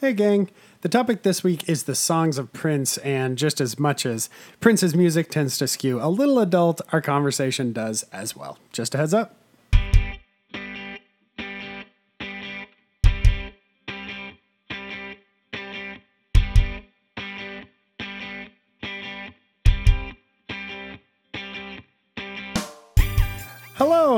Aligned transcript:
Hey, 0.00 0.12
gang. 0.12 0.48
The 0.82 0.88
topic 0.88 1.24
this 1.24 1.42
week 1.42 1.68
is 1.68 1.82
the 1.82 1.96
songs 1.96 2.38
of 2.38 2.52
Prince, 2.52 2.98
and 2.98 3.36
just 3.36 3.60
as 3.60 3.80
much 3.80 4.06
as 4.06 4.30
Prince's 4.60 4.94
music 4.94 5.28
tends 5.28 5.58
to 5.58 5.66
skew 5.66 6.00
a 6.00 6.06
little 6.06 6.38
adult, 6.38 6.80
our 6.92 7.00
conversation 7.00 7.72
does 7.72 8.04
as 8.12 8.36
well. 8.36 8.58
Just 8.70 8.94
a 8.94 8.98
heads 8.98 9.12
up. 9.12 9.37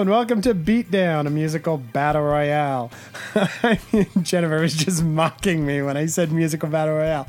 And 0.00 0.08
welcome 0.08 0.40
to 0.42 0.54
Beatdown, 0.54 1.26
a 1.26 1.30
musical 1.30 1.76
battle 1.76 2.22
royale. 2.22 2.90
Jennifer 4.22 4.58
was 4.58 4.74
just 4.74 5.04
mocking 5.04 5.66
me 5.66 5.82
when 5.82 5.98
I 5.98 6.06
said 6.06 6.32
musical 6.32 6.70
battle 6.70 6.94
royale. 6.94 7.26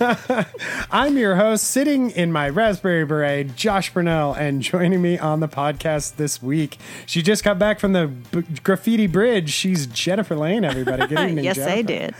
I'm 0.90 1.16
your 1.16 1.36
host, 1.36 1.64
sitting 1.64 2.10
in 2.10 2.32
my 2.32 2.48
Raspberry 2.48 3.04
Beret, 3.04 3.56
Josh 3.56 3.92
Burnell, 3.92 4.32
and 4.34 4.62
joining 4.62 5.02
me 5.02 5.18
on 5.18 5.40
the 5.40 5.48
podcast 5.48 6.16
this 6.16 6.42
week. 6.42 6.78
She 7.06 7.22
just 7.22 7.42
got 7.44 7.58
back 7.58 7.80
from 7.80 7.92
the 7.92 8.06
B- 8.06 8.44
Graffiti 8.62 9.06
Bridge. 9.06 9.50
She's 9.50 9.86
Jennifer 9.86 10.36
Lane, 10.36 10.64
everybody. 10.64 11.06
Good 11.06 11.18
evening, 11.30 11.44
yes, 11.44 11.56
Jennifer. 11.56 11.72
I 11.78 11.82
did. 11.82 12.14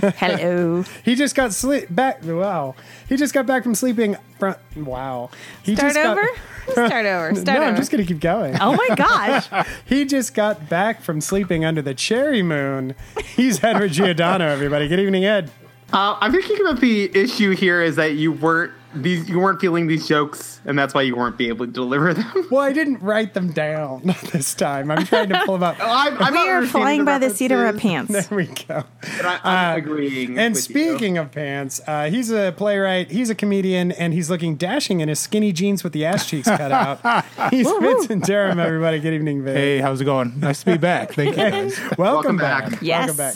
Hello. 0.16 0.84
He 1.04 1.14
just 1.14 1.34
got 1.34 1.52
sleep 1.52 1.86
back. 1.90 2.24
Wow. 2.24 2.74
He 3.08 3.16
just 3.16 3.34
got 3.34 3.46
back 3.46 3.62
from 3.64 3.74
sleeping. 3.74 4.16
From, 4.38 4.54
wow. 4.76 5.30
He 5.62 5.74
Start 5.74 5.92
just 5.94 6.02
got- 6.04 6.18
over? 6.18 6.28
Start 6.72 7.06
over. 7.06 7.34
Start 7.34 7.60
no, 7.60 7.66
I'm 7.66 7.76
just 7.76 7.90
going 7.90 8.02
to 8.02 8.08
keep 8.10 8.20
going. 8.22 8.56
Oh 8.58 8.72
my 8.74 8.94
gosh. 8.96 9.66
He 9.84 10.06
just 10.06 10.32
got 10.34 10.68
back 10.70 11.02
from 11.02 11.20
sleeping 11.20 11.62
under 11.64 11.82
the 11.82 11.92
cherry 11.92 12.42
moon. 12.42 12.94
He's 13.36 13.62
Edward 13.62 13.92
Giordano, 13.92 14.46
everybody. 14.48 14.88
Good 14.88 14.98
evening, 15.00 15.26
Ed. 15.26 15.50
Uh, 15.94 16.18
I'm 16.20 16.32
thinking 16.32 16.64
that 16.64 16.80
the 16.80 17.04
issue 17.16 17.52
here 17.54 17.80
is 17.80 17.94
that 17.96 18.14
you 18.14 18.32
weren't 18.32 18.72
these 18.96 19.28
you 19.28 19.38
weren't 19.40 19.60
feeling 19.60 19.86
these 19.86 20.06
jokes, 20.08 20.60
and 20.64 20.78
that's 20.78 20.92
why 20.94 21.02
you 21.02 21.16
weren't 21.16 21.36
be 21.36 21.48
able 21.48 21.66
to 21.66 21.72
deliver 21.72 22.12
them. 22.14 22.24
Well, 22.50 22.62
I 22.62 22.72
didn't 22.72 23.00
write 23.00 23.34
them 23.34 23.52
down 23.52 24.02
this 24.32 24.54
time. 24.54 24.90
I'm 24.90 25.04
trying 25.06 25.28
to 25.30 25.42
pull 25.44 25.54
them 25.54 25.62
up. 25.64 25.76
I'm, 25.80 26.14
I'm 26.20 26.32
we 26.32 26.38
not 26.38 26.48
are 26.48 26.56
understanding 26.56 26.68
flying 26.68 27.04
by 27.04 27.18
the 27.18 27.30
seat 27.30 27.50
of 27.52 27.58
our 27.58 27.72
pants. 27.72 28.12
There 28.12 28.36
we 28.36 28.46
go. 28.46 28.84
but 29.00 29.24
I, 29.24 29.40
I'm 29.44 29.78
agreeing. 29.78 30.38
And 30.38 30.54
with 30.54 30.68
you. 30.68 30.74
speaking 30.74 31.18
of 31.18 31.32
pants, 31.32 31.80
uh, 31.86 32.10
he's 32.10 32.30
a 32.30 32.52
playwright, 32.56 33.10
he's 33.10 33.30
a 33.30 33.34
comedian, 33.34 33.90
and 33.92 34.12
he's 34.12 34.30
looking 34.30 34.56
dashing 34.56 35.00
in 35.00 35.08
his 35.08 35.18
skinny 35.18 35.52
jeans 35.52 35.82
with 35.82 35.92
the 35.92 36.04
ass 36.04 36.28
cheeks 36.28 36.46
cut 36.48 36.70
out. 36.70 37.24
He's 37.50 37.68
Vincent 37.68 38.24
Durham, 38.24 38.60
everybody. 38.60 39.00
Good 39.00 39.14
evening, 39.14 39.42
Vince. 39.42 39.56
Hey, 39.56 39.78
how's 39.80 40.00
it 40.00 40.04
going? 40.04 40.38
Nice 40.38 40.60
to 40.64 40.72
be 40.72 40.76
back. 40.78 41.12
Thank 41.14 41.36
you. 41.36 41.42
guys. 41.50 41.78
Welcome, 41.80 41.96
Welcome 41.98 42.36
back. 42.36 42.70
back. 42.70 42.82
Yes. 42.82 43.08
Welcome 43.08 43.16
back. 43.16 43.34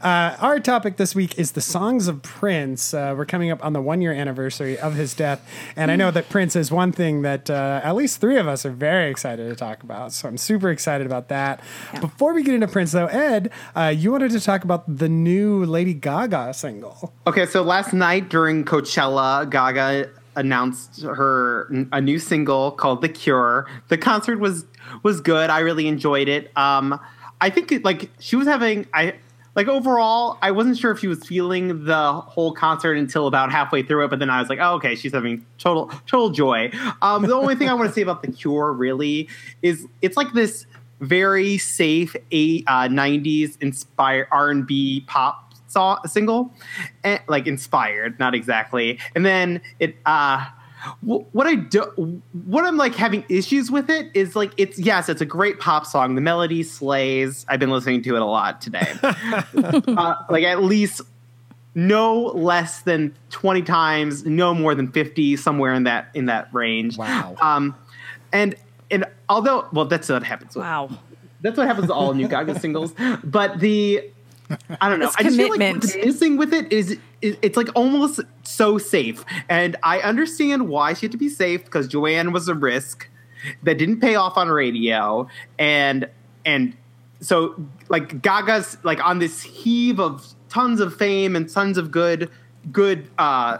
Uh, 0.00 0.34
our 0.40 0.58
topic 0.58 0.96
this 0.96 1.14
week 1.14 1.38
is 1.38 1.52
the 1.52 1.60
songs 1.60 2.08
of 2.08 2.22
Prince. 2.22 2.94
Uh, 2.94 3.14
we're 3.16 3.26
coming 3.26 3.50
up 3.50 3.62
on 3.62 3.74
the 3.74 3.82
one 3.82 4.00
year 4.00 4.12
anniversary 4.12 4.78
of 4.78 4.94
his 4.94 5.12
death. 5.12 5.46
And 5.76 5.90
I 5.90 5.96
know 5.96 6.10
that 6.10 6.30
Prince 6.30 6.56
is 6.56 6.72
one 6.72 6.90
thing 6.90 7.20
that 7.22 7.50
uh, 7.50 7.82
at 7.84 7.94
least 7.94 8.18
three 8.18 8.38
of 8.38 8.48
us 8.48 8.64
are 8.64 8.70
very 8.70 9.10
excited 9.10 9.46
to 9.50 9.54
talk 9.54 9.82
about. 9.82 10.12
So 10.12 10.26
I'm 10.26 10.38
super 10.38 10.70
excited 10.70 11.06
about 11.06 11.28
that. 11.28 11.60
Before 12.00 12.32
we 12.32 12.42
get 12.42 12.54
into 12.54 12.66
Prince, 12.66 12.92
though, 12.92 13.06
Ed, 13.06 13.50
uh, 13.76 13.92
you 13.94 14.10
wanted 14.10 14.30
to 14.30 14.40
talk 14.40 14.64
about 14.64 14.84
the 14.98 15.08
new 15.08 15.66
Lady 15.66 15.92
Gaga 15.92 16.54
single. 16.54 17.12
Okay, 17.26 17.44
so 17.44 17.62
last 17.62 17.92
night 17.92 18.30
during 18.30 18.64
Coachella, 18.64 19.50
Gaga 19.50 20.08
announced 20.36 21.02
her 21.02 21.70
a 21.92 22.00
new 22.00 22.18
single 22.18 22.70
called 22.70 23.02
"The 23.02 23.08
Cure." 23.08 23.68
The 23.88 23.98
concert 23.98 24.38
was 24.40 24.64
was 25.02 25.20
good. 25.20 25.50
I 25.50 25.58
really 25.58 25.88
enjoyed 25.88 26.28
it. 26.28 26.56
Um, 26.56 26.98
I 27.40 27.50
think 27.50 27.72
it, 27.72 27.84
like 27.84 28.10
she 28.18 28.36
was 28.36 28.46
having 28.46 28.86
I 28.94 29.14
like 29.54 29.68
overall. 29.68 30.38
I 30.42 30.50
wasn't 30.50 30.78
sure 30.78 30.90
if 30.90 31.00
she 31.00 31.06
was 31.06 31.24
feeling 31.26 31.84
the 31.84 32.12
whole 32.12 32.52
concert 32.52 32.94
until 32.94 33.26
about 33.26 33.50
halfway 33.50 33.82
through 33.82 34.04
it, 34.04 34.08
but 34.08 34.18
then 34.18 34.30
I 34.30 34.40
was 34.40 34.48
like, 34.48 34.58
oh, 34.60 34.74
okay, 34.74 34.94
she's 34.94 35.12
having 35.12 35.44
total 35.58 35.90
total 36.06 36.30
joy. 36.30 36.70
Um, 37.02 37.22
the 37.22 37.34
only 37.34 37.54
thing 37.54 37.68
I 37.68 37.74
want 37.74 37.88
to 37.88 37.94
say 37.94 38.02
about 38.02 38.22
"The 38.22 38.32
Cure" 38.32 38.72
really 38.72 39.28
is 39.62 39.86
it's 40.02 40.16
like 40.16 40.32
this 40.32 40.66
very 41.00 41.56
safe 41.58 42.14
eight, 42.30 42.64
uh, 42.66 42.86
90s 42.88 43.56
inspired 43.62 44.28
R&B 44.30 45.04
pop 45.06 45.54
saw 45.66 46.02
single, 46.02 46.52
and, 47.04 47.20
like 47.28 47.46
inspired, 47.46 48.18
not 48.18 48.34
exactly. 48.34 48.98
And 49.14 49.24
then 49.24 49.60
it, 49.78 49.96
uh, 50.04 50.44
what 51.02 51.46
I 51.46 51.54
do, 51.54 52.22
what 52.46 52.64
I'm 52.64 52.76
like 52.76 52.94
having 52.94 53.24
issues 53.28 53.70
with 53.70 53.90
it 53.90 54.10
is 54.14 54.34
like 54.36 54.52
it's 54.56 54.78
yes, 54.78 55.08
it's 55.08 55.20
a 55.20 55.26
great 55.26 55.58
pop 55.60 55.86
song. 55.86 56.14
The 56.14 56.20
melody 56.20 56.62
slays. 56.62 57.44
I've 57.48 57.60
been 57.60 57.70
listening 57.70 58.02
to 58.02 58.16
it 58.16 58.22
a 58.22 58.24
lot 58.24 58.60
today, 58.60 58.92
uh, 59.02 60.14
like 60.28 60.44
at 60.44 60.62
least 60.62 61.00
no 61.74 62.22
less 62.34 62.82
than 62.82 63.14
20 63.30 63.62
times, 63.62 64.24
no 64.26 64.52
more 64.54 64.74
than 64.74 64.90
50, 64.90 65.36
somewhere 65.36 65.72
in 65.72 65.84
that 65.84 66.08
in 66.14 66.26
that 66.26 66.52
range. 66.52 66.98
Wow. 66.98 67.36
Um, 67.40 67.74
and 68.32 68.54
and 68.90 69.04
although 69.28 69.68
well, 69.72 69.84
that's 69.84 70.08
what 70.08 70.22
happens. 70.22 70.54
with- 70.56 70.64
Wow. 70.64 70.90
that's 71.42 71.56
what 71.56 71.66
happens 71.66 71.86
to 71.88 71.94
all 71.94 72.12
new 72.14 72.28
Gaga 72.28 72.58
singles. 72.58 72.92
But 73.22 73.60
the 73.60 74.04
I 74.80 74.88
don't 74.88 74.98
know. 74.98 75.06
It's 75.06 75.16
I 75.16 75.22
just 75.22 75.36
feel 75.36 75.50
like 75.50 75.58
missing 75.58 76.36
with 76.36 76.52
it 76.52 76.72
is, 76.72 76.98
is 77.22 77.36
it's 77.42 77.56
like 77.56 77.68
almost 77.74 78.20
so 78.42 78.78
safe. 78.78 79.24
And 79.48 79.76
I 79.82 80.00
understand 80.00 80.68
why 80.68 80.94
she 80.94 81.06
had 81.06 81.12
to 81.12 81.18
be 81.18 81.28
safe 81.28 81.64
because 81.64 81.88
Joanne 81.88 82.32
was 82.32 82.48
a 82.48 82.54
risk 82.54 83.08
that 83.62 83.78
didn't 83.78 84.00
pay 84.00 84.16
off 84.16 84.36
on 84.36 84.48
radio, 84.48 85.28
and 85.58 86.08
and 86.44 86.76
so 87.20 87.54
like 87.88 88.22
Gaga's 88.22 88.76
like 88.82 89.04
on 89.04 89.18
this 89.18 89.42
heave 89.42 90.00
of 90.00 90.26
tons 90.48 90.80
of 90.80 90.94
fame 90.94 91.36
and 91.36 91.48
tons 91.48 91.78
of 91.78 91.90
good 91.90 92.30
good 92.72 93.08
uh 93.18 93.58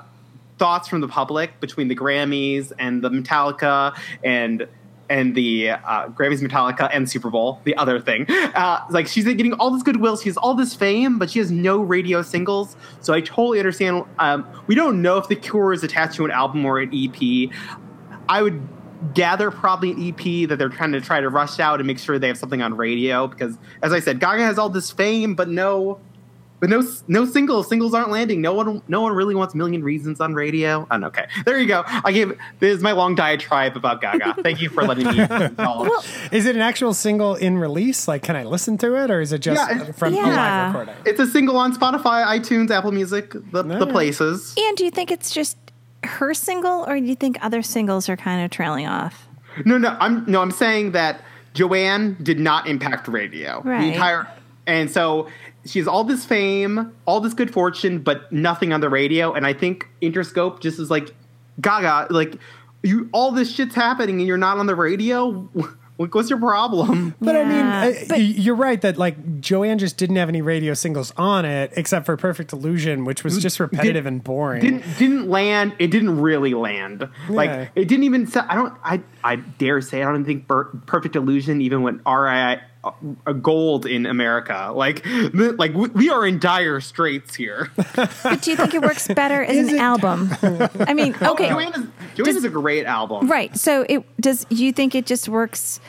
thoughts 0.58 0.88
from 0.88 1.00
the 1.00 1.08
public 1.08 1.58
between 1.60 1.88
the 1.88 1.96
Grammys 1.96 2.70
and 2.78 3.02
the 3.02 3.08
Metallica 3.08 3.96
and 4.22 4.68
and 5.10 5.34
the 5.34 5.70
uh, 5.70 6.08
Grammys, 6.08 6.40
Metallica, 6.40 6.88
and 6.92 7.10
Super 7.10 7.28
Bowl, 7.28 7.60
the 7.64 7.76
other 7.76 8.00
thing. 8.00 8.26
Uh, 8.30 8.84
like 8.90 9.06
she's 9.06 9.24
getting 9.24 9.52
all 9.54 9.70
this 9.70 9.82
goodwill, 9.82 10.16
she 10.16 10.28
has 10.28 10.36
all 10.36 10.54
this 10.54 10.74
fame, 10.74 11.18
but 11.18 11.30
she 11.30 11.38
has 11.40 11.50
no 11.50 11.80
radio 11.80 12.22
singles. 12.22 12.76
So 13.00 13.12
I 13.12 13.20
totally 13.20 13.58
understand. 13.58 14.04
Um, 14.18 14.46
we 14.66 14.74
don't 14.74 15.02
know 15.02 15.18
if 15.18 15.28
The 15.28 15.36
Cure 15.36 15.72
is 15.72 15.82
attached 15.82 16.14
to 16.16 16.24
an 16.24 16.30
album 16.30 16.64
or 16.64 16.78
an 16.78 16.90
EP. 16.94 17.50
I 18.28 18.42
would 18.42 18.66
gather 19.14 19.50
probably 19.50 19.92
an 19.92 20.08
EP 20.08 20.48
that 20.48 20.56
they're 20.58 20.68
trying 20.68 20.92
to 20.92 21.00
try 21.00 21.20
to 21.20 21.28
rush 21.28 21.58
out 21.58 21.80
and 21.80 21.86
make 21.86 21.98
sure 21.98 22.18
they 22.18 22.28
have 22.28 22.38
something 22.38 22.62
on 22.62 22.76
radio 22.76 23.26
because, 23.26 23.58
as 23.82 23.92
I 23.92 24.00
said, 24.00 24.20
Gaga 24.20 24.44
has 24.44 24.58
all 24.58 24.68
this 24.68 24.90
fame, 24.90 25.34
but 25.34 25.48
no. 25.48 26.00
But 26.60 26.68
no, 26.68 26.82
no 27.08 27.24
singles. 27.24 27.68
Singles 27.68 27.94
aren't 27.94 28.10
landing. 28.10 28.42
No 28.42 28.52
one, 28.52 28.82
no 28.86 29.00
one 29.00 29.12
really 29.14 29.34
wants 29.34 29.54
Million 29.54 29.82
Reasons" 29.82 30.20
on 30.20 30.34
radio. 30.34 30.86
Oh, 30.90 31.04
okay, 31.04 31.26
there 31.46 31.58
you 31.58 31.66
go. 31.66 31.82
I 31.86 32.12
gave 32.12 32.38
this 32.58 32.76
is 32.76 32.82
my 32.82 32.92
long 32.92 33.14
diatribe 33.14 33.76
about 33.76 34.02
Gaga. 34.02 34.36
Thank 34.42 34.60
you 34.60 34.68
for 34.68 34.82
letting 34.82 35.06
me. 35.06 35.20
indulge. 35.46 35.90
Is 36.30 36.44
it 36.44 36.56
an 36.56 36.62
actual 36.62 36.92
single 36.92 37.34
in 37.34 37.56
release? 37.56 38.06
Like, 38.06 38.22
can 38.22 38.36
I 38.36 38.44
listen 38.44 38.76
to 38.78 39.02
it, 39.02 39.10
or 39.10 39.20
is 39.22 39.32
it 39.32 39.38
just 39.40 39.58
Yeah, 39.70 39.88
it- 39.88 39.94
from 39.96 40.12
a 40.12 40.16
live 40.18 40.26
Yeah. 40.26 40.66
recording? 40.68 40.94
it's 41.06 41.18
a 41.20 41.26
single 41.26 41.56
on 41.56 41.74
Spotify, 41.74 42.24
iTunes, 42.26 42.70
Apple 42.70 42.92
Music, 42.92 43.32
the, 43.52 43.62
the 43.62 43.86
places. 43.86 44.54
And 44.58 44.76
do 44.76 44.84
you 44.84 44.90
think 44.90 45.10
it's 45.10 45.30
just 45.30 45.56
her 46.04 46.34
single, 46.34 46.84
or 46.86 47.00
do 47.00 47.06
you 47.06 47.14
think 47.14 47.38
other 47.42 47.62
singles 47.62 48.08
are 48.10 48.16
kind 48.16 48.44
of 48.44 48.50
trailing 48.50 48.86
off? 48.86 49.26
No, 49.64 49.78
no, 49.78 49.96
I'm 49.98 50.24
no, 50.26 50.42
I'm 50.42 50.50
saying 50.50 50.92
that 50.92 51.22
Joanne 51.54 52.16
did 52.22 52.38
not 52.38 52.68
impact 52.68 53.08
radio. 53.08 53.62
Right. 53.64 53.80
The 53.80 53.92
entire 53.92 54.28
and 54.66 54.90
so 54.90 55.26
she 55.66 55.78
has 55.78 55.88
all 55.88 56.04
this 56.04 56.24
fame, 56.24 56.92
all 57.06 57.20
this 57.20 57.34
good 57.34 57.52
fortune, 57.52 57.98
but 57.98 58.30
nothing 58.32 58.72
on 58.72 58.80
the 58.80 58.88
radio. 58.88 59.32
And 59.32 59.46
I 59.46 59.52
think 59.52 59.88
Interscope 60.02 60.60
just 60.60 60.78
is 60.78 60.90
like 60.90 61.14
Gaga, 61.60 62.06
like 62.10 62.36
you 62.82 63.08
all 63.12 63.30
this 63.32 63.52
shit's 63.54 63.74
happening 63.74 64.18
and 64.20 64.26
you're 64.26 64.38
not 64.38 64.58
on 64.58 64.66
the 64.66 64.76
radio. 64.76 65.48
Like, 66.00 66.14
what's 66.14 66.30
your 66.30 66.38
problem? 66.38 67.14
But 67.20 67.36
I 67.36 67.44
mean, 67.44 67.50
Yeah, 67.58 67.88
uh, 67.88 68.04
but- 68.08 68.20
you're 68.22 68.54
right 68.54 68.80
that 68.80 68.96
like 68.96 69.42
Joanne 69.42 69.78
just 69.78 69.98
didn't 69.98 70.16
have 70.16 70.30
any 70.30 70.40
radio 70.40 70.72
singles 70.72 71.12
on 71.18 71.44
it 71.44 71.74
except 71.76 72.06
for 72.06 72.16
Perfect 72.16 72.54
Illusion, 72.54 73.04
which 73.04 73.22
was 73.22 73.36
just 73.36 73.60
repetitive 73.60 74.06
and 74.06 74.24
boring. 74.24 74.62
Didn't 74.62 74.82
didn't 74.98 75.28
land. 75.28 75.74
It 75.78 75.88
didn't 75.88 76.18
really 76.18 76.54
land. 76.54 77.06
Yeah. 77.28 77.34
Like 77.36 77.70
it 77.74 77.84
didn't 77.86 78.04
even. 78.04 78.26
I 78.34 78.54
don't. 78.54 78.72
I 78.82 79.02
I 79.24 79.36
dare 79.36 79.80
say 79.80 80.02
I 80.02 80.10
don't 80.10 80.24
think 80.24 80.48
Per- 80.48 80.64
Perfect 80.86 81.16
Illusion 81.16 81.60
even 81.60 81.82
went 81.82 82.00
RI 82.06 82.60
a 82.82 82.92
uh, 83.26 83.32
gold 83.32 83.84
in 83.84 84.06
America. 84.06 84.72
Like 84.74 85.04
like 85.34 85.74
we, 85.74 85.88
we 85.90 86.10
are 86.10 86.26
in 86.26 86.38
dire 86.38 86.80
straits 86.80 87.34
here. 87.34 87.70
But 88.22 88.42
do 88.42 88.50
you 88.50 88.56
think 88.56 88.74
it 88.74 88.82
works 88.82 89.06
better 89.08 89.44
as 89.44 89.56
Is 89.56 89.68
an 89.68 89.76
it- 89.76 89.80
album? 89.80 90.30
I 90.80 90.94
mean, 90.94 91.14
okay, 91.22 91.48
Joanne 91.48 91.74
is, 91.74 91.86
Joanne 92.14 92.36
is 92.36 92.44
a 92.44 92.48
great 92.48 92.86
album. 92.86 93.30
right. 93.30 93.54
So 93.56 93.84
it 93.88 94.04
does. 94.20 94.46
You 94.48 94.72
think 94.72 94.94
it 94.94 95.06
just 95.06 95.28
works 95.28 95.80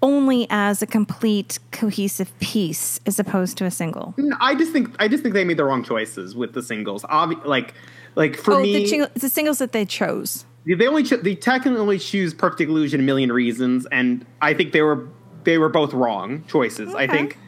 only 0.00 0.46
as 0.50 0.80
a 0.80 0.86
complete 0.86 1.58
cohesive 1.72 2.36
piece 2.38 3.00
as 3.06 3.18
opposed 3.18 3.58
to 3.58 3.64
a 3.64 3.70
single? 3.70 4.14
No, 4.16 4.36
I 4.40 4.54
just 4.54 4.72
think 4.72 4.94
I 5.00 5.08
just 5.08 5.22
think 5.22 5.34
they 5.34 5.44
made 5.44 5.56
the 5.56 5.64
wrong 5.64 5.82
choices 5.82 6.36
with 6.36 6.52
the 6.52 6.62
singles. 6.62 7.02
Obvi- 7.04 7.44
like 7.44 7.74
like 8.14 8.36
for 8.36 8.54
oh, 8.54 8.60
me, 8.60 8.74
the, 8.74 8.86
ching- 8.86 9.06
the 9.14 9.28
singles 9.28 9.58
that 9.58 9.72
they 9.72 9.84
chose. 9.84 10.44
They 10.76 10.86
only 10.86 11.02
cho- 11.02 11.16
they 11.16 11.34
technically 11.34 11.98
choose 11.98 12.34
Perfect 12.34 12.68
Illusion, 12.68 13.00
a 13.00 13.02
million 13.02 13.32
reasons, 13.32 13.86
and 13.86 14.26
I 14.40 14.54
think 14.54 14.72
they 14.72 14.82
were 14.82 15.08
they 15.44 15.58
were 15.58 15.68
both 15.68 15.92
wrong 15.94 16.44
choices. 16.46 16.94
I 16.94 17.06
think 17.06 17.38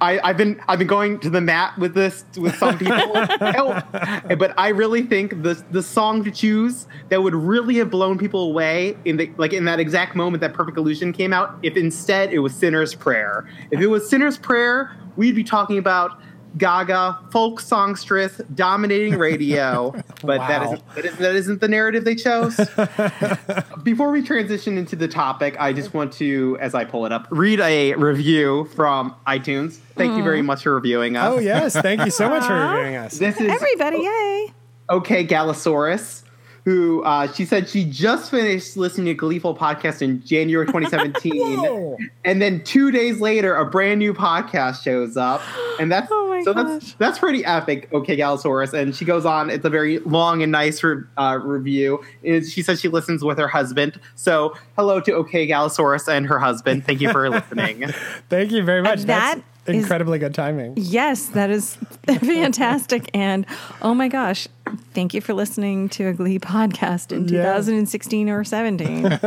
I, 0.00 0.20
I've 0.20 0.36
been 0.36 0.60
I've 0.68 0.78
been 0.78 0.88
going 0.88 1.18
to 1.20 1.30
the 1.30 1.40
mat 1.40 1.78
with 1.78 1.94
this 1.94 2.24
with 2.36 2.56
some 2.56 2.78
people, 2.78 3.12
but 3.42 4.54
I 4.58 4.68
really 4.68 5.02
think 5.02 5.42
the 5.42 5.62
the 5.70 5.82
song 5.82 6.24
to 6.24 6.30
choose 6.30 6.86
that 7.08 7.22
would 7.22 7.34
really 7.34 7.76
have 7.76 7.90
blown 7.90 8.18
people 8.18 8.42
away 8.48 8.96
in 9.04 9.16
the 9.16 9.30
like 9.36 9.52
in 9.52 9.64
that 9.66 9.80
exact 9.80 10.16
moment 10.16 10.40
that 10.40 10.54
Perfect 10.54 10.76
Illusion 10.78 11.12
came 11.12 11.32
out. 11.32 11.58
If 11.62 11.76
instead 11.76 12.32
it 12.32 12.40
was 12.40 12.54
Sinner's 12.54 12.94
Prayer, 12.94 13.48
if 13.70 13.80
it 13.80 13.86
was 13.86 14.08
Sinner's 14.08 14.38
Prayer, 14.38 14.96
we'd 15.16 15.34
be 15.34 15.44
talking 15.44 15.78
about 15.78 16.20
Gaga, 16.56 17.18
folk 17.30 17.60
songstress, 17.60 18.40
dominating 18.54 19.18
radio. 19.18 19.94
But 20.22 20.40
Wow. 20.40 20.64
isn't 20.64 20.94
that 20.94 21.04
isn't 21.04 21.18
that 21.20 21.36
isn't 21.36 21.60
the 21.60 21.68
narrative 21.68 22.04
they 22.04 22.16
chose. 22.16 22.56
Before 23.84 24.10
we 24.10 24.20
transition 24.22 24.76
into 24.76 24.96
the 24.96 25.06
topic, 25.06 25.56
I 25.60 25.72
just 25.72 25.94
want 25.94 26.12
to, 26.14 26.58
as 26.60 26.74
I 26.74 26.84
pull 26.84 27.06
it 27.06 27.12
up, 27.12 27.28
read 27.30 27.60
a 27.60 27.94
review 27.94 28.68
from 28.74 29.14
iTunes. 29.28 29.78
Thank 29.94 30.16
you 30.16 30.24
very 30.24 30.40
mm. 30.40 30.46
much 30.46 30.64
for 30.64 30.74
reviewing 30.74 31.16
us. 31.16 31.32
Oh 31.32 31.38
yes, 31.38 31.74
thank 31.74 32.04
you 32.04 32.10
so 32.10 32.28
much 32.28 32.44
for 32.44 32.54
reviewing 32.54 32.96
us. 32.96 33.18
This 33.18 33.40
is 33.40 33.48
Everybody, 33.48 33.98
yay! 33.98 34.52
OK 34.88 35.26
Galasaurus, 35.26 36.22
who 36.68 37.02
uh, 37.04 37.32
she 37.32 37.44
said 37.46 37.66
she 37.68 37.84
just 37.84 38.30
finished 38.30 38.76
listening 38.76 39.06
to 39.06 39.14
Gleeful 39.14 39.56
podcast 39.56 40.02
in 40.02 40.22
January 40.24 40.66
2017, 41.12 41.96
and 42.24 42.42
then 42.42 42.62
two 42.64 42.90
days 42.90 43.20
later, 43.20 43.54
a 43.56 43.64
brand 43.64 43.98
new 44.00 44.12
podcast 44.12 44.82
shows 44.82 45.16
up, 45.16 45.40
and 45.80 45.90
that's 45.90 46.08
Oh 46.18 46.28
my 46.28 46.42
so 46.42 46.52
that's 46.52 46.84
gosh. 46.84 46.94
that's 46.98 47.18
pretty 47.18 47.44
epic. 47.44 47.88
OK 47.92 48.16
Galasaurus, 48.16 48.72
and 48.74 48.94
she 48.94 49.04
goes 49.06 49.24
on. 49.24 49.48
It's 49.50 49.64
a 49.64 49.70
very 49.70 49.98
long 50.00 50.42
and 50.42 50.52
nice 50.52 50.84
re- 50.84 51.02
uh, 51.16 51.38
review. 51.42 52.04
And 52.22 52.44
she 52.46 52.62
says 52.62 52.80
she 52.80 52.88
listens 52.88 53.24
with 53.24 53.38
her 53.38 53.48
husband. 53.48 53.98
So 54.14 54.54
hello 54.76 55.00
to 55.00 55.12
OK 55.14 55.48
Galasaurus 55.48 56.06
and 56.06 56.26
her 56.26 56.38
husband. 56.38 56.84
Thank 56.84 57.00
you 57.00 57.10
for 57.10 57.28
listening. 57.30 57.86
Thank 58.28 58.52
you 58.52 58.62
very 58.62 58.82
much. 58.82 59.00
That 59.00 59.06
That's 59.06 59.38
is- 59.38 59.44
incredibly 59.68 60.18
good 60.18 60.34
timing. 60.34 60.74
Yes, 60.76 61.26
that 61.28 61.50
is 61.50 61.76
fantastic. 62.06 63.10
and 63.14 63.46
oh 63.82 63.94
my 63.94 64.08
gosh, 64.08 64.48
thank 64.94 65.14
you 65.14 65.20
for 65.20 65.34
listening 65.34 65.88
to 65.90 66.08
a 66.08 66.12
Glee 66.12 66.38
podcast 66.38 67.12
in 67.12 67.28
Yeah. 67.28 67.42
2016 67.42 68.28
or 68.28 68.44
17. 68.44 69.02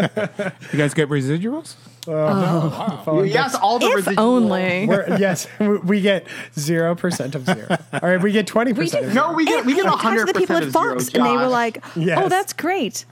You 0.71 0.77
guys 0.77 0.93
get 0.93 1.09
residuals? 1.09 1.75
Oh, 2.07 3.03
wow! 3.05 3.21
yes, 3.21 3.53
all 3.55 3.77
the 3.77 3.85
if 3.87 3.95
residual- 3.97 4.23
only. 4.23 4.87
We're, 4.87 5.17
yes, 5.19 5.47
we- 5.59 5.77
we 5.77 6.01
get 6.01 6.25
zero 6.57 6.95
percent 6.95 7.35
of 7.35 7.45
zero. 7.45 7.77
All 7.93 7.99
right, 8.09 8.19
we 8.21 8.31
get 8.31 8.47
twenty 8.47 8.73
percent. 8.73 9.05
of 9.05 9.13
zero. 9.13 9.27
No, 9.29 9.33
we 9.35 9.45
get 9.45 9.65
we 9.65 9.75
get 9.75 9.85
I 9.85 9.89
talked 9.89 10.01
hundred 10.01 10.27
the 10.29 10.33
people 10.33 10.55
percent 10.57 10.63
at 10.63 10.67
of 10.67 10.73
zero. 10.73 10.93
Fox, 10.95 11.13
and 11.13 11.23
they 11.25 11.37
were 11.37 11.47
like, 11.47 11.83
Yes. 11.95 12.19
"Oh, 12.23 12.27
that's 12.29 12.53
great." 12.53 13.05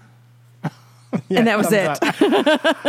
Yeah, 1.28 1.40
and 1.40 1.48
that 1.48 1.58
was 1.60 1.72
it. 1.72 2.00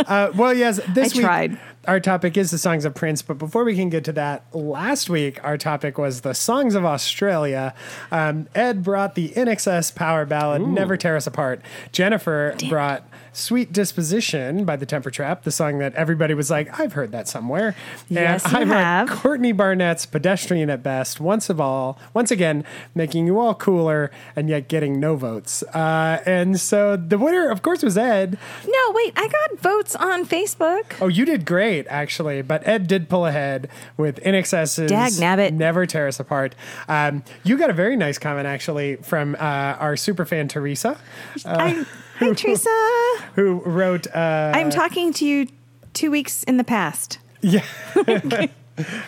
Uh, 0.09 0.31
well, 0.35 0.53
yes, 0.55 0.79
this 0.89 1.13
I 1.13 1.17
week 1.17 1.25
tried. 1.25 1.59
Our 1.87 1.99
topic 1.99 2.37
is 2.37 2.51
the 2.51 2.59
songs 2.59 2.85
of 2.85 2.93
Prince. 2.93 3.21
But 3.21 3.37
before 3.37 3.63
we 3.63 3.75
can 3.75 3.89
get 3.89 4.03
to 4.05 4.13
that, 4.13 4.45
last 4.53 5.09
week 5.09 5.43
our 5.43 5.57
topic 5.57 5.97
was 5.97 6.21
the 6.21 6.33
songs 6.33 6.75
of 6.75 6.85
Australia. 6.85 7.73
Um, 8.11 8.47
Ed 8.53 8.83
brought 8.83 9.15
the 9.15 9.29
INXS 9.29 9.95
power 9.95 10.25
ballad 10.25 10.61
"Never 10.61 10.95
Tear 10.95 11.15
Us 11.15 11.25
Apart." 11.25 11.61
Jennifer 11.91 12.55
brought 12.69 13.03
"Sweet 13.33 13.71
Disposition" 13.71 14.65
by 14.65 14.75
the 14.75 14.85
Temper 14.85 15.11
Trap, 15.11 15.43
the 15.43 15.51
song 15.51 15.79
that 15.79 15.93
everybody 15.95 16.33
was 16.33 16.49
like, 16.49 16.79
"I've 16.79 16.93
heard 16.93 17.11
that 17.11 17.27
somewhere." 17.27 17.75
Yes, 18.09 18.45
and 18.45 18.59
you 18.59 18.65
brought 18.65 18.83
have. 18.83 19.09
Courtney 19.09 19.51
Barnett's 19.51 20.05
"Pedestrian 20.05 20.69
at 20.69 20.83
Best." 20.83 21.19
Once 21.19 21.49
of 21.49 21.59
all, 21.59 21.99
once 22.13 22.31
again, 22.31 22.63
making 22.95 23.27
you 23.27 23.39
all 23.39 23.55
cooler 23.55 24.11
and 24.35 24.49
yet 24.49 24.67
getting 24.67 24.99
no 24.99 25.15
votes. 25.15 25.63
Uh, 25.73 26.21
and 26.25 26.59
so 26.59 26.95
the 26.95 27.17
winner, 27.17 27.49
of 27.49 27.61
course, 27.61 27.83
was 27.83 27.97
Ed. 27.97 28.37
No, 28.65 28.91
wait, 28.93 29.13
I 29.15 29.27
got 29.27 29.59
votes 29.59 29.95
on 29.95 30.25
Facebook. 30.25 30.93
Oh, 31.01 31.07
you 31.07 31.25
did 31.25 31.45
great, 31.45 31.85
actually. 31.89 32.41
But 32.41 32.67
Ed 32.67 32.87
did 32.87 33.09
pull 33.09 33.25
ahead 33.25 33.69
with 33.97 34.19
INXS's 34.23 34.91
Dagnabbit. 34.91 35.53
Never 35.53 35.85
Tear 35.85 36.07
Us 36.07 36.19
Apart. 36.19 36.55
Um, 36.87 37.23
you 37.43 37.57
got 37.57 37.69
a 37.69 37.73
very 37.73 37.95
nice 37.95 38.17
comment, 38.17 38.47
actually, 38.47 38.97
from 38.97 39.35
uh, 39.35 39.37
our 39.79 39.95
super 39.95 40.25
fan, 40.25 40.47
Teresa, 40.47 40.97
I, 41.45 41.85
hi, 42.21 42.33
Teresa. 42.33 42.69
who 43.35 43.61
wrote, 43.65 44.07
uh, 44.15 44.51
I'm 44.55 44.69
talking 44.69 45.13
to 45.13 45.25
you 45.25 45.47
two 45.93 46.11
weeks 46.11 46.43
in 46.43 46.57
the 46.57 46.63
past. 46.63 47.19
yeah. 47.41 47.65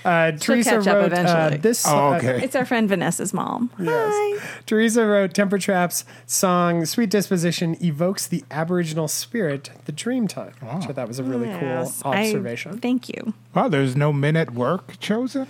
uh, 0.06 0.32
Teresa 0.34 0.70
catch 0.72 0.88
up 0.88 0.96
wrote 0.96 1.14
uh, 1.14 1.20
eventually. 1.20 1.58
this. 1.58 1.86
Oh, 1.88 2.14
uh, 2.14 2.18
okay. 2.18 2.44
It's 2.44 2.56
our 2.56 2.66
friend 2.66 2.88
Vanessa's 2.90 3.34
mom. 3.34 3.72
Yes. 3.80 3.90
Hi. 4.14 4.62
Teresa 4.66 5.06
wrote 5.06 5.34
Temper 5.34 5.58
Trap's 5.58 6.06
song 6.26 6.86
Sweet 6.86 7.10
Disposition 7.10 7.78
evokes 7.84 8.28
the 8.28 8.44
Aboriginal 8.52 9.08
spirit, 9.08 9.70
the 9.86 9.92
dream 9.92 10.28
time. 10.28 10.54
Which 10.62 10.90
I 10.90 10.94
thought 10.94 11.08
was 11.08 11.20
a 11.20 11.24
really 11.24 11.48
Yes, 11.48 12.02
cool 12.02 12.12
I- 12.12 12.26
observation. 12.26 12.80
thank 12.80 13.10
you. 13.10 13.34
Well, 13.56 13.70
there's 13.70 13.96
no 13.96 14.12
men 14.12 14.36
at 14.36 14.54
work 14.54 15.00
chosen. 15.00 15.48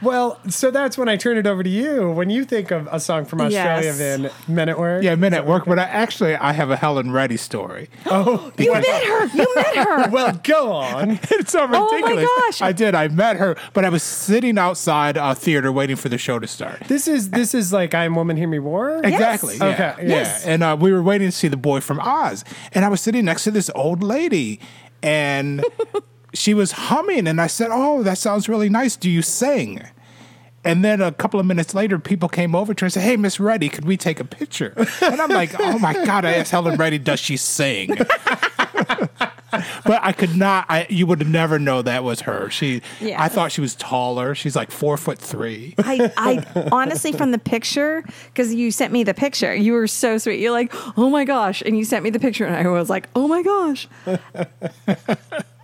well, 0.00 0.38
so 0.48 0.70
that's 0.70 0.96
when 0.96 1.08
I 1.08 1.16
turn 1.16 1.36
it 1.36 1.46
over 1.46 1.62
to 1.62 1.68
you. 1.68 2.10
When 2.10 2.30
you 2.30 2.44
think 2.44 2.70
of 2.70 2.88
a 2.90 2.98
song 2.98 3.24
from 3.26 3.40
Australia, 3.42 3.84
Yes. 3.84 3.98
Vin, 3.98 4.30
Men 4.48 4.68
at 4.70 4.78
Work. 4.78 5.02
Yeah, 5.02 5.14
men 5.16 5.34
at 5.34 5.46
work, 5.46 5.64
but 5.66 5.78
I 5.78 5.82
actually 5.82 6.34
I 6.36 6.52
have 6.52 6.70
a 6.70 6.76
Helen 6.76 7.10
Reddy 7.12 7.36
story. 7.36 7.88
Oh, 8.06 8.52
you 8.58 8.72
met 8.72 8.84
her. 8.86 9.26
You 9.36 9.54
met 9.54 9.76
her. 9.76 10.08
Well, 10.10 10.40
go 10.44 10.72
on. 10.72 11.10
it's 11.30 11.52
so 11.52 11.62
ridiculous. 11.66 11.92
Oh 11.92 12.00
my 12.00 12.08
ridiculous. 12.10 12.28
gosh. 12.46 12.62
I 12.62 12.72
did. 12.72 12.94
I 12.94 13.08
met 13.08 13.36
her, 13.36 13.56
but 13.72 13.84
I 13.84 13.88
was 13.88 14.02
sitting 14.02 14.58
outside 14.58 15.16
a 15.16 15.34
theater 15.34 15.70
waiting 15.72 15.96
for 15.96 16.08
the 16.08 16.18
show 16.18 16.38
to 16.38 16.46
start. 16.46 16.80
This 16.88 17.06
is 17.08 17.30
this 17.30 17.54
is 17.54 17.72
like 17.72 17.94
I'm 17.94 18.14
Woman 18.14 18.36
Hear 18.36 18.48
Me 18.48 18.58
Roar. 18.58 19.00
Exactly. 19.04 19.56
Yeah. 19.56 19.66
Okay, 19.66 19.94
Yeah. 20.08 20.08
yes. 20.08 20.46
And 20.46 20.62
uh, 20.62 20.76
we 20.78 20.92
were 20.92 21.02
waiting 21.02 21.28
to 21.28 21.32
see 21.32 21.48
the 21.48 21.56
boy 21.56 21.80
from 21.80 22.00
Oz, 22.00 22.44
and 22.72 22.84
I 22.84 22.88
was 22.88 23.00
sitting 23.00 23.24
next 23.24 23.44
to 23.44 23.50
this 23.50 23.70
old 23.74 24.02
lady, 24.02 24.60
and 25.02 25.64
she 26.34 26.54
was 26.54 26.72
humming, 26.72 27.26
and 27.26 27.40
I 27.40 27.46
said, 27.46 27.68
"Oh, 27.70 28.02
that 28.02 28.18
sounds 28.18 28.48
really 28.48 28.68
nice. 28.68 28.96
Do 28.96 29.10
you 29.10 29.22
sing?" 29.22 29.82
And 30.64 30.84
then 30.84 31.00
a 31.00 31.10
couple 31.10 31.40
of 31.40 31.46
minutes 31.46 31.74
later, 31.74 31.98
people 31.98 32.28
came 32.28 32.54
over 32.54 32.72
to 32.72 32.82
her 32.82 32.86
and 32.86 32.92
said, 32.92 33.02
"Hey, 33.02 33.16
Miss 33.16 33.40
Reddy, 33.40 33.68
could 33.68 33.84
we 33.84 33.96
take 33.96 34.20
a 34.20 34.24
picture?" 34.24 34.74
And 35.02 35.20
I'm 35.20 35.30
like, 35.30 35.54
"Oh 35.58 35.78
my 35.78 35.92
god!" 35.92 36.24
I 36.24 36.34
asked 36.34 36.50
Helen 36.50 36.76
Reddy, 36.76 36.98
"Does 36.98 37.20
she 37.20 37.36
sing?" 37.36 37.96
but 39.84 40.00
I 40.02 40.12
could 40.12 40.36
not. 40.36 40.66
I 40.68 40.86
you 40.88 41.06
would 41.06 41.26
never 41.28 41.58
know 41.58 41.82
that 41.82 42.04
was 42.04 42.22
her. 42.22 42.48
She. 42.50 42.82
Yeah. 43.00 43.22
I 43.22 43.28
thought 43.28 43.52
she 43.52 43.60
was 43.60 43.74
taller. 43.74 44.34
She's 44.34 44.56
like 44.56 44.70
four 44.70 44.96
foot 44.96 45.18
three. 45.18 45.74
I, 45.78 46.12
I 46.16 46.68
honestly, 46.72 47.12
from 47.12 47.32
the 47.32 47.38
picture, 47.38 48.02
because 48.26 48.54
you 48.54 48.70
sent 48.70 48.92
me 48.92 49.04
the 49.04 49.14
picture, 49.14 49.54
you 49.54 49.72
were 49.72 49.86
so 49.86 50.18
sweet. 50.18 50.40
You're 50.40 50.52
like, 50.52 50.72
oh 50.96 51.10
my 51.10 51.24
gosh. 51.24 51.62
And 51.62 51.76
you 51.76 51.84
sent 51.84 52.02
me 52.02 52.10
the 52.10 52.20
picture, 52.20 52.46
and 52.46 52.56
I 52.56 52.70
was 52.70 52.88
like, 52.88 53.08
oh 53.14 53.28
my 53.28 53.42
gosh. 53.42 53.88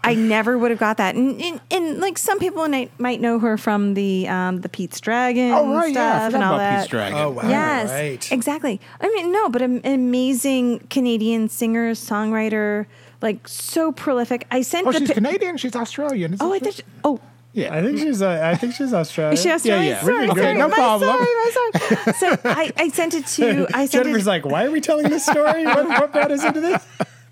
I 0.08 0.14
never 0.14 0.56
would 0.58 0.70
have 0.70 0.80
got 0.80 0.96
that. 0.96 1.14
And, 1.14 1.40
and, 1.40 1.60
and 1.70 2.00
like 2.00 2.18
some 2.18 2.38
people 2.38 2.66
might, 2.68 2.90
might 2.98 3.20
know 3.20 3.38
her 3.38 3.56
from 3.58 3.94
the 3.94 4.26
um, 4.28 4.60
the 4.62 4.68
Pete's 4.68 5.00
Dragon 5.00 5.52
Oh 5.52 5.74
right, 5.74 5.92
yeah. 5.92 6.00
I 6.00 6.18
stuff 6.18 6.24
forgot 6.32 6.34
and 6.34 6.44
all 6.44 6.54
about 6.54 6.58
that. 6.58 6.78
Pete's 6.80 6.90
Dragon. 6.90 7.18
Oh, 7.18 7.30
wow. 7.30 7.48
Yes, 7.48 7.90
Right. 7.90 8.32
exactly. 8.32 8.80
I 9.00 9.08
mean, 9.08 9.32
no, 9.32 9.48
but 9.48 9.62
an 9.62 9.80
amazing 9.84 10.80
Canadian 10.90 11.48
singer, 11.48 11.92
songwriter, 11.92 12.86
like 13.22 13.46
so 13.48 13.92
prolific. 13.92 14.46
I 14.50 14.62
sent 14.62 14.86
Oh, 14.86 14.92
the 14.92 14.98
she's 15.00 15.08
pi- 15.08 15.14
Canadian. 15.14 15.56
She's 15.56 15.76
Australian. 15.76 16.34
Isn't 16.34 16.46
Oh, 16.46 16.52
I 16.52 16.58
she? 16.58 16.64
thought. 16.64 16.74
she- 16.74 16.82
oh, 17.04 17.20
Yeah. 17.52 17.74
I 17.74 17.82
think 17.82 17.98
she's 17.98 18.22
uh, 18.22 18.40
I 18.42 18.54
think 18.54 18.74
she's 18.74 18.92
Australian. 18.94 19.34
is 19.34 19.42
she 19.42 19.50
Australian? 19.50 19.86
yeah. 19.86 20.00
Sorry, 20.02 20.28
Okay, 20.30 20.40
sorry, 20.40 20.54
no 20.58 20.68
my 20.68 20.74
problem. 20.76 21.10
Sorry, 21.10 21.24
my 21.24 21.50
sorry. 21.52 22.12
So 22.14 22.38
I, 22.44 22.72
I 22.76 22.88
sent 22.88 23.14
it 23.14 23.26
to. 23.26 23.66
I 23.74 23.86
sent 23.86 24.04
Jennifer's 24.04 24.26
it, 24.26 24.30
like, 24.30 24.44
why 24.46 24.64
are 24.66 24.70
we 24.70 24.80
telling 24.80 25.08
this 25.08 25.24
story? 25.26 25.64
what, 25.66 25.86
what 25.88 26.12
brought 26.12 26.30
us 26.30 26.44
into 26.44 26.60
this? 26.60 26.86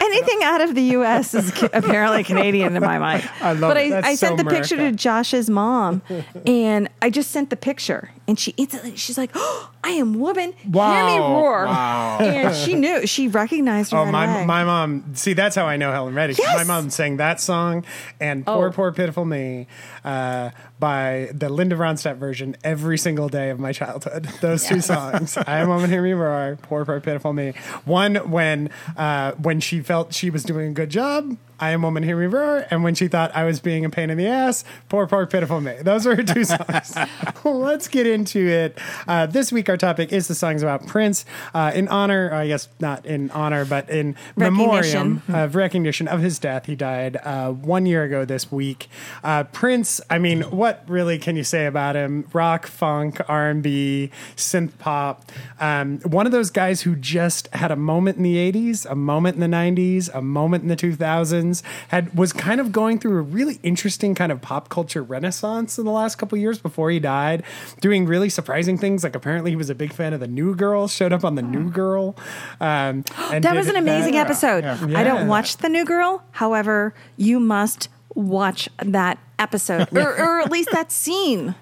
anything 0.00 0.42
out 0.42 0.60
of 0.60 0.74
the 0.74 0.82
U.S. 0.82 1.34
is 1.34 1.50
ca- 1.50 1.68
apparently 1.72 2.24
Canadian 2.24 2.76
in 2.76 2.82
my 2.82 2.98
mind. 2.98 3.28
I 3.40 3.52
love 3.52 3.70
but 3.74 3.76
it. 3.76 3.92
I, 3.92 4.08
I 4.10 4.14
so 4.14 4.26
sent 4.28 4.38
the 4.38 4.44
picture 4.44 4.76
to 4.76 4.92
Josh's 4.92 5.48
mom, 5.50 6.02
and 6.46 6.88
I 7.00 7.10
just 7.10 7.30
sent 7.30 7.50
the 7.50 7.56
picture, 7.56 8.10
and 8.28 8.38
she 8.38 8.54
instantly 8.56 8.96
she's 8.96 9.18
like, 9.18 9.30
oh, 9.34 9.70
"I 9.84 9.90
am 9.90 10.18
woman, 10.18 10.52
hear 10.52 10.70
me 11.06 11.18
roar!" 11.18 11.66
Wow. 11.66 12.18
And 12.20 12.54
she 12.54 12.74
knew, 12.74 13.06
she 13.06 13.28
recognized 13.28 13.92
her. 13.92 13.98
Oh, 13.98 14.04
right 14.04 14.10
my 14.12 14.34
away. 14.36 14.46
my 14.46 14.64
mom. 14.64 15.14
See, 15.14 15.32
that's 15.32 15.56
how 15.56 15.66
I 15.66 15.76
know 15.76 15.92
Helen 15.92 16.14
Reddy. 16.14 16.34
Yes! 16.38 16.56
My 16.56 16.64
mom 16.64 16.90
sang 16.90 17.16
that 17.18 17.40
song 17.40 17.84
and 18.20 18.44
"Poor 18.46 18.68
Oh. 18.68 18.72
Poor 18.72 18.92
Pitiful 18.92 19.24
Me" 19.24 19.66
uh, 20.04 20.50
by 20.82 21.28
the 21.32 21.48
Linda 21.48 21.76
Ronstadt 21.76 22.16
version 22.16 22.56
every 22.64 22.98
single 22.98 23.28
day 23.28 23.50
of 23.50 23.60
my 23.60 23.70
childhood. 23.70 24.24
Those 24.40 24.66
two 24.66 24.80
songs. 24.80 25.36
I 25.36 25.60
am 25.60 25.68
woman, 25.68 25.88
hear 25.88 26.02
me 26.02 26.10
roar. 26.10 26.58
Poor 26.60 26.84
Poor 26.84 26.98
Pitiful 26.98 27.32
Me. 27.32 27.52
One 27.84 28.16
when 28.32 28.68
uh, 28.96 29.30
when 29.34 29.60
she 29.60 29.80
felt 29.80 30.12
she 30.12 30.28
was 30.28 30.42
doing 30.42 30.70
a 30.70 30.72
good 30.72 30.90
job. 30.90 31.36
I 31.62 31.70
am 31.70 31.82
woman, 31.82 32.02
hear 32.02 32.16
me 32.16 32.26
roar. 32.26 32.66
And 32.72 32.82
when 32.82 32.96
she 32.96 33.06
thought 33.06 33.30
I 33.36 33.44
was 33.44 33.60
being 33.60 33.84
a 33.84 33.90
pain 33.90 34.10
in 34.10 34.18
the 34.18 34.26
ass, 34.26 34.64
poor, 34.88 35.06
poor, 35.06 35.26
pitiful 35.26 35.60
me. 35.60 35.76
Those 35.80 36.08
are 36.08 36.16
her 36.16 36.22
two 36.24 36.42
songs. 36.42 36.96
Let's 37.44 37.86
get 37.86 38.04
into 38.04 38.48
it. 38.48 38.76
Uh, 39.06 39.26
this 39.26 39.52
week, 39.52 39.68
our 39.68 39.76
topic 39.76 40.12
is 40.12 40.26
the 40.26 40.34
songs 40.34 40.64
about 40.64 40.88
Prince 40.88 41.24
uh, 41.54 41.70
in 41.72 41.86
honor, 41.86 42.34
I 42.34 42.48
guess 42.48 42.68
not 42.80 43.06
in 43.06 43.30
honor, 43.30 43.64
but 43.64 43.88
in 43.88 44.16
memoriam 44.34 45.22
of 45.28 45.54
recognition 45.54 46.08
of 46.08 46.20
his 46.20 46.40
death. 46.40 46.66
He 46.66 46.74
died 46.74 47.18
uh, 47.22 47.52
one 47.52 47.86
year 47.86 48.02
ago 48.02 48.24
this 48.24 48.50
week. 48.50 48.88
Uh, 49.22 49.44
Prince, 49.44 50.00
I 50.10 50.18
mean, 50.18 50.42
what 50.42 50.71
really 50.86 51.18
can 51.18 51.36
you 51.36 51.44
say 51.44 51.66
about 51.66 51.96
him? 51.96 52.26
Rock, 52.32 52.66
funk, 52.66 53.20
R 53.28 53.48
and 53.50 53.62
B, 53.62 54.10
synth 54.36 54.78
pop. 54.78 55.30
Um, 55.60 55.98
one 56.00 56.26
of 56.26 56.32
those 56.32 56.50
guys 56.50 56.82
who 56.82 56.94
just 56.96 57.48
had 57.54 57.70
a 57.70 57.76
moment 57.76 58.16
in 58.16 58.22
the 58.22 58.36
'80s, 58.52 58.84
a 58.90 58.94
moment 58.94 59.36
in 59.36 59.40
the 59.40 59.56
'90s, 59.56 60.08
a 60.14 60.22
moment 60.22 60.62
in 60.62 60.68
the 60.68 60.76
2000s. 60.76 61.62
Had 61.88 62.16
was 62.16 62.32
kind 62.32 62.60
of 62.60 62.72
going 62.72 62.98
through 62.98 63.18
a 63.18 63.22
really 63.22 63.58
interesting 63.62 64.14
kind 64.14 64.32
of 64.32 64.40
pop 64.40 64.68
culture 64.68 65.02
renaissance 65.02 65.78
in 65.78 65.84
the 65.84 65.90
last 65.92 66.16
couple 66.16 66.36
years 66.38 66.58
before 66.58 66.90
he 66.90 66.98
died, 67.00 67.42
doing 67.80 68.06
really 68.06 68.28
surprising 68.28 68.78
things. 68.78 69.02
Like 69.04 69.14
apparently 69.14 69.50
he 69.52 69.56
was 69.56 69.70
a 69.70 69.74
big 69.74 69.92
fan 69.92 70.12
of 70.12 70.20
the 70.20 70.28
New 70.28 70.54
Girl. 70.54 70.88
Showed 70.88 71.12
up 71.12 71.24
on 71.24 71.34
the 71.34 71.42
New 71.42 71.70
Girl. 71.70 72.16
Um, 72.60 73.04
and 73.32 73.44
That 73.44 73.54
was 73.56 73.68
an 73.68 73.76
amazing 73.76 74.12
that- 74.12 74.26
episode. 74.26 74.64
yeah. 74.64 74.98
I 74.98 75.04
don't 75.04 75.26
watch 75.28 75.56
The 75.58 75.68
New 75.68 75.84
Girl. 75.84 76.22
However, 76.32 76.94
you 77.16 77.40
must 77.40 77.88
watch 78.14 78.68
that 78.78 79.18
episode 79.38 79.88
or, 79.96 80.16
or 80.18 80.40
at 80.40 80.50
least 80.50 80.70
that 80.72 80.92
scene. 80.92 81.54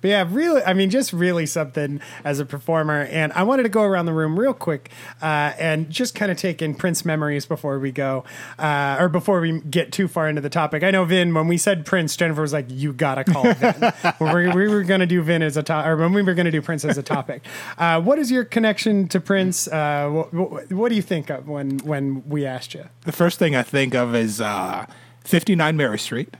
But 0.00 0.08
yeah, 0.08 0.28
really, 0.30 0.62
I 0.62 0.74
mean, 0.74 0.90
just 0.90 1.12
really 1.12 1.46
something 1.46 2.00
as 2.24 2.38
a 2.38 2.46
performer. 2.46 3.02
And 3.02 3.32
I 3.32 3.42
wanted 3.42 3.64
to 3.64 3.68
go 3.68 3.82
around 3.82 4.06
the 4.06 4.12
room 4.12 4.38
real 4.38 4.54
quick 4.54 4.90
uh, 5.20 5.52
and 5.58 5.90
just 5.90 6.14
kind 6.14 6.30
of 6.30 6.36
take 6.36 6.62
in 6.62 6.74
Prince 6.74 7.04
memories 7.04 7.46
before 7.46 7.78
we 7.78 7.90
go, 7.90 8.24
uh, 8.58 8.96
or 9.00 9.08
before 9.08 9.40
we 9.40 9.60
get 9.60 9.90
too 9.90 10.06
far 10.06 10.28
into 10.28 10.40
the 10.40 10.50
topic. 10.50 10.84
I 10.84 10.90
know 10.90 11.04
Vin, 11.04 11.34
when 11.34 11.48
we 11.48 11.58
said 11.58 11.84
Prince, 11.84 12.16
Jennifer 12.16 12.42
was 12.42 12.52
like, 12.52 12.66
"You 12.68 12.92
gotta 12.92 13.24
call 13.24 13.52
Vin." 13.54 13.92
we 14.20 14.26
were, 14.26 14.54
we 14.54 14.68
were 14.68 14.84
going 14.84 15.00
to 15.00 15.06
do 15.06 15.20
Vin 15.22 15.42
as 15.42 15.56
a 15.56 15.62
topic, 15.62 15.88
or 15.88 15.96
when 15.96 16.12
we 16.12 16.22
were 16.22 16.34
going 16.34 16.46
to 16.46 16.52
do 16.52 16.62
Prince 16.62 16.84
as 16.84 16.98
a 16.98 17.02
topic. 17.02 17.42
Uh, 17.78 18.00
what 18.00 18.18
is 18.18 18.30
your 18.30 18.44
connection 18.44 19.06
to 19.08 19.20
Prince? 19.20 19.68
Uh, 19.68 20.08
what, 20.32 20.70
what 20.72 20.88
do 20.88 20.94
you 20.94 21.02
think 21.02 21.30
of 21.30 21.48
when 21.48 21.78
when 21.78 22.26
we 22.28 22.44
asked 22.44 22.74
you? 22.74 22.84
The 23.02 23.12
first 23.12 23.38
thing 23.38 23.54
I 23.54 23.62
think 23.62 23.94
of 23.94 24.14
is 24.14 24.40
uh, 24.40 24.86
59 25.24 25.76
Mary 25.76 25.98
Street. 25.98 26.34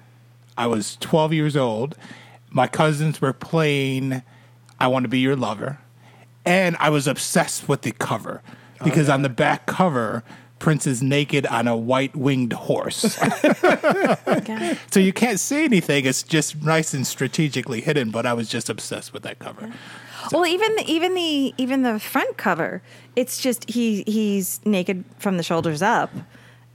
I 0.56 0.66
was 0.66 0.96
12 1.00 1.32
years 1.32 1.56
old. 1.56 1.96
My 2.50 2.66
cousins 2.66 3.20
were 3.20 3.32
playing 3.32 4.22
I 4.80 4.86
Want 4.88 5.04
to 5.04 5.08
Be 5.08 5.18
Your 5.18 5.36
Lover. 5.36 5.78
And 6.44 6.76
I 6.80 6.90
was 6.90 7.06
obsessed 7.06 7.68
with 7.68 7.82
the 7.82 7.92
cover 7.92 8.42
because 8.82 9.08
oh, 9.08 9.14
on 9.14 9.22
the 9.22 9.28
back 9.28 9.66
cover, 9.66 10.24
Prince 10.58 10.86
is 10.86 11.02
naked 11.02 11.46
on 11.46 11.68
a 11.68 11.76
white 11.76 12.16
winged 12.16 12.52
horse. 12.52 13.18
Okay. 14.28 14.78
so 14.90 15.00
you 15.00 15.12
can't 15.12 15.40
see 15.40 15.64
anything. 15.64 16.04
It's 16.06 16.22
just 16.22 16.62
nice 16.62 16.94
and 16.94 17.06
strategically 17.06 17.80
hidden, 17.80 18.10
but 18.10 18.24
I 18.26 18.32
was 18.34 18.48
just 18.48 18.68
obsessed 18.68 19.12
with 19.12 19.22
that 19.22 19.38
cover. 19.38 19.72
Well, 20.32 20.46
even 20.46 20.74
the, 20.76 20.84
even 20.86 21.14
the 21.14 21.54
even 21.58 21.82
the 21.82 21.98
front 21.98 22.36
cover, 22.36 22.82
it's 23.16 23.40
just 23.40 23.68
he 23.68 24.04
he's 24.06 24.60
naked 24.64 25.04
from 25.18 25.36
the 25.36 25.42
shoulders 25.42 25.82
up, 25.82 26.10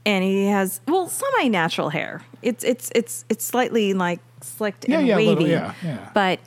and 0.05 0.23
he 0.23 0.47
has 0.47 0.81
well 0.87 1.07
semi 1.07 1.47
natural 1.49 1.89
hair. 1.89 2.23
It's 2.41 2.63
it's 2.63 2.91
it's 2.95 3.25
it's 3.29 3.43
slightly 3.45 3.93
like 3.93 4.19
slicked 4.41 4.87
Yeah, 4.87 4.99
and 4.99 5.07
yeah, 5.07 5.13
a 5.13 5.17
wavy. 5.17 5.29
little, 5.35 5.47
yeah, 5.49 5.73
yeah. 5.83 6.09
But 6.13 6.39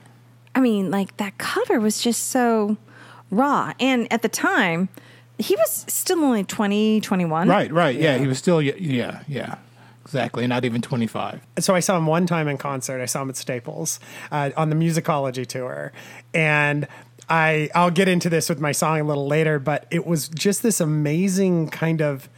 I 0.55 0.61
mean, 0.61 0.91
like 0.91 1.17
that 1.19 1.39
cover 1.39 1.81
was 1.81 2.01
just 2.01 2.29
so 2.29 2.77
raw, 3.31 3.73
and 3.81 4.11
at 4.13 4.23
the 4.23 4.29
time, 4.29 4.89
he 5.39 5.55
was 5.57 5.85
still 5.89 6.19
only 6.25 6.45
20, 6.45 7.01
21. 7.01 7.49
Right, 7.49 7.71
right. 7.73 7.95
Yeah, 7.95 8.17
he 8.17 8.27
was 8.27 8.39
still, 8.39 8.63
yeah, 8.63 9.21
yeah. 9.29 9.57
Exactly. 10.03 10.47
Not 10.47 10.65
even 10.65 10.81
25. 10.81 11.41
so 11.59 11.75
I 11.75 11.81
saw 11.81 11.97
him 11.99 12.07
one 12.07 12.27
time 12.27 12.47
in 12.49 12.57
concert. 12.59 13.03
I 13.03 13.07
saw 13.07 13.23
him 13.23 13.29
at 13.29 13.37
Staples 13.37 13.99
uh, 14.31 14.51
on 14.57 14.71
the 14.71 14.77
musicology 14.77 15.45
tour, 15.45 15.93
and 16.33 16.87
I 17.29 17.69
I'll 17.75 17.91
get 17.91 18.07
into 18.07 18.31
this 18.31 18.49
with 18.49 18.61
my 18.61 18.71
song 18.71 19.01
a 19.01 19.05
little 19.05 19.27
later. 19.27 19.59
But 19.59 19.87
it 19.91 20.07
was 20.07 20.29
just 20.29 20.63
this 20.63 20.81
amazing 20.81 21.71
kind 21.71 22.01
of. 22.01 22.29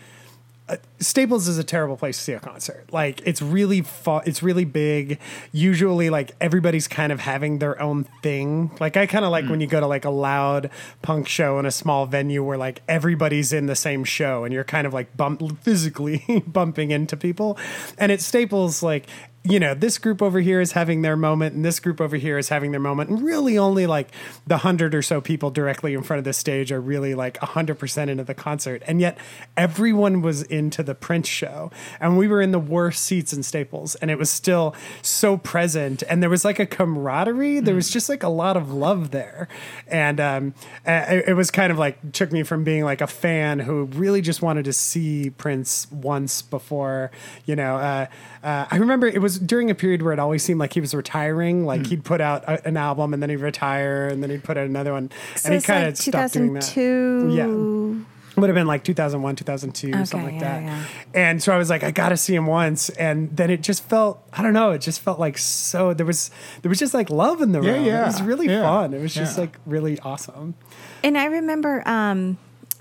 Uh, 0.68 0.76
Staples 1.00 1.48
is 1.48 1.58
a 1.58 1.64
terrible 1.64 1.96
place 1.96 2.18
to 2.18 2.24
see 2.24 2.32
a 2.32 2.40
concert. 2.40 2.92
Like 2.92 3.20
it's 3.24 3.40
really 3.40 3.82
fu- 3.82 4.20
it's 4.26 4.42
really 4.42 4.64
big. 4.64 5.18
Usually, 5.52 6.10
like 6.10 6.34
everybody's 6.40 6.88
kind 6.88 7.12
of 7.12 7.20
having 7.20 7.58
their 7.58 7.80
own 7.80 8.04
thing. 8.22 8.70
Like 8.80 8.96
I 8.96 9.06
kind 9.06 9.24
of 9.24 9.30
like 9.30 9.46
when 9.48 9.60
you 9.60 9.66
go 9.66 9.80
to 9.80 9.86
like 9.86 10.04
a 10.04 10.10
loud 10.10 10.70
punk 11.02 11.28
show 11.28 11.58
in 11.58 11.66
a 11.66 11.70
small 11.70 12.06
venue 12.06 12.42
where 12.44 12.58
like 12.58 12.82
everybody's 12.88 13.52
in 13.52 13.66
the 13.66 13.76
same 13.76 14.04
show 14.04 14.44
and 14.44 14.52
you're 14.52 14.64
kind 14.64 14.86
of 14.86 14.92
like 14.92 15.16
bump 15.16 15.62
physically 15.62 16.42
bumping 16.46 16.90
into 16.90 17.16
people. 17.16 17.56
And 17.96 18.10
at 18.12 18.20
Staples, 18.20 18.82
like 18.82 19.06
you 19.44 19.60
know, 19.60 19.72
this 19.72 19.98
group 19.98 20.20
over 20.20 20.40
here 20.40 20.60
is 20.60 20.72
having 20.72 21.02
their 21.02 21.16
moment, 21.16 21.54
and 21.54 21.64
this 21.64 21.78
group 21.80 22.00
over 22.00 22.16
here 22.16 22.38
is 22.38 22.48
having 22.48 22.72
their 22.72 22.80
moment, 22.80 23.08
and 23.08 23.22
really 23.22 23.56
only 23.56 23.86
like 23.86 24.08
the 24.46 24.58
hundred 24.58 24.94
or 24.94 25.02
so 25.02 25.20
people 25.20 25.50
directly 25.50 25.94
in 25.94 26.02
front 26.02 26.18
of 26.18 26.24
the 26.24 26.32
stage 26.32 26.72
are 26.72 26.80
really 26.80 27.14
like 27.14 27.40
a 27.40 27.46
hundred 27.46 27.78
percent 27.78 28.10
into 28.10 28.24
the 28.24 28.34
concert, 28.34 28.82
and 28.86 29.00
yet 29.00 29.16
everyone 29.56 30.22
was 30.22 30.42
into 30.42 30.82
the 30.82 30.94
Prince 30.94 31.28
show, 31.28 31.70
and 32.00 32.18
we 32.18 32.26
were 32.26 32.42
in 32.42 32.50
the 32.50 32.58
worst 32.58 33.04
seats 33.04 33.32
in 33.32 33.42
Staples, 33.42 33.94
and 33.96 34.10
it 34.10 34.18
was 34.18 34.28
still 34.28 34.74
so 35.02 35.36
present, 35.36 36.02
and 36.10 36.20
there 36.20 36.30
was 36.30 36.44
like 36.44 36.58
a 36.58 36.66
camaraderie, 36.66 37.60
there 37.60 37.76
was 37.76 37.90
just 37.90 38.08
like 38.08 38.24
a 38.24 38.28
lot 38.28 38.56
of 38.56 38.72
love 38.72 39.12
there, 39.12 39.48
and 39.86 40.20
um, 40.20 40.54
it, 40.84 41.28
it 41.28 41.34
was 41.34 41.50
kind 41.50 41.70
of 41.70 41.78
like 41.78 42.12
took 42.12 42.32
me 42.32 42.42
from 42.42 42.64
being 42.64 42.84
like 42.84 43.00
a 43.00 43.06
fan 43.06 43.60
who 43.60 43.84
really 43.84 44.20
just 44.20 44.42
wanted 44.42 44.64
to 44.64 44.72
see 44.72 45.30
Prince 45.30 45.90
once 45.92 46.42
before, 46.42 47.12
you 47.46 47.54
know. 47.54 47.76
Uh, 47.76 48.06
uh, 48.42 48.66
I 48.70 48.76
remember 48.76 49.06
it 49.06 49.20
was 49.20 49.27
during 49.36 49.68
a 49.70 49.74
period 49.74 50.02
where 50.02 50.12
it 50.12 50.18
always 50.20 50.44
seemed 50.44 50.60
like 50.60 50.72
he 50.72 50.80
was 50.80 50.94
retiring. 50.94 51.66
Like 51.66 51.86
he'd 51.86 52.04
put 52.04 52.20
out 52.20 52.44
a, 52.44 52.64
an 52.66 52.76
album 52.76 53.12
and 53.12 53.20
then 53.22 53.28
he'd 53.30 53.36
retire 53.36 54.06
and 54.08 54.22
then 54.22 54.30
he'd 54.30 54.44
put 54.44 54.56
out 54.56 54.66
another 54.66 54.92
one. 54.92 55.10
So 55.36 55.48
and 55.48 55.54
he 55.54 55.58
it's 55.58 55.66
kind 55.66 55.84
like 55.84 55.92
of 55.92 55.98
stopped 55.98 56.32
doing 56.34 56.52
that. 56.54 56.62
2002. 56.62 57.34
Yeah. 57.34 58.04
Would 58.40 58.48
have 58.50 58.54
been 58.54 58.68
like 58.68 58.84
2001, 58.84 59.34
2002, 59.34 59.88
Okay, 59.88 60.04
something 60.04 60.32
like 60.34 60.40
yeah, 60.40 60.60
that. 60.60 60.62
yeah. 60.62 60.84
And 61.12 61.42
so 61.42 61.52
I 61.52 61.58
was 61.58 61.68
like, 61.70 61.82
I 61.82 61.90
got 61.90 62.10
to 62.10 62.16
see 62.16 62.36
him 62.36 62.46
once. 62.46 62.88
And 62.90 63.36
then 63.36 63.50
it 63.50 63.62
just 63.62 63.82
felt, 63.82 64.22
I 64.32 64.42
don't 64.42 64.52
know, 64.52 64.70
it 64.70 64.78
just 64.80 65.00
felt 65.00 65.18
like 65.18 65.38
so, 65.38 65.92
there 65.92 66.06
was, 66.06 66.30
there 66.62 66.68
was 66.68 66.78
just 66.78 66.94
like 66.94 67.10
love 67.10 67.42
in 67.42 67.50
the 67.50 67.60
room. 67.60 67.84
yeah, 67.84 68.04
It 68.04 68.06
was 68.06 68.22
really 68.22 68.46
yeah, 68.46 68.62
fun. 68.62 68.94
It 68.94 69.00
was 69.00 69.12
just 69.12 69.38
like 69.38 69.56
really 69.66 69.98
awesome. 70.00 70.54
And 71.02 71.18
I 71.18 71.24
remember, 71.24 71.82
um, 71.84 72.38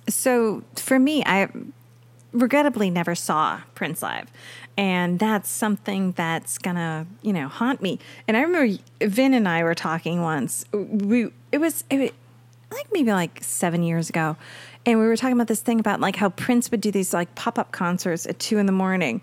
so 0.07 0.61
for 0.75 0.99
me, 0.99 1.23
I 1.25 1.49
regrettably 2.33 2.91
never 2.91 3.15
saw 3.15 3.61
Prince 3.73 4.03
live. 4.03 4.27
And 4.77 5.17
that's 5.17 5.49
something 5.49 6.11
that's 6.11 6.59
gonna, 6.59 7.07
you 7.23 7.33
know, 7.33 7.47
haunt 7.47 7.81
me. 7.81 7.97
And 8.27 8.37
I 8.37 8.41
remember 8.41 8.77
Vin 9.01 9.33
and 9.33 9.47
I 9.47 9.63
were 9.63 9.73
talking 9.73 10.21
once. 10.21 10.65
We 10.71 11.31
it 11.51 11.57
was 11.57 11.83
it 11.89 11.97
was 11.99 12.11
like 12.71 12.85
maybe 12.93 13.11
like 13.11 13.43
seven 13.43 13.81
years 13.81 14.09
ago, 14.09 14.35
and 14.85 14.99
we 14.99 15.05
were 15.07 15.17
talking 15.17 15.33
about 15.35 15.47
this 15.47 15.61
thing 15.61 15.79
about 15.79 15.99
like 15.99 16.15
how 16.17 16.29
Prince 16.29 16.69
would 16.69 16.81
do 16.81 16.91
these 16.91 17.11
like 17.13 17.33
pop 17.33 17.57
up 17.57 17.71
concerts 17.71 18.27
at 18.27 18.37
two 18.37 18.59
in 18.59 18.67
the 18.67 18.71
morning, 18.71 19.21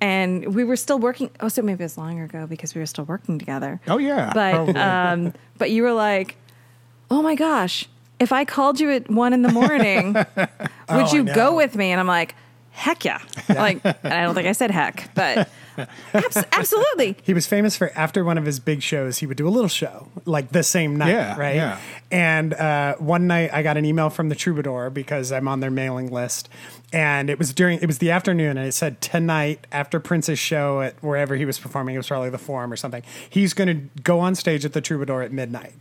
and 0.00 0.54
we 0.54 0.64
were 0.64 0.76
still 0.76 0.98
working. 0.98 1.28
Oh, 1.40 1.48
so 1.48 1.60
maybe 1.60 1.82
it 1.82 1.84
was 1.84 1.98
longer 1.98 2.24
ago 2.24 2.46
because 2.46 2.74
we 2.74 2.80
were 2.80 2.86
still 2.86 3.04
working 3.04 3.38
together. 3.38 3.80
Oh, 3.88 3.98
yeah, 3.98 4.32
but 4.32 4.74
um, 4.76 5.34
but 5.58 5.70
you 5.70 5.82
were 5.82 5.92
like, 5.92 6.36
oh 7.10 7.20
my 7.20 7.34
gosh, 7.34 7.86
if 8.20 8.32
I 8.32 8.46
called 8.46 8.80
you 8.80 8.90
at 8.90 9.10
one 9.10 9.34
in 9.34 9.42
the 9.42 9.52
morning, 9.52 10.12
would 10.36 10.48
Oh, 10.88 11.12
you 11.14 11.24
go 11.24 11.54
with 11.54 11.74
me? 11.76 11.90
And 11.90 12.00
I'm 12.00 12.06
like, 12.06 12.34
heck 12.74 13.04
yeah. 13.04 13.20
Like, 13.48 13.84
I 13.84 14.22
don't 14.22 14.34
think 14.34 14.46
I 14.46 14.52
said 14.52 14.70
heck, 14.70 15.10
but 15.14 15.48
abs- 16.12 16.44
absolutely. 16.52 17.16
He 17.24 17.34
was 17.34 17.46
famous 17.46 17.76
for 17.76 17.90
after 17.94 18.24
one 18.24 18.38
of 18.38 18.44
his 18.44 18.60
big 18.60 18.82
shows, 18.82 19.18
he 19.18 19.26
would 19.26 19.36
do 19.36 19.46
a 19.48 19.50
little 19.50 19.68
show 19.68 20.08
like 20.24 20.50
the 20.52 20.62
same 20.62 20.96
night, 20.96 21.10
Yeah, 21.10 21.36
right? 21.38 21.56
yeah. 21.56 21.78
And 22.10 22.54
uh, 22.54 22.94
one 22.96 23.26
night 23.26 23.50
I 23.52 23.62
got 23.62 23.76
an 23.76 23.84
email 23.84 24.10
from 24.10 24.28
the 24.28 24.34
Troubadour 24.34 24.90
because 24.90 25.32
I'm 25.32 25.48
on 25.48 25.60
their 25.60 25.70
mailing 25.70 26.10
list, 26.10 26.48
and 26.92 27.28
it 27.28 27.38
was 27.38 27.52
during 27.52 27.80
it 27.80 27.86
was 27.86 27.98
the 27.98 28.10
afternoon, 28.12 28.56
and 28.56 28.66
it 28.68 28.72
said 28.72 29.00
tonight 29.00 29.66
after 29.72 29.98
Prince's 29.98 30.38
show 30.38 30.80
at 30.80 31.02
wherever 31.02 31.34
he 31.34 31.44
was 31.44 31.58
performing, 31.58 31.94
it 31.94 31.98
was 31.98 32.06
probably 32.06 32.30
the 32.30 32.38
Forum 32.38 32.72
or 32.72 32.76
something. 32.76 33.02
He's 33.28 33.52
going 33.54 33.68
to 33.68 34.00
go 34.02 34.20
on 34.20 34.34
stage 34.36 34.64
at 34.64 34.72
the 34.74 34.80
Troubadour 34.80 35.22
at 35.22 35.32
midnight, 35.32 35.72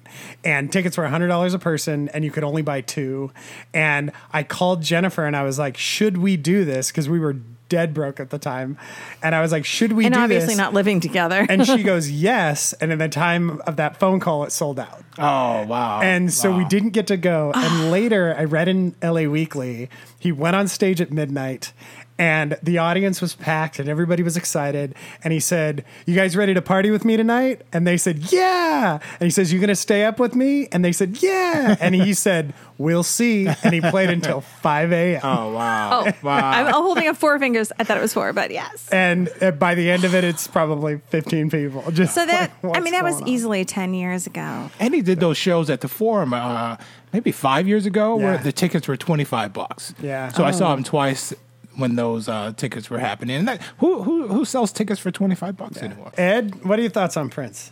and 0.44 0.72
tickets 0.72 0.98
were 0.98 1.06
hundred 1.08 1.28
dollars 1.28 1.54
a 1.54 1.60
person, 1.60 2.10
and 2.10 2.24
you 2.26 2.32
could 2.32 2.44
only 2.44 2.62
buy 2.64 2.82
two. 2.82 3.32
And 3.74 4.12
I 4.32 4.42
called 4.44 4.82
Jennifer 4.82 5.26
and 5.26 5.36
I 5.36 5.44
was 5.44 5.60
like, 5.60 5.78
"Should 5.78 6.18
we 6.18 6.36
do 6.38 6.66
this?" 6.66 6.88
Because 6.90 7.08
we 7.10 7.20
were 7.20 7.36
dead 7.70 7.94
broke 7.94 8.20
at 8.20 8.30
the 8.30 8.38
time, 8.40 8.78
and 9.22 9.34
I 9.34 9.42
was 9.42 9.52
like, 9.52 9.66
"Should 9.66 9.94
we?" 9.94 10.06
And 10.06 10.14
do 10.14 10.20
obviously 10.22 10.48
this? 10.50 10.58
not 10.58 10.74
living 10.74 11.00
together. 11.00 11.46
and 11.50 11.66
she 11.66 11.84
goes, 11.84 12.12
yes. 12.12 12.74
And 12.74 12.92
in 12.92 13.00
the 13.00 13.10
time 13.10 13.62
of 13.68 13.78
that 13.78 13.98
phone 13.98 14.20
call, 14.20 14.44
it 14.44 14.52
sold 14.52 14.80
out. 14.80 15.04
Oh, 15.18 15.66
wow. 15.66 16.02
And 16.02 16.32
so 16.34 16.56
we 16.56 16.66
didn't 16.66 16.92
get 16.92 17.08
to 17.08 17.18
go. 17.18 17.52
And 17.56 17.92
later, 17.92 18.36
I 18.38 18.44
read 18.44 18.68
in 18.68 18.96
LA 19.02 19.24
Weekly, 19.24 19.90
he 20.20 20.32
went 20.32 20.56
on 20.56 20.68
stage 20.68 21.02
at 21.02 21.12
midnight 21.12 21.74
and 22.20 22.58
the 22.62 22.78
audience 22.78 23.22
was 23.22 23.34
packed 23.36 23.80
and 23.80 23.90
everybody 23.90 24.22
was 24.24 24.38
excited. 24.38 24.94
And 25.24 25.34
he 25.34 25.40
said, 25.40 25.84
"You 26.06 26.16
guys 26.16 26.36
ready 26.38 26.54
to 26.54 26.62
party 26.62 26.92
with 26.92 27.04
me 27.06 27.18
tonight?" 27.18 27.62
And 27.74 27.88
they 27.88 27.98
said, 27.98 28.32
"Yeah." 28.32 29.00
And 29.20 29.26
he 29.26 29.30
says, 29.32 29.52
"You 29.52 29.60
gonna 29.60 29.76
stay 29.76 30.06
up 30.06 30.20
with 30.20 30.36
me?" 30.36 30.68
And 30.72 30.86
they 30.86 30.92
said, 30.92 31.22
"Yeah." 31.22 31.76
And 31.82 31.96
he 31.96 32.14
said, 32.14 32.54
"We'll 32.78 33.04
see." 33.04 33.48
And 33.48 33.74
he 33.74 33.82
played 33.82 34.10
until 34.10 34.42
five 34.42 34.92
a.m. 34.92 35.22
Oh 35.24 35.54
wow! 35.54 36.04
Oh, 36.06 36.12
wow! 36.24 36.50
I'm 36.52 36.72
holding 36.74 37.08
up 37.08 37.18
four 37.18 37.38
fingers. 37.40 37.72
I 37.80 37.84
thought 37.84 37.98
it 37.98 38.02
was 38.02 38.14
four, 38.14 38.32
but 38.34 38.52
yes. 38.52 38.88
And 38.92 39.30
uh, 39.42 39.52
by 39.52 39.74
the 39.76 39.90
end 39.90 40.04
of 40.04 40.14
it, 40.14 40.24
it's 40.24 40.48
probably 40.48 41.02
fifteen 41.10 41.50
people. 41.50 41.84
Just 41.92 42.14
So 42.14 42.26
that 42.26 42.52
like, 42.62 42.78
I 42.78 42.80
mean, 42.80 42.94
that 42.94 43.04
was 43.04 43.22
on? 43.22 43.28
easily 43.28 43.66
ten 43.66 43.94
years 43.94 44.28
ago. 44.28 44.70
and 44.80 44.94
he 44.94 45.02
did 45.02 45.20
those 45.20 45.38
shows 45.38 45.70
at 45.70 45.82
the 45.82 45.88
Forum, 45.88 46.34
uh, 46.34 46.78
maybe 47.12 47.32
five 47.32 47.68
years 47.68 47.86
ago, 47.86 48.16
where 48.16 48.38
the 48.38 48.52
tickets 48.52 48.88
were 48.88 48.98
twenty 48.98 49.24
five 49.24 49.52
bucks. 49.52 49.94
Yeah. 50.02 50.30
So 50.30 50.44
I 50.44 50.52
saw 50.52 50.72
Oh. 50.72 50.74
him 50.78 50.84
twice 50.84 51.34
when 51.76 51.96
those 51.96 52.30
uh, 52.30 52.54
tickets 52.56 52.90
were 52.90 53.00
happening. 53.00 53.38
And 53.38 53.48
that, 53.48 53.62
who 53.78 54.04
who 54.04 54.28
who 54.28 54.46
sells 54.46 54.72
tickets 54.72 55.00
for 55.00 55.12
twenty 55.12 55.36
five 55.36 55.58
bucks 55.58 55.78
anymore? 55.78 56.12
Ed, 56.18 56.64
what 56.64 56.80
are 56.80 56.82
your 56.82 56.92
thoughts 56.92 57.18
on 57.18 57.30
Prince? 57.30 57.72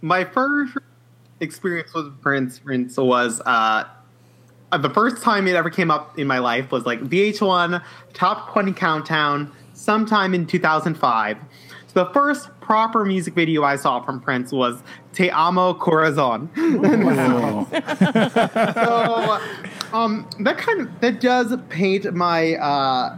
my 0.00 0.24
first 0.24 0.76
experience 1.40 1.94
with 1.94 2.20
Prince 2.20 2.58
Prince 2.58 2.96
was 2.96 3.40
uh, 3.46 3.84
the 4.78 4.90
first 4.90 5.22
time 5.22 5.46
it 5.46 5.54
ever 5.54 5.70
came 5.70 5.90
up 5.90 6.18
in 6.18 6.26
my 6.26 6.38
life 6.38 6.72
was 6.72 6.84
like 6.84 7.00
VH1 7.00 7.82
Top 8.12 8.52
20 8.52 8.72
Countdown 8.72 9.52
sometime 9.72 10.34
in 10.34 10.46
2005. 10.46 11.38
So 11.86 12.04
the 12.04 12.12
first 12.12 12.48
proper 12.60 13.04
music 13.04 13.34
video 13.34 13.62
I 13.62 13.76
saw 13.76 14.02
from 14.02 14.20
Prince 14.20 14.50
was 14.50 14.82
Te 15.12 15.30
Amo 15.30 15.74
Corazon. 15.74 16.50
so 16.56 17.66
um, 19.94 20.28
that 20.40 20.58
kind 20.58 20.80
of 20.82 21.00
that 21.00 21.20
does 21.20 21.56
paint 21.70 22.12
my 22.12 22.54
uh, 22.56 23.16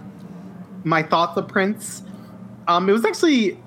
my 0.85 1.03
thoughts 1.03 1.37
of 1.37 1.49
Prince. 1.49 2.03
Um, 2.69 2.89
it 2.89 2.93
was 2.93 3.05
actually 3.05 3.59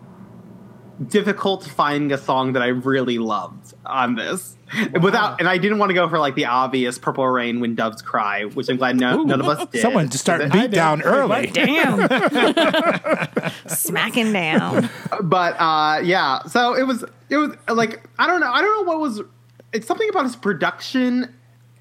difficult 1.08 1.64
finding 1.66 2.12
a 2.12 2.18
song 2.18 2.54
that 2.54 2.62
I 2.62 2.68
really 2.68 3.18
loved 3.18 3.74
on 3.86 4.16
this. 4.16 4.56
Without, 5.02 5.40
and 5.40 5.50
I 5.50 5.58
didn't 5.58 5.80
want 5.80 5.90
to 5.90 5.96
go 5.96 6.08
for 6.08 6.20
like 6.20 6.36
the 6.36 6.46
obvious 6.46 7.00
"Purple 7.00 7.28
Rain" 7.28 7.60
when 7.60 7.74
doves 7.74 8.04
cry, 8.04 8.44
which 8.44 8.70
I'm 8.70 8.78
glad 8.78 8.98
no, 9.00 9.24
none 9.24 9.42
of 9.42 9.48
us 9.48 9.68
did. 9.70 9.82
Someone 9.82 10.10
just 10.10 10.24
start 10.24 10.42
But- 10.50 10.52
beat 10.52 10.72
down 10.72 11.02
early. 11.02 11.48
Damn, 11.48 12.08
smacking 13.68 14.32
down. 14.32 14.88
but 15.24 15.56
uh, 15.60 16.02
yeah, 16.04 16.44
so 16.44 16.76
it 16.76 16.84
was 16.84 17.04
it 17.30 17.38
was 17.38 17.56
like 17.68 18.08
I 18.20 18.28
don't 18.28 18.42
know 18.42 18.52
I 18.52 18.62
don't 18.62 18.86
know 18.86 18.92
what 18.92 19.00
was 19.00 19.22
it's 19.74 19.88
something 19.88 20.08
about 20.10 20.26
his 20.26 20.36
production 20.36 21.34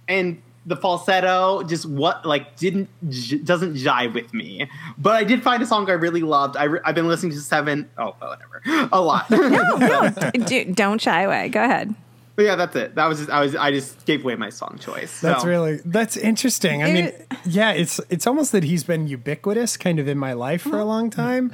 and 0.09 0.41
the 0.67 0.77
falsetto 0.77 1.63
just 1.63 1.87
what 1.87 2.25
like 2.27 2.57
didn't 2.57 2.89
j- 3.09 3.39
doesn't 3.39 3.75
jive 3.75 4.15
with 4.15 4.33
me. 4.35 4.69
But 4.99 5.15
I 5.15 5.25
did 5.25 5.43
find 5.43 5.63
a 5.63 5.67
song 5.67 5.89
I 5.89 5.95
really 5.95 6.21
loved. 6.21 6.57
I 6.57 6.65
re- 6.65 6.81
I've 6.85 6.95
been 6.95 7.09
listening 7.09 7.33
to 7.33 7.41
seven 7.41 7.89
oh 7.99 8.15
whatever 8.19 8.89
a 8.93 9.01
lot. 9.01 9.31
No, 9.39 9.77
no, 9.77 10.31
d- 10.47 10.65
don't 10.65 11.01
shy 11.01 11.23
away. 11.23 11.49
Go 11.49 11.63
ahead. 11.63 11.95
But 12.37 12.45
yeah, 12.45 12.55
that's 12.55 12.77
it. 12.77 12.95
That 12.95 13.07
was 13.07 13.19
just, 13.19 13.31
I 13.31 13.41
was 13.41 13.57
I 13.57 13.71
just 13.73 14.05
gave 14.07 14.23
away 14.23 14.37
my 14.37 14.51
song 14.51 14.79
choice. 14.81 15.21
That's 15.21 15.45
really 15.45 15.81
that's 15.85 16.17
interesting. 16.17 16.83
I 16.83 16.93
mean, 16.93 17.13
yeah, 17.45 17.73
it's 17.73 18.01
it's 18.11 18.27
almost 18.27 18.53
that 18.53 18.63
he's 18.63 18.85
been 18.85 19.09
ubiquitous 19.09 19.77
kind 19.77 19.99
of 19.99 20.07
in 20.07 20.19
my 20.19 20.35
life 20.35 20.63
for 20.63 20.69
a 20.69 20.73
mm-hmm. 20.73 20.89
long 20.89 21.11
time, 21.11 21.53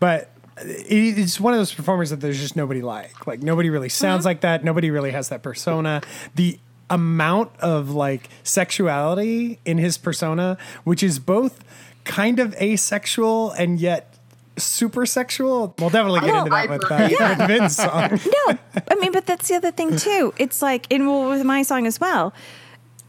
but 0.00 0.30
it's 0.58 1.40
one 1.40 1.52
of 1.52 1.60
those 1.60 1.74
performers 1.74 2.10
that 2.10 2.20
there's 2.20 2.40
just 2.40 2.56
nobody 2.56 2.82
like. 2.82 3.26
Like 3.26 3.42
nobody 3.42 3.70
really 3.70 3.88
sounds 3.88 4.20
mm-hmm. 4.20 4.26
like 4.26 4.40
that. 4.40 4.64
Nobody 4.64 4.90
really 4.90 5.10
has 5.10 5.28
that 5.28 5.42
persona. 5.42 6.02
The 6.34 6.58
amount 6.90 7.50
of 7.60 7.90
like 7.90 8.28
sexuality 8.42 9.58
in 9.64 9.78
his 9.78 9.96
persona, 9.98 10.56
which 10.84 11.02
is 11.02 11.18
both 11.18 11.62
kind 12.04 12.38
of 12.38 12.54
asexual 12.60 13.52
and 13.52 13.80
yet 13.80 14.10
super 14.56 15.06
sexual. 15.06 15.74
We'll 15.78 15.90
definitely 15.90 16.20
get 16.20 16.32
Well, 16.32 16.40
into 16.46 16.50
that 16.50 16.68
I- 16.68 16.72
with, 16.72 16.90
uh, 16.92 17.08
Yeah. 17.10 17.38
with 17.38 17.48
Vin's 17.48 17.76
song. 17.76 18.20
No, 18.48 18.58
I 18.90 18.94
mean, 19.00 19.10
but 19.12 19.26
that's 19.26 19.48
the 19.48 19.56
other 19.56 19.70
thing 19.72 19.96
too. 19.96 20.32
It's 20.38 20.60
like, 20.62 20.86
and 20.92 21.06
well, 21.08 21.28
with 21.30 21.44
my 21.44 21.62
song 21.62 21.86
as 21.86 21.98
well, 22.00 22.32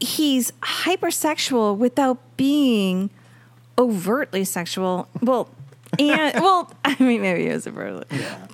he's 0.00 0.50
hypersexual 0.62 1.76
without 1.76 2.18
being 2.36 3.10
overtly 3.78 4.44
sexual. 4.44 5.08
Well, 5.20 5.48
and 5.98 6.34
well, 6.42 6.70
I 6.84 6.96
mean, 7.02 7.22
maybe 7.22 7.42
he 7.42 7.46
is 7.48 7.66
overtly. 7.66 8.04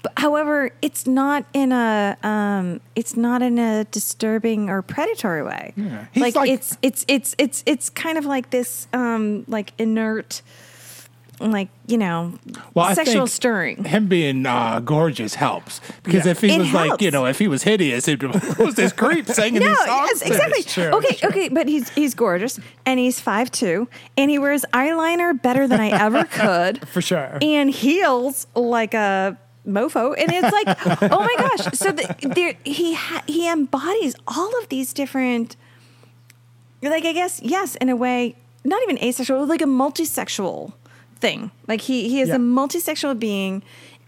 But 0.03 0.13
however, 0.17 0.71
it's 0.83 1.07
not 1.07 1.45
in 1.53 1.73
a, 1.73 2.17
um, 2.23 2.81
it's 2.95 3.17
not 3.17 3.43
in 3.43 3.59
a 3.59 3.85
disturbing 3.85 4.69
or 4.71 4.83
predatory 4.83 5.43
way. 5.43 5.73
He's 6.13 6.21
Like, 6.23 6.35
like- 6.37 6.51
it's 6.51 6.77
it's 6.83 7.05
it's 7.09 7.35
it's 7.39 7.63
it's 7.67 7.91
kind 7.91 8.19
of 8.19 8.25
like 8.27 8.51
this, 8.51 8.87
um, 8.93 9.45
like 9.49 9.73
inert. 9.79 10.43
Like 11.51 11.69
you 11.89 11.99
know, 11.99 12.35
Well, 12.75 12.87
I 12.87 12.95
sexual 12.95 13.27
think 13.27 13.31
stirring. 13.31 13.85
Him 13.85 14.07
being 14.07 14.47
uh, 14.47 14.81
gorgeous 14.81 15.35
helps 15.35 15.81
because 16.05 16.25
if 16.27 16.41
he 16.41 16.55
It 16.55 16.59
was 16.59 16.73
like, 16.73 17.01
you 17.03 17.11
know, 17.11 17.27
if 17.27 17.39
he 17.39 17.49
was 17.49 17.65
hideous, 17.65 18.07
it 18.09 18.23
was 18.59 18.75
this 18.77 18.93
creep 18.93 19.27
singing 19.27 19.61
No, 19.61 19.69
these 19.69 19.79
songs. 19.85 20.11
yes, 20.13 20.23
exactly. 20.23 20.61
It's 20.61 20.73
true, 20.75 20.85
okay, 20.85 21.15
true. 21.17 21.29
okay, 21.31 21.49
but 21.49 21.67
he's 21.69 21.89
he's 21.91 22.15
gorgeous 22.15 22.61
and 22.87 23.01
he's 23.01 23.19
five 23.21 23.51
two 23.51 23.89
and 24.17 24.31
he 24.31 24.39
wears 24.39 24.65
eyeliner 24.73 25.41
better 25.41 25.67
than 25.67 25.81
I 25.81 25.91
ever 25.91 26.25
could. 26.31 26.87
For 26.89 27.03
sure. 27.03 27.39
And 27.43 27.71
heels 27.71 28.47
like 28.55 28.95
a 28.95 29.37
mofo 29.67 30.15
and 30.19 30.31
it's 30.33 30.53
like 30.53 31.13
oh 31.13 31.21
my 31.21 31.35
gosh 31.39 31.79
so 31.79 31.93
the, 31.93 32.33
there 32.35 32.55
he 32.65 32.95
ha- 32.95 33.23
he 33.29 33.49
embodies 33.49 34.17
all 34.27 34.59
of 34.59 34.69
these 34.71 34.93
different 34.93 35.55
like 36.83 37.05
i 37.05 37.13
guess 37.13 37.41
yes 37.43 37.77
in 37.77 37.89
a 37.89 37.95
way 37.95 38.35
not 38.65 38.83
even 38.83 38.99
asexual 38.99 39.47
like 39.47 39.63
a 39.63 39.67
multisexual 39.67 40.73
thing. 41.23 41.51
Like 41.71 41.81
he 41.89 41.97
he 42.13 42.21
is 42.25 42.29
Yeah. 42.29 42.37
a 42.37 42.39
multisexual 42.59 43.15
being 43.19 43.63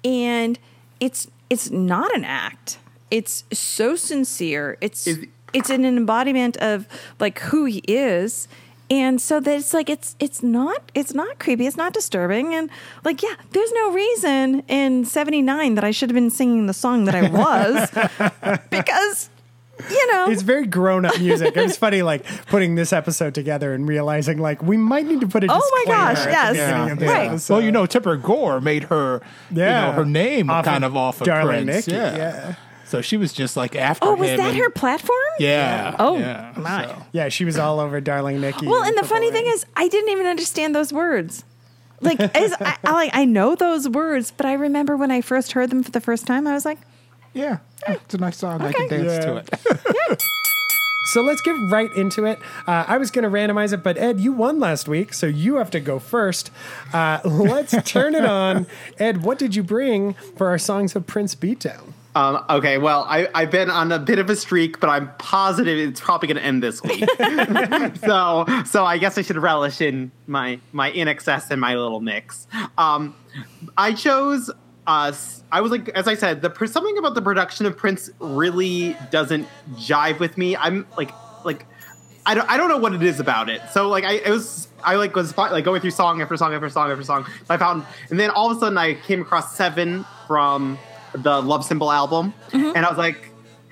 and 0.04 0.58
it's 1.00 1.20
it's 1.48 1.70
not 1.70 2.14
an 2.18 2.24
act. 2.24 2.78
It's 3.10 3.44
so 3.52 3.86
sincere. 3.96 4.76
It's 4.80 5.06
Is- 5.06 5.26
it's 5.58 5.70
an 5.70 5.84
embodiment 5.84 6.56
of 6.58 6.86
like 7.24 7.38
who 7.48 7.64
he 7.74 7.80
is. 7.86 8.48
And 8.90 9.18
so 9.28 9.40
that 9.40 9.54
it's 9.60 9.72
like 9.72 9.88
it's 9.88 10.14
it's 10.18 10.42
not 10.42 10.80
it's 10.94 11.14
not 11.14 11.38
creepy. 11.38 11.64
It's 11.66 11.76
not 11.84 11.92
disturbing. 11.94 12.46
And 12.54 12.68
like 13.04 13.22
yeah 13.22 13.36
there's 13.52 13.72
no 13.72 13.86
reason 13.92 14.62
in 14.68 15.04
79 15.04 15.74
that 15.76 15.84
i 15.84 15.90
should 15.90 16.10
have 16.10 16.14
been 16.22 16.30
singing 16.40 16.66
the 16.66 16.74
song 16.84 17.04
that 17.06 17.14
i 17.14 17.24
was 17.42 18.58
because 18.78 19.30
you 19.90 20.12
know 20.12 20.30
It's 20.30 20.42
very 20.42 20.66
grown 20.66 21.04
up 21.04 21.18
music. 21.18 21.56
It 21.56 21.62
was 21.62 21.76
funny, 21.76 22.02
like 22.02 22.24
putting 22.46 22.74
this 22.74 22.92
episode 22.92 23.34
together 23.34 23.72
and 23.74 23.86
realizing, 23.88 24.38
like, 24.38 24.62
we 24.62 24.76
might 24.76 25.06
need 25.06 25.20
to 25.20 25.28
put 25.28 25.44
a 25.44 25.48
Oh 25.50 25.84
my 25.86 25.92
gosh, 25.92 26.24
yes. 26.26 26.52
beginning 26.52 26.90
of 26.90 27.02
Right. 27.02 27.26
episode. 27.28 27.54
well, 27.54 27.62
you 27.62 27.72
know, 27.72 27.86
Tipper 27.86 28.16
Gore 28.16 28.60
made 28.60 28.84
her, 28.84 29.20
Yeah. 29.50 29.86
you 29.86 29.86
know, 29.92 29.92
her 29.98 30.04
name 30.04 30.50
Off 30.50 30.64
kind 30.64 30.84
of 30.84 30.92
of 30.92 30.96
off 30.96 31.20
of 31.20 31.26
Darling 31.26 31.66
Prince. 31.66 31.86
Nikki, 31.86 31.96
yeah. 31.98 32.16
yeah. 32.16 32.54
So 32.86 33.00
she 33.00 33.16
was 33.16 33.32
just 33.32 33.56
like 33.56 33.74
after 33.74 34.06
oh 34.06 34.14
was 34.14 34.28
him 34.30 34.36
that 34.36 34.48
and- 34.50 34.58
her 34.58 34.70
platform 34.70 35.18
Yeah. 35.40 35.96
Oh, 35.98 36.18
yeah. 36.18 36.52
my. 36.56 36.86
So- 36.86 37.02
yeah, 37.12 37.28
she 37.28 37.44
was 37.44 37.58
all 37.58 37.80
over 37.80 38.00
Darling 38.00 38.40
Nikki. 38.40 38.66
well 38.66 38.82
and 38.84 38.96
the 38.96 39.04
funny 39.04 39.30
thing 39.30 39.46
is 39.46 39.64
i 39.76 39.88
didn't 39.88 40.10
even 40.10 40.26
understand 40.26 40.74
those 40.74 40.92
words 40.92 41.44
like 42.00 42.20
as 42.20 42.52
I, 42.60 42.76
I 42.84 42.92
like 42.92 43.10
i 43.14 43.24
know 43.24 43.54
those 43.54 43.88
words 43.88 44.32
but 44.36 44.46
i 44.46 44.52
remember 44.52 44.96
when 44.96 45.10
i 45.10 45.20
first 45.22 45.52
heard 45.52 45.70
them 45.70 45.82
for 45.82 45.90
the 45.90 46.00
first 46.00 46.26
time 46.26 46.46
i 46.46 46.52
was 46.52 46.64
like 46.64 46.78
yeah, 47.34 47.58
it's 47.86 48.14
a 48.14 48.18
nice 48.18 48.36
song. 48.38 48.62
I 48.62 48.72
can 48.72 48.84
Okay. 48.86 49.02
dance 49.02 49.24
to 49.24 49.32
Yeah. 49.32 50.10
it. 50.10 50.22
So 51.12 51.20
let's 51.20 51.42
get 51.42 51.52
right 51.70 51.92
into 51.94 52.24
it. 52.24 52.38
Uh, 52.66 52.86
I 52.88 52.96
was 52.96 53.10
going 53.10 53.24
to 53.24 53.28
randomize 53.30 53.74
it, 53.74 53.82
but 53.82 53.98
Ed, 53.98 54.20
you 54.20 54.32
won 54.32 54.58
last 54.58 54.88
week, 54.88 55.12
so 55.12 55.26
you 55.26 55.56
have 55.56 55.70
to 55.72 55.78
go 55.78 55.98
first. 55.98 56.50
Uh, 56.94 57.20
let's 57.24 57.74
turn 57.84 58.14
it 58.14 58.24
on. 58.24 58.66
Ed, 58.98 59.22
what 59.22 59.38
did 59.38 59.54
you 59.54 59.62
bring 59.62 60.14
for 60.36 60.48
our 60.48 60.58
songs 60.58 60.96
of 60.96 61.06
Prince 61.06 61.34
Beatdown? 61.34 61.92
Um, 62.16 62.42
okay, 62.48 62.78
well, 62.78 63.04
I, 63.06 63.28
I've 63.34 63.50
been 63.50 63.68
on 63.70 63.92
a 63.92 63.98
bit 63.98 64.18
of 64.18 64.30
a 64.30 64.34
streak, 64.34 64.80
but 64.80 64.88
I'm 64.88 65.10
positive 65.18 65.76
it's 65.90 66.00
probably 66.00 66.28
going 66.28 66.38
to 66.38 66.42
end 66.42 66.62
this 66.62 66.82
week. 66.82 67.04
so, 68.00 68.46
so 68.64 68.84
I 68.86 68.96
guess 68.98 69.18
I 69.18 69.22
should 69.22 69.36
relish 69.36 69.80
in 69.82 70.10
my 70.26 70.58
my 70.72 70.90
INXS 70.90 71.50
and 71.50 71.60
my 71.60 71.74
little 71.76 72.00
mix. 72.00 72.46
Um, 72.78 73.14
I 73.76 73.92
chose. 73.92 74.50
Uh, 74.86 75.08
s- 75.12 75.42
I 75.50 75.60
was 75.60 75.70
like, 75.70 75.88
as 75.90 76.06
I 76.08 76.14
said, 76.14 76.42
the 76.42 76.50
something 76.66 76.98
about 76.98 77.14
the 77.14 77.22
production 77.22 77.64
of 77.66 77.76
Prince 77.76 78.10
really 78.18 78.96
doesn't 79.10 79.48
jive 79.76 80.18
with 80.18 80.36
me. 80.36 80.56
I'm 80.56 80.86
like, 80.96 81.10
like, 81.44 81.66
I 82.26 82.34
don't, 82.34 82.48
I 82.50 82.56
don't 82.56 82.68
know 82.68 82.78
what 82.78 82.92
it 82.94 83.02
is 83.02 83.20
about 83.20 83.48
it. 83.48 83.62
So 83.72 83.88
like, 83.88 84.04
I 84.04 84.14
it 84.14 84.30
was. 84.30 84.68
I 84.82 84.96
like 84.96 85.16
was 85.16 85.34
like 85.38 85.64
going 85.64 85.80
through 85.80 85.92
song 85.92 86.20
after 86.20 86.36
song 86.36 86.52
after 86.52 86.68
song 86.68 86.90
after 86.90 87.02
song. 87.04 87.24
I 87.48 87.56
found, 87.56 87.86
and 88.10 88.20
then 88.20 88.28
all 88.30 88.50
of 88.50 88.56
a 88.56 88.60
sudden 88.60 88.76
I 88.76 88.92
came 88.94 89.22
across 89.22 89.56
seven 89.56 90.04
from 90.26 90.78
the 91.14 91.40
Love 91.40 91.64
Symbol 91.64 91.90
album, 91.90 92.34
and 92.52 92.76
I 92.76 92.88
was 92.90 92.98
like, 92.98 93.30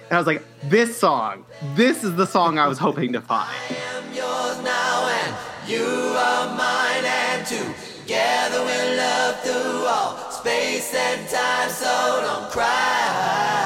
and 0.09 0.12
I 0.12 0.18
was 0.18 0.27
like, 0.27 0.42
this 0.70 0.96
song, 0.98 1.44
this 1.75 2.03
is 2.05 2.14
the 2.16 2.27
song 2.27 2.59
I 2.59 2.66
was 2.68 2.79
hoping 2.79 3.12
to 3.12 3.20
find. 3.20 3.51
am 3.70 4.05
yours 4.14 4.62
now 4.64 5.07
and 5.09 5.70
you 5.70 5.83
are 5.85 6.57
mine 6.57 7.05
and 7.05 7.46
together 7.46 8.62
we'll 8.64 8.96
love 8.96 9.40
through 9.42 9.87
all 9.87 10.16
and 10.94 11.28
time 11.28 11.70
so 11.70 12.20
don't 12.22 12.50
cry 12.50 13.62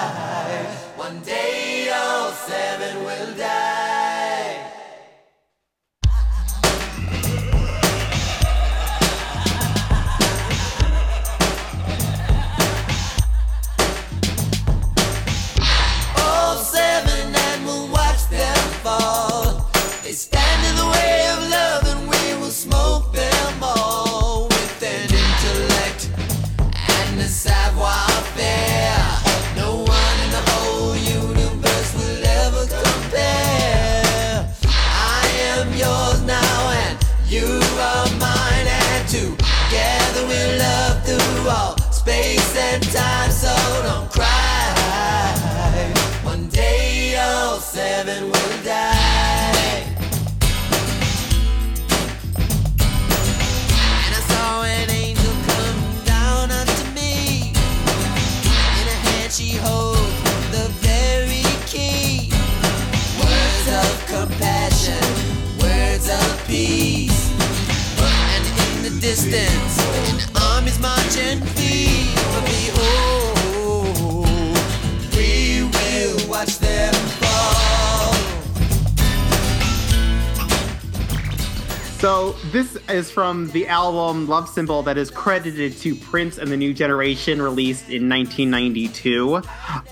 Love 84.26 84.48
Symbol 84.48 84.82
that 84.82 84.98
is 84.98 85.10
credited 85.10 85.76
to 85.78 85.94
Prince 85.94 86.38
and 86.38 86.50
the 86.50 86.56
New 86.56 86.74
Generation, 86.74 87.40
released 87.40 87.88
in 87.88 88.08
1992, 88.08 89.42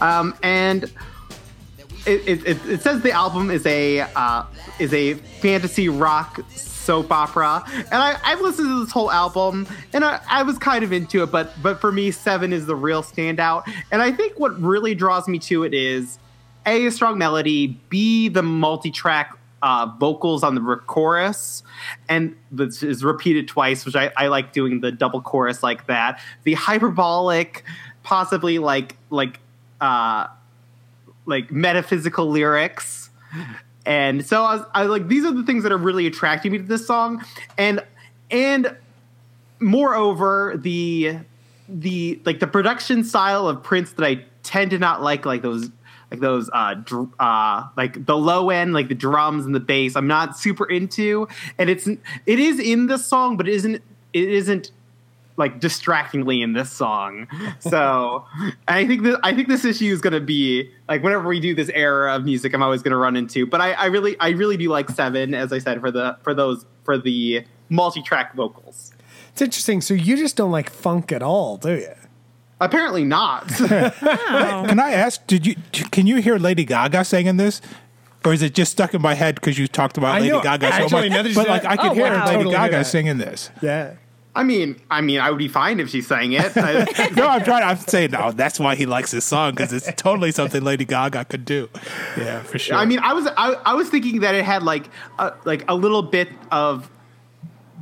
um, 0.01 0.35
and 0.43 0.85
it, 2.07 2.47
it, 2.47 2.67
it, 2.67 2.83
says 2.83 3.01
the 3.01 3.13
album 3.13 3.51
is 3.51 3.65
a 3.67 4.01
uh, 4.01 4.45
is 4.79 4.93
a 4.93 5.15
fantasy 5.15 5.89
rock 5.89 6.41
soap 6.51 7.11
opera, 7.11 7.65
and 7.67 7.95
I, 7.95 8.19
I've 8.25 8.41
listened 8.41 8.69
to 8.69 8.85
this 8.85 8.93
whole 8.93 9.11
album, 9.11 9.67
and 9.93 10.05
I, 10.05 10.21
I 10.29 10.43
was 10.43 10.59
kind 10.59 10.85
of 10.85 10.93
into 10.93 11.23
it, 11.23 11.31
but 11.31 11.53
but 11.63 11.81
for 11.81 11.91
me, 11.91 12.11
Seven 12.11 12.53
is 12.53 12.67
the 12.67 12.77
real 12.77 13.03
standout, 13.03 13.71
and 13.91 14.03
I 14.03 14.13
think 14.13 14.39
what 14.39 14.61
really 14.61 14.95
draws 14.95 15.29
me 15.29 15.39
to 15.41 15.65
it 15.65 15.73
is 15.73 16.19
a, 16.67 16.87
a 16.87 16.91
strong 16.91 17.19
melody, 17.19 17.79
b 17.89 18.29
the 18.29 18.43
multi-track 18.43 19.37
uh, 19.65 19.87
vocals 19.99 20.45
on 20.45 20.55
the 20.55 20.77
chorus, 20.87 21.63
and 22.07 22.37
this 22.53 22.83
is 22.83 23.03
repeated 23.03 23.49
twice, 23.49 23.87
which 23.87 23.97
I, 23.97 24.13
I 24.15 24.27
like 24.27 24.53
doing 24.53 24.81
the 24.81 24.93
double 24.93 25.23
chorus 25.23 25.63
like 25.63 25.87
that. 25.87 26.21
The 26.45 26.53
hyperbolic, 26.53 27.65
possibly 28.03 28.59
like 28.59 28.99
like 29.09 29.41
uh, 29.81 30.27
like 31.25 31.51
metaphysical 31.51 32.27
lyrics, 32.27 33.09
and 33.87 34.25
so 34.25 34.43
I 34.43 34.57
was 34.57 34.67
I 34.75 34.83
like 34.83 35.09
these 35.09 35.25
are 35.25 35.33
the 35.33 35.45
things 35.45 35.63
that 35.63 35.73
are 35.73 35.79
really 35.79 36.07
attracting 36.07 36.53
me 36.53 36.59
to 36.59 36.65
this 36.65 36.87
song, 36.87 37.25
and 37.57 37.83
and 38.31 38.77
moreover 39.61 40.59
the 40.59 41.21
the 41.71 42.21
like 42.27 42.39
the 42.39 42.47
production 42.47 43.03
style 43.03 43.49
of 43.49 43.63
Prince 43.63 43.93
that 43.93 44.05
I 44.05 44.27
tend 44.43 44.73
to 44.73 44.79
not 44.79 45.01
like 45.01 45.25
like 45.25 45.41
those 45.41 45.71
like 46.15 46.21
those 46.21 46.49
uh 46.53 46.75
dr- 46.75 47.09
uh 47.19 47.67
like 47.77 48.07
the 48.07 48.17
low 48.17 48.51
end 48.51 48.73
like 48.73 48.89
the 48.89 48.95
drums 48.95 49.45
and 49.47 49.55
the 49.55 49.61
bass 49.61 49.97
I'm 49.97 50.07
not 50.07 50.39
super 50.39 50.65
into 50.65 51.29
and 51.59 51.69
it's 51.69 51.87
it 51.87 52.39
is 52.39 52.59
in 52.59 52.87
the 52.87 52.99
song 52.99 53.37
but 53.37 53.49
it 53.49 53.55
isn't 53.55 53.83
it 54.13 54.29
isn't 54.29 54.71
like 55.37 55.59
distractingly 55.59 56.41
in 56.43 56.53
this 56.53 56.71
song 56.71 57.27
so 57.59 58.25
I 58.69 58.87
think 58.87 59.03
that 59.03 59.19
I 59.23 59.35
think 59.35 59.49
this 59.49 59.65
issue 59.65 59.93
is 59.93 60.01
gonna 60.01 60.21
be 60.21 60.71
like 60.89 61.03
whenever 61.03 61.27
we 61.27 61.41
do 61.41 61.55
this 61.55 61.71
era 61.75 62.15
of 62.15 62.25
music 62.25 62.55
I'm 62.55 62.63
always 62.63 62.83
gonna 62.83 62.97
run 62.97 63.17
into 63.17 63.45
but 63.47 63.61
I, 63.61 63.73
I 63.73 63.87
really 63.87 64.17
I 64.21 64.31
really 64.31 64.57
do 64.57 64.69
like 64.69 64.89
seven 64.91 65.35
as 65.35 65.53
I 65.53 65.59
said 65.59 65.81
for 65.81 65.91
the 65.91 66.17
for 66.23 66.35
those 66.35 66.65
for 66.85 66.97
the 66.99 67.45
multi-track 67.69 68.35
vocals 68.37 68.93
It's 69.33 69.43
interesting. 69.43 69.81
So 69.81 69.95
you 69.95 70.17
just 70.17 70.37
don't 70.37 70.53
like 70.53 70.71
funk 70.71 71.11
at 71.11 71.23
all, 71.23 71.57
do 71.57 71.73
you? 71.75 71.95
Apparently 72.65 73.05
not 73.05 73.49
Can 73.49 74.81
I 74.81 74.93
ask? 74.93 75.27
Did 75.27 75.47
you 75.47 75.57
can 75.91 76.07
you 76.07 76.17
hear 76.17 76.37
Lady 76.39 76.65
Gaga 76.65 77.05
singing 77.05 77.37
this? 77.37 77.61
Or 78.25 78.33
is 78.33 78.41
it 78.43 78.55
just 78.55 78.73
stuck 78.73 78.95
in 78.95 79.03
my 79.03 79.13
head 79.15 79.35
because 79.35 79.59
you 79.59 79.69
talked 79.69 79.99
about 79.99 80.15
I 80.15 80.21
Lady 80.21 80.33
know- 80.33 80.41
Gaga 80.43 80.67
so 80.69 80.73
actually, 80.73 81.03
much? 81.03 81.11
now 81.11 81.23
that 81.23 81.29
you 81.29 81.35
But 81.35 81.49
like 81.49 81.65
I 81.67 81.77
could 81.77 81.91
Oh, 81.91 81.95
hear 81.95 82.05
wow. 82.05 82.25
Lady 82.27 82.37
Totally 82.39 82.55
Gaga 82.55 82.77
that. 82.79 82.87
singing 82.87 83.19
this. 83.19 83.51
Yeah. 83.61 83.95
I 84.37 84.43
mean, 84.43 84.81
I 84.91 85.01
mean, 85.01 85.21
I 85.21 85.31
would 85.31 85.39
be 85.39 85.47
fine 85.47 85.79
if 85.79 85.91
she 85.91 86.01
sang 86.03 86.33
it. 86.33 86.57
I- 86.57 87.11
No, 87.17 87.29
I'm 87.29 87.45
trying. 87.45 87.63
I'm 87.63 87.77
saying 87.77 88.11
no. 88.13 88.33
That's 88.33 88.59
why 88.59 88.75
he 88.77 88.87
likes 88.87 89.11
this 89.13 89.25
song 89.25 89.53
because 89.53 89.73
it's 89.73 89.89
totally 89.97 90.33
something 90.33 90.63
Lady 90.65 90.85
Gaga 90.85 91.27
could 91.27 91.45
do. 91.45 91.69
Yeah, 92.17 92.43
for 92.43 92.59
sure. 92.59 92.77
I 92.77 92.85
mean, 92.87 92.99
I 92.99 93.13
was 93.13 93.27
I, 93.37 93.53
I 93.65 93.75
was 93.75 93.89
thinking 93.91 94.21
that 94.21 94.35
it 94.35 94.45
had 94.45 94.63
like 94.63 94.89
a, 95.19 95.35
like 95.45 95.65
a 95.69 95.75
little 95.75 96.03
bit 96.03 96.31
of 96.51 96.91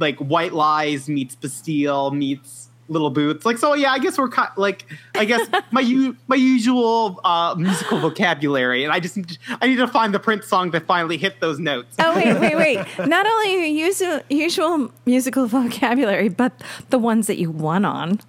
like 0.00 0.18
White 0.18 0.52
Lies 0.52 1.08
meets 1.08 1.36
Bastille 1.36 2.10
meets 2.10 2.68
Little 2.92 3.10
Boots. 3.10 3.44
Like, 3.44 3.58
so 3.58 3.74
yeah, 3.74 3.90
I 3.92 3.98
guess 3.98 4.18
we're 4.18 4.28
ki- 4.28 4.42
like 4.56 4.84
I 5.14 5.24
guess 5.24 5.48
my 5.70 5.80
u- 5.80 6.16
my 6.28 6.36
usual 6.36 7.20
uh, 7.24 7.54
musical 7.58 7.98
vocabulary, 7.98 8.84
and 8.84 8.92
I 8.92 9.00
just 9.00 9.16
need 9.16 9.28
to, 9.30 9.38
I 9.60 9.66
need 9.66 9.76
to 9.76 9.88
find 9.88 10.14
the 10.14 10.20
Prince 10.20 10.46
song 10.46 10.70
that 10.72 10.86
finally 10.86 11.16
hit 11.16 11.40
those 11.40 11.58
notes. 11.58 11.96
Oh 11.98 12.14
wait, 12.14 12.38
wait, 12.38 12.56
wait! 12.56 12.86
Not 13.08 13.26
only 13.26 13.52
your 13.54 13.64
usual, 13.88 14.20
usual 14.30 14.92
musical 15.06 15.46
vocabulary, 15.46 16.28
but 16.28 16.52
the 16.90 16.98
ones 16.98 17.26
that 17.26 17.38
you 17.38 17.50
won 17.50 17.84
on. 17.84 18.20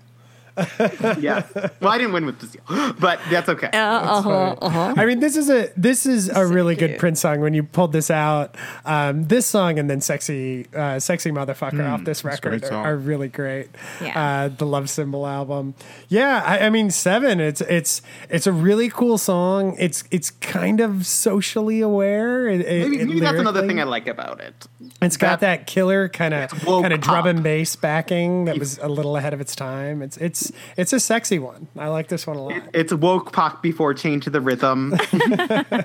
yeah. 1.19 1.45
Well, 1.81 1.91
I 1.91 1.97
didn't 1.97 2.13
win 2.13 2.25
with 2.25 2.39
Bastille, 2.39 2.93
but 2.99 3.19
that's 3.29 3.49
okay. 3.49 3.67
Uh-huh, 3.73 4.55
uh-huh. 4.61 4.93
I 4.97 5.05
mean, 5.05 5.19
this 5.19 5.35
is 5.35 5.49
a 5.49 5.69
this 5.75 6.05
is 6.05 6.29
a 6.29 6.45
really 6.45 6.75
good 6.75 6.91
cute. 6.91 6.99
Prince 6.99 7.21
song. 7.21 7.39
When 7.41 7.53
you 7.53 7.63
pulled 7.63 7.91
this 7.91 8.11
out, 8.11 8.55
um, 8.85 9.25
this 9.27 9.45
song 9.47 9.79
and 9.79 9.89
then 9.89 10.01
"sexy, 10.01 10.67
uh, 10.75 10.99
sexy 10.99 11.31
motherfucker" 11.31 11.89
off 11.91 12.03
this 12.03 12.21
that's 12.21 12.39
a 12.45 12.49
record 12.49 12.65
are, 12.71 12.93
are 12.93 12.95
really 12.97 13.29
great. 13.29 13.69
Yeah. 14.01 14.43
Uh, 14.45 14.47
the 14.49 14.65
Love 14.65 14.89
Symbol 14.89 15.25
album, 15.25 15.73
yeah. 16.09 16.43
I, 16.45 16.67
I 16.67 16.69
mean, 16.69 16.91
Seven. 16.91 17.39
It's 17.39 17.61
it's 17.61 18.01
it's 18.29 18.45
a 18.47 18.51
really 18.53 18.89
cool 18.89 19.17
song. 19.17 19.75
It's 19.79 20.03
it's 20.11 20.29
kind 20.31 20.79
of 20.79 21.05
socially 21.07 21.81
aware. 21.81 22.47
It, 22.47 22.61
it- 22.61 22.83
Maybe, 22.83 22.99
it 23.01 23.07
maybe 23.07 23.19
that's 23.21 23.39
another 23.39 23.65
thing 23.65 23.79
I 23.79 23.83
like 23.83 24.07
about 24.07 24.39
it. 24.41 24.67
It's 25.01 25.17
got 25.17 25.39
that- 25.39 25.59
that 25.59 25.67
killer 25.67 26.09
kind 26.09 26.33
of 26.33 26.49
kind 26.51 26.93
of 26.93 27.01
drum 27.01 27.25
and 27.27 27.41
bass 27.43 27.75
backing 27.75 28.45
that 28.45 28.57
was 28.59 28.77
a 28.79 28.87
little 28.87 29.17
ahead 29.17 29.33
of 29.33 29.41
its 29.41 29.55
time. 29.55 30.01
It's 30.01 30.17
it's 30.17 30.42
it's 30.77 30.93
a 30.93 30.99
sexy 30.99 31.39
one. 31.39 31.67
I 31.77 31.87
like 31.87 32.07
this 32.07 32.25
one 32.27 32.37
a 32.37 32.43
lot. 32.43 32.61
It's 32.73 32.91
woke 32.93 33.31
pop 33.31 33.61
before 33.61 33.93
change 33.93 34.23
to 34.25 34.29
the 34.29 34.41
rhythm. 34.41 34.93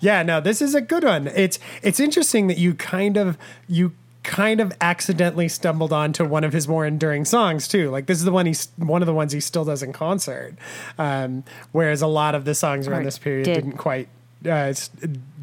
Yeah, 0.00 0.22
no, 0.22 0.40
this 0.40 0.62
is 0.62 0.74
a 0.74 0.80
good 0.80 1.04
one. 1.04 1.26
It's 1.28 1.58
it's 1.82 2.00
interesting 2.00 2.46
that 2.46 2.56
you 2.58 2.74
kind 2.74 3.16
of 3.16 3.36
you 3.68 3.92
kind 4.22 4.60
of 4.60 4.72
accidentally 4.80 5.48
stumbled 5.48 5.92
onto 5.92 6.24
one 6.24 6.44
of 6.44 6.52
his 6.52 6.68
more 6.68 6.86
enduring 6.86 7.24
songs 7.24 7.68
too. 7.68 7.90
Like 7.90 8.06
this 8.06 8.18
is 8.18 8.24
the 8.24 8.32
one 8.32 8.46
he's 8.46 8.68
one 8.76 9.02
of 9.02 9.06
the 9.06 9.14
ones 9.14 9.32
he 9.32 9.40
still 9.40 9.64
does 9.64 9.82
in 9.82 9.92
concert. 9.92 10.54
Um, 10.98 11.44
whereas 11.72 12.00
a 12.02 12.06
lot 12.06 12.34
of 12.34 12.44
the 12.46 12.54
songs 12.54 12.88
around 12.88 13.02
Or 13.02 13.04
this 13.04 13.18
period 13.18 13.44
did. 13.44 13.54
didn't 13.54 13.72
quite 13.76 14.08
uh, 14.48 14.72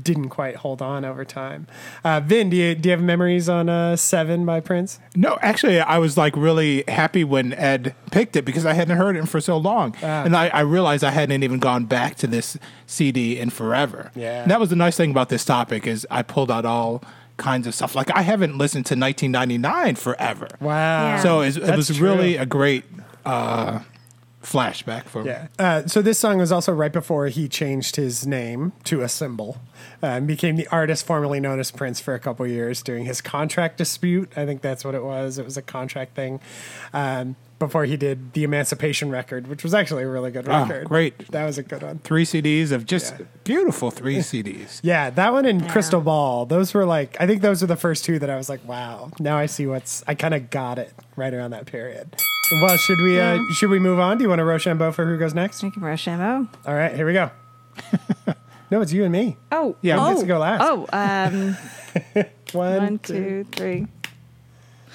didn't 0.01 0.29
quite 0.29 0.55
hold 0.57 0.81
on 0.81 1.03
over 1.05 1.25
time. 1.25 1.67
Uh, 2.03 2.19
Vin, 2.19 2.49
do 2.49 2.55
you 2.57 2.75
do 2.75 2.89
you 2.89 2.91
have 2.91 3.01
memories 3.01 3.49
on 3.49 3.67
uh, 3.69 3.95
Seven 3.95 4.45
by 4.45 4.59
Prince? 4.59 4.99
No, 5.15 5.37
actually, 5.41 5.79
I 5.79 5.97
was 5.97 6.17
like 6.17 6.35
really 6.37 6.83
happy 6.87 7.23
when 7.23 7.53
Ed 7.53 7.93
picked 8.11 8.35
it 8.35 8.45
because 8.45 8.65
I 8.65 8.73
hadn't 8.73 8.97
heard 8.97 9.15
it 9.17 9.27
for 9.27 9.41
so 9.41 9.57
long, 9.57 9.95
Ah. 10.01 10.23
and 10.23 10.35
I, 10.35 10.47
I 10.49 10.61
realized 10.61 11.03
I 11.03 11.11
hadn't 11.11 11.43
even 11.43 11.59
gone 11.59 11.85
back 11.85 12.15
to 12.15 12.27
this 12.27 12.57
CD 12.85 13.37
in 13.37 13.49
forever. 13.49 14.11
Yeah. 14.15 14.41
and 14.43 14.51
that 14.51 14.59
was 14.59 14.69
the 14.69 14.75
nice 14.75 14.95
thing 14.97 15.11
about 15.11 15.29
this 15.29 15.43
topic 15.45 15.85
is 15.85 16.07
I 16.09 16.21
pulled 16.23 16.49
out 16.51 16.65
all 16.65 17.03
kinds 17.37 17.67
of 17.67 17.75
stuff. 17.75 17.93
Like 17.95 18.09
I 18.15 18.21
haven't 18.23 18.57
listened 18.57 18.85
to 18.87 18.95
1999 18.95 19.95
forever. 19.95 20.47
Wow. 20.59 20.71
Yeah. 21.15 21.19
So 21.21 21.41
it, 21.41 21.55
it 21.57 21.75
was 21.75 21.87
true. 21.95 22.07
really 22.09 22.35
a 22.37 22.45
great 22.47 22.83
uh, 23.25 23.81
flashback 24.51 25.03
for 25.05 25.23
me. 25.23 25.29
Yeah. 25.31 25.47
Uh, 25.59 25.87
so 25.87 26.01
this 26.01 26.17
song 26.17 26.37
was 26.37 26.51
also 26.51 26.71
right 26.73 26.93
before 26.93 27.27
he 27.27 27.47
changed 27.49 27.95
his 27.97 28.25
name 28.25 28.71
to 28.85 29.01
a 29.01 29.09
symbol 29.09 29.57
uh, 30.01 30.07
and 30.07 30.27
became 30.27 30.55
the 30.55 30.67
artist 30.67 31.05
formerly 31.05 31.39
known 31.39 31.59
as 31.59 31.69
Prince 31.71 31.99
for 31.99 32.13
a 32.13 32.19
couple 32.19 32.47
years 32.47 32.81
during 32.81 33.05
his 33.05 33.19
contract 33.21 33.77
dispute. 33.77 34.31
I 34.37 34.45
think 34.45 34.61
that's 34.61 34.85
what 34.85 34.95
it 34.95 35.03
was. 35.03 35.37
It 35.37 35.45
was 35.45 35.57
a 35.57 35.61
contract 35.61 36.15
thing. 36.15 36.39
Um, 36.93 37.35
before 37.59 37.85
he 37.85 37.97
did 37.97 38.33
the 38.33 38.43
Emancipation 38.43 39.09
record, 39.09 39.47
which 39.47 39.63
was 39.63 39.73
actually 39.73 40.03
a 40.03 40.07
really 40.07 40.29
good 40.29 40.47
Ah, 40.47 40.61
record. 40.61 40.87
great. 40.87 41.31
That 41.31 41.43
was 41.43 41.57
a 41.57 41.63
good 41.63 41.81
one. 41.81 41.97
Three 42.03 42.23
CDs 42.23 42.71
of 42.71 42.85
just 42.85 43.15
Yeah. 43.19 43.25
beautiful 43.43 43.89
three 43.89 44.19
CDs. 44.21 44.79
Yeah, 44.83 45.09
that 45.09 45.33
one 45.33 45.45
and 45.47 45.61
Yeah. 45.61 45.67
Crystal 45.71 45.99
Ball. 45.99 46.45
Those 46.45 46.75
were 46.75 46.85
like 46.85 47.17
I 47.19 47.25
think 47.25 47.41
those 47.41 47.61
were 47.61 47.67
the 47.67 47.75
first 47.75 48.05
two 48.05 48.19
that 48.19 48.29
I 48.29 48.35
was 48.37 48.47
like, 48.47 48.63
wow. 48.67 49.09
Now 49.19 49.37
I 49.39 49.47
see 49.47 49.65
what's 49.65 50.03
I 50.07 50.13
kind 50.13 50.35
of 50.35 50.51
got 50.51 50.77
it 50.77 50.93
right 51.15 51.33
around 51.33 51.49
that 51.49 51.65
period. 51.65 52.15
Well, 52.51 52.77
should 52.77 53.01
we 53.01 53.19
uh, 53.19 53.43
should 53.51 53.69
we 53.69 53.79
move 53.79 53.99
on? 53.99 54.17
Do 54.17 54.23
you 54.23 54.29
want 54.29 54.39
to 54.39 54.45
Rochambeau 54.45 54.91
for 54.91 55.05
who 55.05 55.17
goes 55.17 55.33
next? 55.33 55.59
Thank 55.59 55.75
you, 55.75 55.81
Rochambeau. 55.81 56.47
All 56.65 56.73
right, 56.73 56.95
here 56.95 57.05
we 57.05 57.13
go. 57.13 57.29
no, 58.71 58.81
it's 58.81 58.93
you 58.93 59.03
and 59.03 59.11
me. 59.11 59.37
Oh, 59.51 59.75
Yeah, 59.81 59.97
who 59.97 60.05
oh, 60.05 60.09
gets 60.09 60.21
to 60.21 60.27
go 60.27 60.39
last? 60.39 60.61
Oh, 60.63 60.87
um, 60.93 61.57
One, 62.53 62.77
one, 62.77 62.99
two, 62.99 63.45
three. 63.51 63.87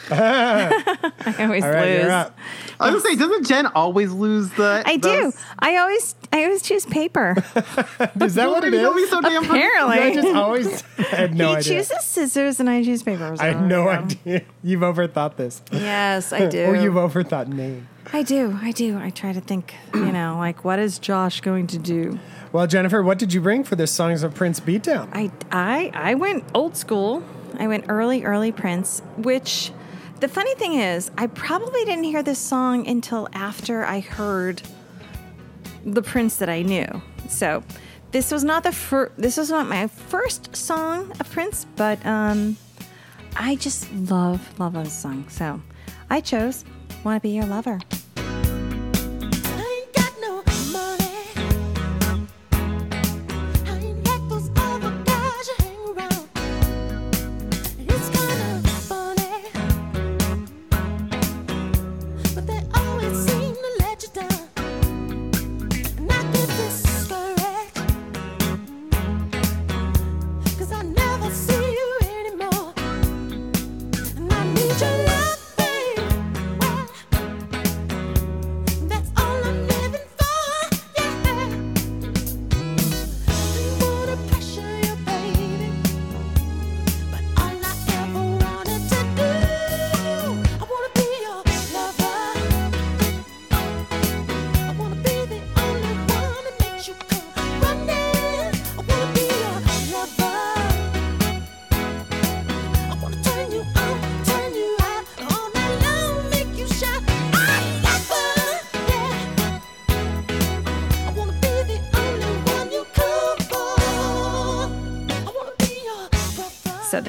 I 0.10 1.36
always 1.40 1.62
All 1.64 1.70
right, 1.70 1.84
lose. 1.90 2.02
you're 2.02 2.10
up. 2.10 2.36
I 2.80 2.90
was 2.90 3.02
gonna 3.02 3.14
say, 3.14 3.20
doesn't 3.20 3.46
Jen 3.46 3.66
always 3.66 4.12
lose 4.12 4.50
the? 4.50 4.82
I 4.84 4.96
do. 4.96 5.08
those- 5.08 5.36
I 5.58 5.76
always 5.76 6.14
I 6.32 6.44
always 6.44 6.62
choose 6.62 6.84
paper. 6.86 7.34
Is 8.20 8.34
that 8.34 8.48
what 8.50 8.64
it 8.64 8.70
Don't 8.70 8.96
be 8.96 9.06
so 9.06 9.20
damn 9.20 9.44
Apparently. 9.44 9.98
I 9.98 10.14
just 10.14 10.34
always 10.34 10.82
I 10.98 11.02
had 11.02 11.34
no 11.36 11.50
he 11.50 11.56
idea. 11.56 11.78
chooses 11.78 12.04
scissors 12.04 12.58
and 12.60 12.68
I 12.68 12.82
choose 12.82 13.02
paper. 13.02 13.36
I 13.38 13.46
had 13.52 13.62
no 13.68 13.84
there 13.84 13.98
idea. 14.00 14.42
You've 14.62 14.80
overthought 14.80 15.36
this. 15.36 15.62
Yes, 15.70 16.32
I 16.32 16.46
do. 16.48 16.64
Or 16.64 16.76
you've 16.76 16.94
overthought 16.94 17.48
me. 17.48 17.82
I 18.12 18.22
do. 18.22 18.58
I 18.60 18.72
do. 18.72 18.98
I 18.98 19.10
try 19.10 19.32
to 19.32 19.40
think, 19.40 19.74
you 19.94 20.10
know, 20.12 20.36
like 20.38 20.64
what 20.64 20.78
is 20.78 20.98
Josh 20.98 21.40
going 21.40 21.66
to 21.68 21.78
do? 21.78 22.18
Well, 22.50 22.66
Jennifer, 22.66 23.02
what 23.02 23.18
did 23.18 23.32
you 23.32 23.40
bring 23.40 23.62
for 23.64 23.76
this 23.76 23.92
Songs 23.92 24.22
of 24.22 24.34
Prince 24.34 24.58
beatdown? 24.60 25.08
I 25.12 25.30
I 25.52 25.90
I 25.94 26.14
went 26.14 26.44
old 26.54 26.76
school. 26.76 27.22
I 27.58 27.66
went 27.68 27.84
early 27.88 28.24
early 28.24 28.50
Prince, 28.50 29.00
which 29.16 29.70
the 30.22 30.28
funny 30.28 30.54
thing 30.54 30.74
is, 30.74 31.10
I 31.18 31.26
probably 31.26 31.84
didn't 31.84 32.04
hear 32.04 32.22
this 32.22 32.38
song 32.38 32.86
until 32.86 33.28
after 33.32 33.84
I 33.84 33.98
heard 33.98 34.62
the 35.84 36.00
Prince 36.00 36.36
that 36.36 36.48
I 36.48 36.62
knew. 36.62 36.86
So, 37.28 37.64
this 38.12 38.30
was 38.30 38.44
not 38.44 38.62
the 38.62 38.70
fir- 38.70 39.10
this 39.16 39.36
was 39.36 39.50
not 39.50 39.66
my 39.66 39.88
first 39.88 40.54
song 40.54 41.10
of 41.18 41.28
Prince, 41.32 41.66
but 41.74 41.98
um 42.06 42.56
I 43.34 43.56
just 43.56 43.92
love 43.92 44.60
love 44.60 44.74
this 44.74 44.92
song. 44.92 45.28
So, 45.28 45.60
I 46.08 46.20
chose 46.20 46.64
"Want 47.02 47.20
to 47.20 47.28
Be 47.28 47.34
Your 47.34 47.46
Lover." 47.46 47.80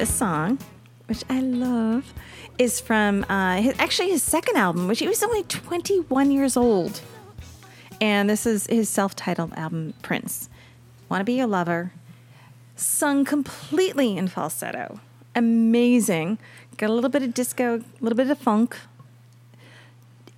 This 0.04 0.14
song, 0.14 0.58
which 1.06 1.24
I 1.30 1.40
love, 1.40 2.12
is 2.58 2.78
from 2.78 3.24
uh, 3.30 3.56
his, 3.56 3.74
actually 3.78 4.10
his 4.10 4.22
second 4.22 4.58
album, 4.58 4.86
which 4.86 4.98
he 4.98 5.08
was 5.08 5.22
only 5.22 5.44
21 5.44 6.30
years 6.30 6.58
old. 6.58 7.00
And 8.02 8.28
this 8.28 8.44
is 8.44 8.66
his 8.66 8.90
self-titled 8.90 9.54
album, 9.54 9.94
Prince. 10.02 10.50
Want 11.08 11.22
to 11.22 11.24
be 11.24 11.32
your 11.32 11.46
lover, 11.46 11.92
sung 12.76 13.24
completely 13.24 14.18
in 14.18 14.28
falsetto. 14.28 15.00
Amazing. 15.34 16.36
Got 16.76 16.90
a 16.90 16.92
little 16.92 17.08
bit 17.08 17.22
of 17.22 17.32
disco, 17.32 17.78
a 17.78 18.02
little 18.02 18.18
bit 18.18 18.28
of 18.28 18.36
funk. 18.36 18.76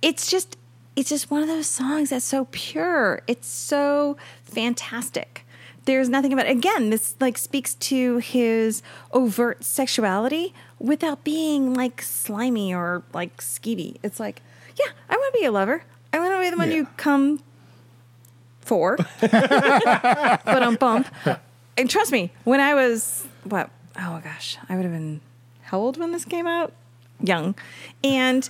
It's 0.01 0.31
just 0.31 0.55
it's 0.95 1.09
just 1.09 1.29
one 1.29 1.41
of 1.41 1.49
those 1.49 1.67
songs 1.67 2.11
that's 2.11 2.23
so 2.23 2.47
pure. 2.51 3.21
It's 3.27 3.49
so 3.49 4.15
fantastic. 4.45 5.45
There's 5.87 6.09
nothing 6.09 6.33
about 6.33 6.47
it. 6.47 6.51
again, 6.51 6.89
this 6.89 7.15
like 7.21 7.37
speaks 7.37 7.73
to 7.75 8.17
his 8.17 8.83
overt 9.13 9.63
sexuality 9.63 10.53
without 10.79 11.23
being 11.23 11.73
like 11.73 12.01
slimy 12.01 12.73
or 12.73 13.03
like 13.13 13.37
skeevy. 13.37 13.95
It's 14.03 14.19
like, 14.19 14.41
yeah, 14.77 14.91
I 15.09 15.15
want 15.15 15.33
to 15.33 15.39
be 15.39 15.45
a 15.45 15.51
lover. 15.51 15.83
I 16.11 16.19
want 16.19 16.33
to 16.33 16.39
be 16.41 16.49
the 16.49 16.57
one 16.57 16.69
Yeah. 16.71 16.75
you 16.77 16.87
come 16.97 17.41
for. 18.59 18.97
but 19.21 20.45
i'm 20.45 20.75
bump. 20.75 21.07
And 21.77 21.89
trust 21.89 22.11
me, 22.11 22.31
when 22.43 22.59
I 22.59 22.73
was 22.73 23.25
what? 23.45 23.69
Oh 23.97 24.19
gosh, 24.23 24.57
I 24.67 24.75
would 24.75 24.83
have 24.83 24.93
been 24.93 25.21
how 25.61 25.79
old 25.79 25.97
when 25.97 26.11
this 26.11 26.25
came 26.25 26.47
out? 26.47 26.73
Young. 27.21 27.55
And 28.03 28.49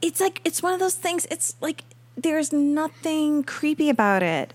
it's 0.00 0.20
like 0.20 0.40
it's 0.44 0.62
one 0.62 0.72
of 0.72 0.78
those 0.80 0.94
things 0.94 1.26
it's 1.30 1.56
like 1.60 1.82
there's 2.16 2.52
nothing 2.52 3.42
creepy 3.42 3.90
about 3.90 4.22
it 4.22 4.54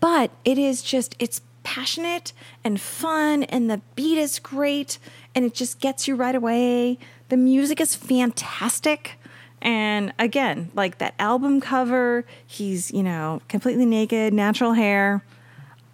but 0.00 0.30
it 0.44 0.56
is 0.56 0.82
just 0.82 1.14
it's 1.18 1.40
passionate 1.66 2.32
and 2.62 2.80
fun 2.80 3.42
and 3.42 3.68
the 3.68 3.80
beat 3.96 4.16
is 4.16 4.38
great 4.38 4.98
and 5.34 5.44
it 5.44 5.52
just 5.52 5.80
gets 5.80 6.06
you 6.06 6.14
right 6.14 6.36
away 6.36 6.96
the 7.28 7.36
music 7.36 7.80
is 7.80 7.96
fantastic 7.96 9.18
and 9.60 10.12
again 10.16 10.70
like 10.76 10.98
that 10.98 11.12
album 11.18 11.60
cover 11.60 12.24
he's 12.46 12.92
you 12.92 13.02
know 13.02 13.42
completely 13.48 13.84
naked 13.84 14.32
natural 14.32 14.74
hair 14.74 15.24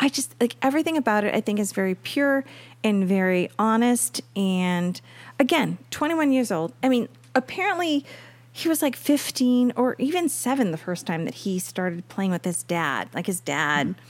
I 0.03 0.09
just 0.09 0.35
like 0.41 0.57
everything 0.61 0.97
about 0.97 1.23
it, 1.23 1.33
I 1.33 1.41
think 1.41 1.61
is 1.61 1.71
very 1.71 1.95
pure 1.95 2.45
and 2.83 3.07
very 3.07 3.49
honest. 3.57 4.21
And 4.35 5.01
again, 5.39 5.79
21 5.93 6.33
years 6.33 6.51
old. 6.51 6.73
I 6.83 6.89
mean, 6.89 7.09
apparently 7.37 8.05
he 8.51 8.69
was 8.69 8.83
like 8.83 8.97
15 8.97 9.73
or 9.77 9.95
even 9.99 10.29
seven 10.29 10.73
the 10.73 10.77
first 10.77 11.07
time 11.07 11.25
that 11.25 11.35
he 11.35 11.61
started 11.61 12.09
playing 12.09 12.33
with 12.33 12.45
his 12.45 12.65
dad. 12.65 13.11
Like 13.15 13.27
his 13.27 13.39
dad 13.39 13.89
mm-hmm. 13.89 14.01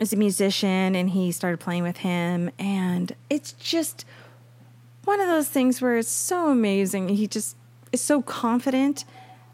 Is 0.00 0.12
a 0.12 0.16
musician 0.16 0.94
and 0.94 1.10
he 1.10 1.32
started 1.32 1.60
playing 1.60 1.82
with 1.82 1.98
him. 1.98 2.50
And 2.58 3.14
it's 3.30 3.52
just 3.52 4.04
one 5.04 5.20
of 5.20 5.26
those 5.26 5.48
things 5.48 5.80
where 5.80 5.96
it's 5.96 6.10
so 6.10 6.48
amazing. 6.50 7.08
He 7.10 7.26
just 7.26 7.56
is 7.92 8.00
so 8.00 8.22
confident. 8.22 9.04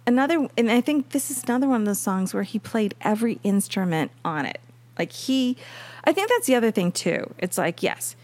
Another, 0.07 0.49
and 0.57 0.71
I 0.71 0.81
think 0.81 1.11
this 1.11 1.31
is 1.31 1.45
another 1.45 1.69
one 1.69 1.83
of 1.83 1.87
those 1.87 2.01
songs 2.01 2.33
where 2.33 2.43
he 2.43 2.59
played 2.59 2.95
every 3.01 3.39
instrument 3.43 4.11
on 4.25 4.47
it. 4.47 4.61
Like 4.99 5.13
he, 5.13 5.57
I 6.05 6.13
think 6.13 6.29
that's 6.29 6.47
the 6.47 6.55
other 6.55 6.71
thing 6.71 6.93
too. 6.93 7.33
It's 7.39 7.59
like, 7.59 7.83
yes, 7.83 8.17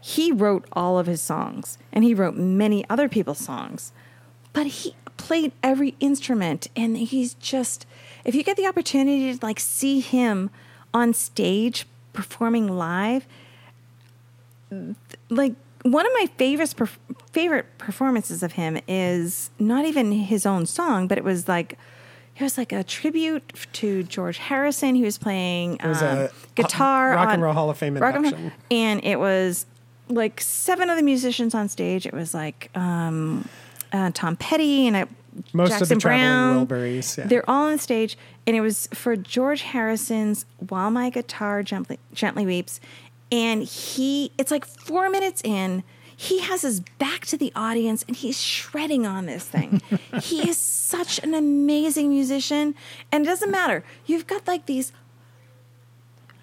he 0.00 0.32
wrote 0.32 0.66
all 0.72 0.98
of 0.98 1.06
his 1.06 1.20
songs 1.20 1.78
and 1.92 2.04
he 2.04 2.14
wrote 2.14 2.36
many 2.36 2.88
other 2.90 3.08
people's 3.08 3.38
songs, 3.38 3.92
but 4.52 4.66
he 4.66 4.96
played 5.16 5.52
every 5.62 5.94
instrument 6.00 6.68
and 6.74 6.96
he's 6.96 7.34
just, 7.34 7.86
if 8.24 8.34
you 8.34 8.42
get 8.42 8.56
the 8.56 8.66
opportunity 8.66 9.32
to 9.32 9.44
like 9.44 9.60
see 9.60 10.00
him 10.00 10.50
on 10.94 11.14
stage 11.14 11.86
performing 12.12 12.68
live, 12.76 13.26
like 15.30 15.54
one 15.82 16.06
of 16.06 16.12
my 16.14 16.26
favorite 16.36 16.70
perf- 16.70 16.98
favorite 17.32 17.66
performances 17.78 18.42
of 18.42 18.52
him 18.52 18.78
is 18.86 19.50
not 19.58 19.84
even 19.84 20.12
his 20.12 20.46
own 20.46 20.66
song, 20.66 21.08
but 21.08 21.18
it 21.18 21.24
was 21.24 21.48
like 21.48 21.78
it 22.36 22.42
was 22.42 22.56
like 22.56 22.72
a 22.72 22.82
tribute 22.82 23.42
to 23.74 24.02
George 24.04 24.38
Harrison. 24.38 24.94
He 24.94 25.02
was 25.02 25.18
playing 25.18 25.78
was 25.84 26.02
um, 26.02 26.18
a 26.18 26.30
guitar, 26.54 27.12
Rock 27.12 27.28
and 27.30 27.42
Roll 27.42 27.52
Hall 27.52 27.68
of 27.70 27.78
Fame 27.78 27.96
induction. 27.96 28.52
and 28.70 29.04
it 29.04 29.18
was 29.18 29.66
like 30.08 30.40
seven 30.40 30.90
of 30.90 30.96
the 30.96 31.02
musicians 31.02 31.54
on 31.54 31.68
stage. 31.68 32.06
It 32.06 32.14
was 32.14 32.32
like 32.34 32.70
um, 32.74 33.48
uh, 33.92 34.10
Tom 34.14 34.36
Petty 34.36 34.86
and 34.86 34.96
I, 34.96 35.06
Most 35.52 35.72
of 35.80 35.88
the 35.88 35.94
Jackson 35.96 35.98
traveling 35.98 36.66
Wilburys, 36.66 37.18
yeah. 37.18 37.26
They're 37.26 37.48
all 37.48 37.68
on 37.68 37.78
stage, 37.78 38.16
and 38.46 38.56
it 38.56 38.60
was 38.60 38.88
for 38.92 39.16
George 39.16 39.62
Harrison's 39.62 40.44
"While 40.68 40.90
My 40.90 41.10
Guitar 41.10 41.62
Gently, 41.62 41.98
Gently 42.12 42.46
Weeps," 42.46 42.80
and 43.30 43.62
he. 43.62 44.32
It's 44.38 44.50
like 44.50 44.64
four 44.64 45.10
minutes 45.10 45.42
in. 45.44 45.82
He 46.14 46.38
has 46.40 46.62
his 46.62 46.78
back 46.98 47.26
to 47.26 47.36
the 47.36 47.52
audience 47.56 48.04
and 48.06 48.16
he's 48.16 48.40
shredding 48.40 49.06
on 49.06 49.26
this 49.26 49.44
thing. 49.44 49.82
he 50.22 50.48
is 50.48 50.56
such 50.56 51.18
an 51.18 51.34
amazing 51.34 52.10
musician. 52.10 52.76
And 53.10 53.24
it 53.24 53.28
doesn't 53.28 53.50
matter. 53.50 53.82
You've 54.06 54.28
got 54.28 54.46
like 54.46 54.66
these 54.66 54.92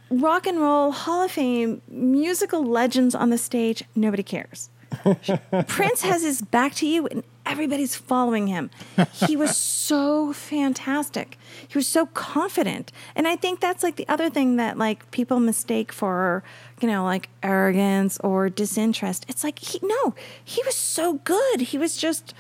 rock 0.10 0.48
and 0.48 0.60
roll 0.60 0.92
Hall 0.92 1.24
of 1.24 1.32
Fame 1.32 1.82
musical 1.88 2.62
legends 2.62 3.16
on 3.16 3.30
the 3.30 3.38
stage. 3.38 3.84
Nobody 3.96 4.24
cares. 4.24 4.70
Prince 5.68 6.02
has 6.02 6.24
his 6.24 6.42
back 6.42 6.74
to 6.76 6.88
you 6.88 7.08
and 7.08 7.24
everybody's 7.50 7.96
following 7.96 8.48
him. 8.48 8.70
He 9.28 9.36
was 9.36 9.58
so 9.58 10.34
fantastic. 10.34 11.38
He 11.68 11.78
was 11.78 11.88
so 11.88 12.06
confident. 12.08 12.92
And 13.16 13.28
I 13.28 13.36
think 13.36 13.60
that's 13.60 13.84
like 13.84 13.96
the 13.96 14.08
other 14.08 14.30
thing 14.30 14.56
that 14.58 14.78
like 14.78 15.10
people 15.12 15.40
mistake 15.40 15.92
for, 15.92 16.44
you 16.82 16.88
know, 16.88 17.04
like 17.04 17.30
arrogance 17.44 18.18
or 18.24 18.50
disinterest. 18.50 19.26
It's 19.28 19.44
like 19.44 19.60
he 19.60 19.80
no, 19.84 20.14
he 20.44 20.62
was 20.66 20.76
so 20.76 21.14
good. 21.24 21.62
He 21.72 21.78
was 21.78 21.98
just 21.98 22.34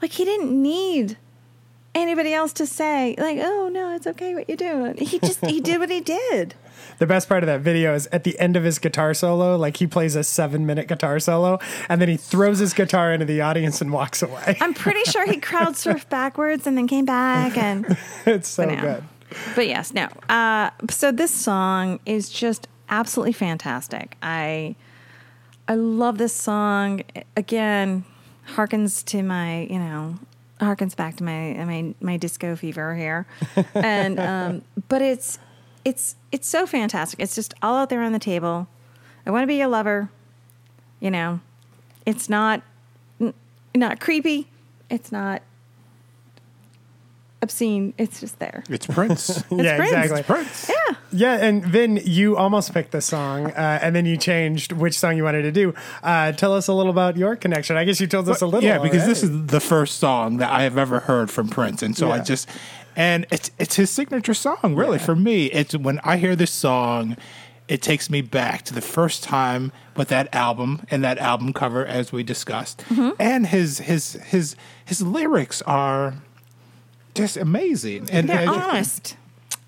Like 0.00 0.12
he 0.12 0.24
didn't 0.24 0.50
need 0.62 1.16
anybody 1.94 2.32
else 2.32 2.52
to 2.54 2.66
say 2.66 3.14
like, 3.18 3.38
"Oh 3.40 3.68
no, 3.68 3.94
it's 3.94 4.06
okay 4.06 4.34
what 4.34 4.48
you're 4.48 4.56
doing." 4.56 4.96
He 4.96 5.18
just 5.18 5.44
he 5.46 5.60
did 5.60 5.78
what 5.78 5.90
he 5.90 6.00
did. 6.18 6.54
The 6.98 7.06
best 7.06 7.28
part 7.28 7.42
of 7.42 7.46
that 7.48 7.60
video 7.60 7.94
is 7.94 8.06
at 8.12 8.24
the 8.24 8.38
end 8.38 8.56
of 8.56 8.64
his 8.64 8.78
guitar 8.78 9.14
solo, 9.14 9.56
like 9.56 9.76
he 9.78 9.86
plays 9.86 10.14
a 10.16 10.22
seven 10.24 10.66
minute 10.66 10.88
guitar 10.88 11.18
solo, 11.18 11.58
and 11.88 12.00
then 12.00 12.08
he 12.08 12.16
throws 12.16 12.58
his 12.58 12.72
guitar 12.74 13.12
into 13.12 13.24
the 13.26 13.40
audience 13.40 13.80
and 13.80 13.92
walks 13.92 14.22
away. 14.22 14.56
I'm 14.60 14.74
pretty 14.74 15.02
sure 15.10 15.26
he 15.26 15.38
crowd 15.38 15.74
surfed 15.74 16.08
backwards 16.08 16.66
and 16.66 16.76
then 16.76 16.86
came 16.86 17.04
back 17.04 17.56
and 17.56 17.96
it's 18.26 18.48
so 18.48 18.66
But 18.66 18.74
no. 18.74 18.80
good. 18.80 19.04
But 19.54 19.66
yes, 19.66 19.94
no. 19.94 20.08
Uh, 20.28 20.70
so 20.90 21.10
this 21.10 21.30
song 21.30 22.00
is 22.06 22.28
just 22.28 22.68
absolutely 22.88 23.32
fantastic. 23.32 24.16
I 24.22 24.76
I 25.68 25.74
love 25.74 26.18
this 26.18 26.34
song. 26.34 27.02
Again, 27.36 28.04
harkens 28.56 29.04
to 29.06 29.22
my 29.22 29.62
you 29.62 29.78
know 29.78 30.18
harkens 30.60 30.94
back 30.94 31.16
to 31.16 31.24
my 31.24 31.54
my 31.64 31.94
my 32.00 32.16
disco 32.18 32.54
fever 32.56 32.94
here, 32.94 33.26
and 33.74 34.20
um, 34.20 34.62
but 34.88 35.00
it's 35.00 35.38
it's 35.84 36.16
it's 36.30 36.48
so 36.48 36.66
fantastic. 36.66 37.20
It's 37.20 37.34
just 37.34 37.54
all 37.62 37.76
out 37.76 37.90
there 37.90 38.02
on 38.02 38.12
the 38.12 38.18
table. 38.18 38.68
I 39.26 39.30
want 39.30 39.42
to 39.42 39.46
be 39.46 39.56
your 39.56 39.68
lover. 39.68 40.10
You 41.00 41.10
know, 41.10 41.40
it's 42.06 42.28
not 42.28 42.62
n- 43.20 43.34
not 43.74 44.00
creepy. 44.00 44.48
It's 44.88 45.10
not 45.10 45.42
obscene. 47.42 47.92
It's 47.98 48.20
just 48.20 48.38
there. 48.38 48.62
It's 48.68 48.86
Prince. 48.86 49.42
yeah, 49.50 49.76
Prince. 49.76 49.92
exactly. 49.92 50.22
Prince. 50.22 50.70
Yeah. 50.70 50.96
Yeah, 51.14 51.44
and 51.44 51.64
Vin, 51.64 52.00
you 52.04 52.36
almost 52.36 52.72
picked 52.72 52.92
the 52.92 53.02
song, 53.02 53.48
uh, 53.48 53.80
and 53.82 53.94
then 53.94 54.06
you 54.06 54.16
changed 54.16 54.72
which 54.72 54.98
song 54.98 55.16
you 55.16 55.24
wanted 55.24 55.42
to 55.42 55.52
do. 55.52 55.74
Uh, 56.02 56.32
tell 56.32 56.54
us 56.54 56.68
a 56.68 56.72
little 56.72 56.90
about 56.90 57.16
your 57.16 57.36
connection. 57.36 57.76
I 57.76 57.84
guess 57.84 58.00
you 58.00 58.06
told 58.06 58.28
us 58.28 58.40
a 58.40 58.46
little. 58.46 58.62
Yeah, 58.62 58.78
because 58.78 59.04
this 59.06 59.22
is 59.22 59.46
the 59.46 59.60
first 59.60 59.98
song 59.98 60.38
that 60.38 60.50
I 60.50 60.62
have 60.62 60.78
ever 60.78 61.00
heard 61.00 61.30
from 61.30 61.48
Prince, 61.48 61.82
and 61.82 61.96
so 61.96 62.10
I 62.10 62.20
just 62.20 62.48
and 62.96 63.26
it's 63.30 63.50
it's 63.58 63.76
his 63.76 63.90
signature 63.90 64.34
song. 64.34 64.74
Really, 64.74 64.98
for 64.98 65.14
me, 65.16 65.46
it's 65.46 65.76
when 65.76 65.98
I 66.04 66.16
hear 66.16 66.36
this 66.36 66.50
song, 66.50 67.16
it 67.68 67.80
takes 67.82 68.10
me 68.10 68.20
back 68.20 68.62
to 68.62 68.74
the 68.74 68.80
first 68.80 69.22
time 69.24 69.72
with 69.96 70.08
that 70.08 70.34
album 70.34 70.82
and 70.90 71.02
that 71.04 71.18
album 71.18 71.52
cover, 71.52 71.84
as 71.86 72.12
we 72.12 72.22
discussed, 72.22 72.78
Mm-hmm. 72.88 73.10
and 73.20 73.46
his 73.46 73.78
his 73.78 74.14
his 74.24 74.56
his 74.84 75.02
lyrics 75.02 75.62
are 75.62 76.14
just 77.14 77.36
amazing, 77.36 78.08
and 78.10 78.28
They're 78.28 78.40
and- 78.40 78.48
honest. 78.50 79.16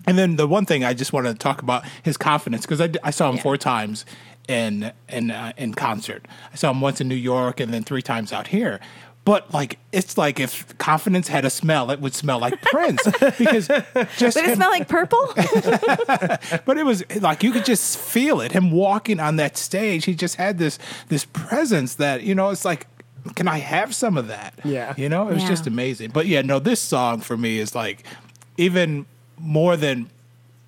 and 0.06 0.16
then 0.18 0.36
the 0.36 0.46
one 0.46 0.66
thing 0.66 0.84
I 0.84 0.94
just 0.94 1.12
want 1.12 1.26
to 1.26 1.34
talk 1.34 1.62
about 1.62 1.84
his 2.02 2.16
confidence 2.16 2.66
because 2.66 2.80
I, 2.80 2.90
I 3.02 3.10
saw 3.10 3.28
him 3.30 3.36
Yeah. 3.36 3.42
four 3.42 3.56
times 3.56 4.04
in 4.48 4.92
in 5.08 5.30
uh, 5.30 5.52
in 5.56 5.74
concert. 5.74 6.26
I 6.52 6.56
saw 6.56 6.70
him 6.70 6.80
once 6.80 7.00
in 7.00 7.08
New 7.08 7.14
York 7.14 7.60
and 7.60 7.72
then 7.72 7.82
three 7.84 8.02
times 8.02 8.32
out 8.32 8.48
here. 8.48 8.80
But 9.24 9.54
like 9.54 9.78
it's 9.90 10.18
like 10.18 10.38
if 10.38 10.76
confidence 10.76 11.28
had 11.28 11.44
a 11.46 11.50
smell, 11.50 11.90
it 11.90 11.98
would 12.00 12.14
smell 12.14 12.38
like 12.38 12.60
Prince 12.60 13.02
because 13.38 13.68
just 14.18 14.36
Did 14.36 14.44
it 14.44 14.50
him- 14.50 14.56
smell 14.56 14.70
like 14.70 14.86
purple? 14.86 15.32
but 16.66 16.76
it 16.76 16.84
was 16.84 17.04
like 17.22 17.42
you 17.42 17.50
could 17.52 17.64
just 17.64 17.96
feel 17.98 18.40
it. 18.40 18.52
Him 18.52 18.70
walking 18.70 19.20
on 19.20 19.36
that 19.36 19.56
stage, 19.56 20.04
he 20.04 20.14
just 20.14 20.36
had 20.36 20.58
this 20.58 20.78
this 21.08 21.24
presence 21.24 21.94
that 21.94 22.22
you 22.22 22.34
know. 22.34 22.50
It's 22.50 22.64
like, 22.66 22.86
can 23.34 23.48
I 23.48 23.58
have 23.58 23.94
some 23.94 24.18
of 24.18 24.28
that? 24.28 24.54
Yeah. 24.64 24.92
you 24.96 25.08
know, 25.08 25.28
it 25.28 25.34
was 25.34 25.42
Yeah. 25.44 25.48
just 25.48 25.66
amazing. 25.66 26.10
But 26.10 26.26
yeah, 26.26 26.42
no, 26.42 26.58
this 26.58 26.80
song 26.80 27.20
for 27.20 27.36
me 27.36 27.58
is 27.58 27.74
like 27.74 28.04
even 28.58 29.06
more 29.38 29.76
than 29.76 30.10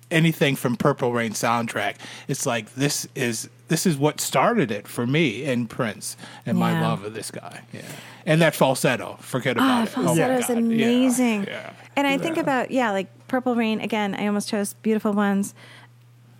anything 0.09 0.55
from 0.55 0.75
Purple 0.77 1.13
Rain 1.13 1.33
soundtrack. 1.33 1.95
It's 2.27 2.45
like 2.47 2.73
this 2.73 3.07
is 3.13 3.49
this 3.67 3.85
is 3.85 3.97
what 3.97 4.19
started 4.21 4.71
it 4.71 4.87
for 4.87 5.05
me 5.05 5.43
in 5.43 5.67
Prince 5.67 6.15
and 6.45 6.57
my 6.57 6.79
love 6.81 7.03
of 7.03 7.13
this 7.13 7.31
guy. 7.31 7.61
Yeah, 7.73 7.81
and 8.25 8.41
that 8.41 8.55
falsetto. 8.55 9.17
Forget 9.21 9.57
Ah, 9.57 9.83
about 9.83 9.87
it. 9.87 9.97
Oh 9.97 10.01
my 10.01 10.07
falsetto 10.07 10.33
is 10.37 10.47
God. 10.47 10.53
Yeah, 10.53 10.59
amazing. 10.87 11.43
Yeah. 11.45 11.73
And 11.95 12.07
I 12.07 12.17
think 12.17 12.37
about 12.37 12.71
yeah, 12.71 12.91
like 12.91 13.07
Purple 13.27 13.55
Rain 13.55 13.81
again. 13.81 14.15
I 14.15 14.27
almost 14.27 14.49
chose 14.49 14.73
Beautiful 14.75 15.13
Ones, 15.13 15.53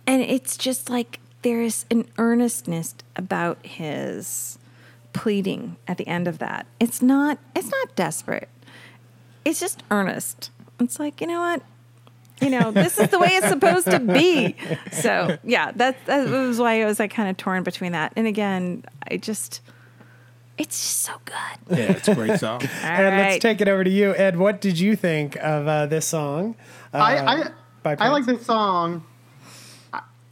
and 0.06 0.22
it's 0.22 0.56
just 0.56 0.88
like 0.88 1.20
there's 1.42 1.86
an 1.90 2.06
earnestness 2.18 2.94
about 3.16 3.64
his 3.64 4.58
pleading 5.12 5.76
at 5.86 5.96
the 5.98 6.06
end 6.06 6.28
of 6.28 6.38
that. 6.38 6.66
It's 6.80 7.02
not. 7.02 7.38
It's 7.54 7.70
not 7.70 7.94
desperate. 7.96 8.48
It's 9.44 9.60
just 9.60 9.82
earnest. 9.90 10.50
It's 10.80 10.98
like 11.00 11.20
you 11.20 11.26
know 11.26 11.40
what. 11.40 11.62
You 12.40 12.50
know, 12.50 12.70
this 12.70 12.98
is 12.98 13.08
the 13.08 13.18
way 13.18 13.28
it's 13.30 13.48
supposed 13.48 13.90
to 13.90 13.98
be. 14.00 14.54
So 14.92 15.38
yeah, 15.44 15.72
that 15.76 15.96
that 16.06 16.28
was 16.28 16.58
why 16.58 16.82
I 16.82 16.84
was 16.84 16.98
like 16.98 17.12
kind 17.12 17.28
of 17.28 17.36
torn 17.36 17.62
between 17.62 17.92
that. 17.92 18.12
And 18.16 18.26
again, 18.26 18.84
I 19.08 19.16
just, 19.16 19.60
it's 20.56 20.80
just 20.80 21.00
so 21.00 21.12
good. 21.24 21.78
Yeah, 21.78 21.92
it's 21.92 22.08
a 22.08 22.14
great 22.14 22.40
song. 22.40 22.62
All 22.82 22.88
and 22.88 23.16
let's 23.16 23.42
take 23.42 23.60
it 23.60 23.68
over 23.68 23.84
to 23.84 23.90
you, 23.90 24.14
Ed. 24.14 24.36
What 24.36 24.60
did 24.60 24.78
you 24.78 24.96
think 24.96 25.36
of 25.36 25.66
uh, 25.68 25.86
this 25.86 26.06
song? 26.06 26.56
Uh, 26.92 26.98
I 26.98 27.34
I, 27.34 27.50
by 27.82 27.96
I 27.98 28.08
like 28.08 28.26
this 28.26 28.44
song. 28.44 29.04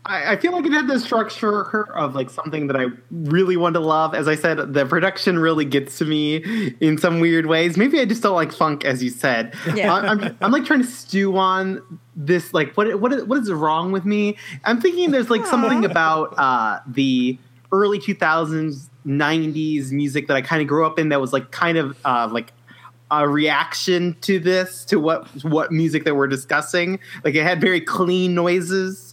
I, 0.06 0.32
I 0.32 0.36
feel 0.36 0.52
like 0.52 0.64
it 0.64 0.72
had 0.72 0.86
the 0.88 0.98
structure 1.00 1.92
of 1.94 2.14
like 2.14 2.30
something 2.30 2.66
that 2.68 2.76
I 2.76 2.86
really 3.10 3.56
want 3.56 3.74
to 3.74 3.80
love. 3.80 4.14
As 4.14 4.28
I 4.28 4.34
said, 4.34 4.72
the 4.72 4.86
production 4.86 5.38
really 5.38 5.64
gets 5.64 5.98
to 5.98 6.04
me 6.04 6.36
in 6.80 6.96
some 6.98 7.20
weird 7.20 7.46
ways. 7.46 7.76
Maybe 7.76 8.00
I 8.00 8.04
just 8.04 8.22
don't 8.22 8.34
like 8.34 8.52
funk, 8.52 8.84
as 8.84 9.02
you 9.02 9.10
said. 9.10 9.54
Yeah. 9.74 9.92
I, 9.92 10.06
I'm, 10.08 10.36
I'm 10.40 10.52
like 10.52 10.64
trying 10.64 10.82
to 10.82 10.86
stew 10.88 11.36
on 11.36 11.82
this. 12.14 12.54
Like, 12.54 12.74
what 12.76 13.00
what 13.00 13.12
is- 13.12 13.24
what 13.24 13.38
is 13.38 13.52
wrong 13.52 13.92
with 13.92 14.04
me? 14.04 14.36
I'm 14.64 14.80
thinking 14.80 15.10
there's 15.10 15.30
like 15.30 15.44
something 15.46 15.84
about 15.84 16.34
uh, 16.38 16.80
the 16.86 17.38
early 17.72 17.98
2000s, 17.98 18.88
90s 19.06 19.90
music 19.90 20.28
that 20.28 20.36
I 20.36 20.42
kind 20.42 20.62
of 20.62 20.68
grew 20.68 20.86
up 20.86 20.98
in 20.98 21.08
that 21.10 21.20
was 21.20 21.32
like 21.32 21.50
kind 21.50 21.76
of 21.78 21.96
uh, 22.04 22.28
like 22.30 22.52
a 23.10 23.28
reaction 23.28 24.16
to 24.22 24.40
this 24.40 24.84
to 24.86 24.98
what 24.98 25.28
what 25.44 25.70
music 25.70 26.02
that 26.04 26.16
we're 26.16 26.26
discussing 26.26 26.98
like 27.22 27.36
it 27.36 27.44
had 27.44 27.60
very 27.60 27.80
clean 27.80 28.34
noises 28.34 29.05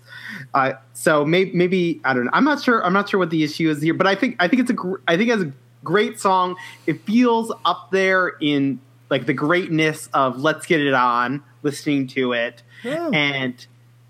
uh, 0.54 0.74
so 0.94 1.26
maybe, 1.26 1.52
maybe 1.54 2.02
i 2.04 2.14
don't 2.14 2.26
know. 2.26 2.32
I'm 2.34 2.44
not 2.44 2.62
sure 2.62 2.86
i'm 2.86 2.94
not 2.94 3.10
sure 3.10 3.20
what 3.20 3.30
the 3.30 3.44
issue 3.44 3.70
is 3.70 3.82
here 3.82 3.94
but 3.94 4.08
i 4.08 4.16
think 4.16 4.36
i 4.40 4.48
think 4.48 4.62
it's 4.62 4.72
a 4.72 4.76
gr- 4.76 4.98
i 5.08 5.18
think 5.18 5.30
it's 5.30 5.44
a 5.44 5.54
great 5.84 6.20
song. 6.20 6.56
It 6.88 7.06
feels 7.06 7.52
up 7.66 7.92
there 7.92 8.34
in 8.42 8.80
like 9.10 9.26
the 9.26 9.34
greatness 9.34 10.10
of 10.14 10.40
let's 10.40 10.66
get 10.66 10.80
it 10.80 10.94
on 10.94 11.44
listening 11.62 12.08
to 12.08 12.34
it. 12.34 12.64
Yeah. 12.84 13.10
and 13.14 13.66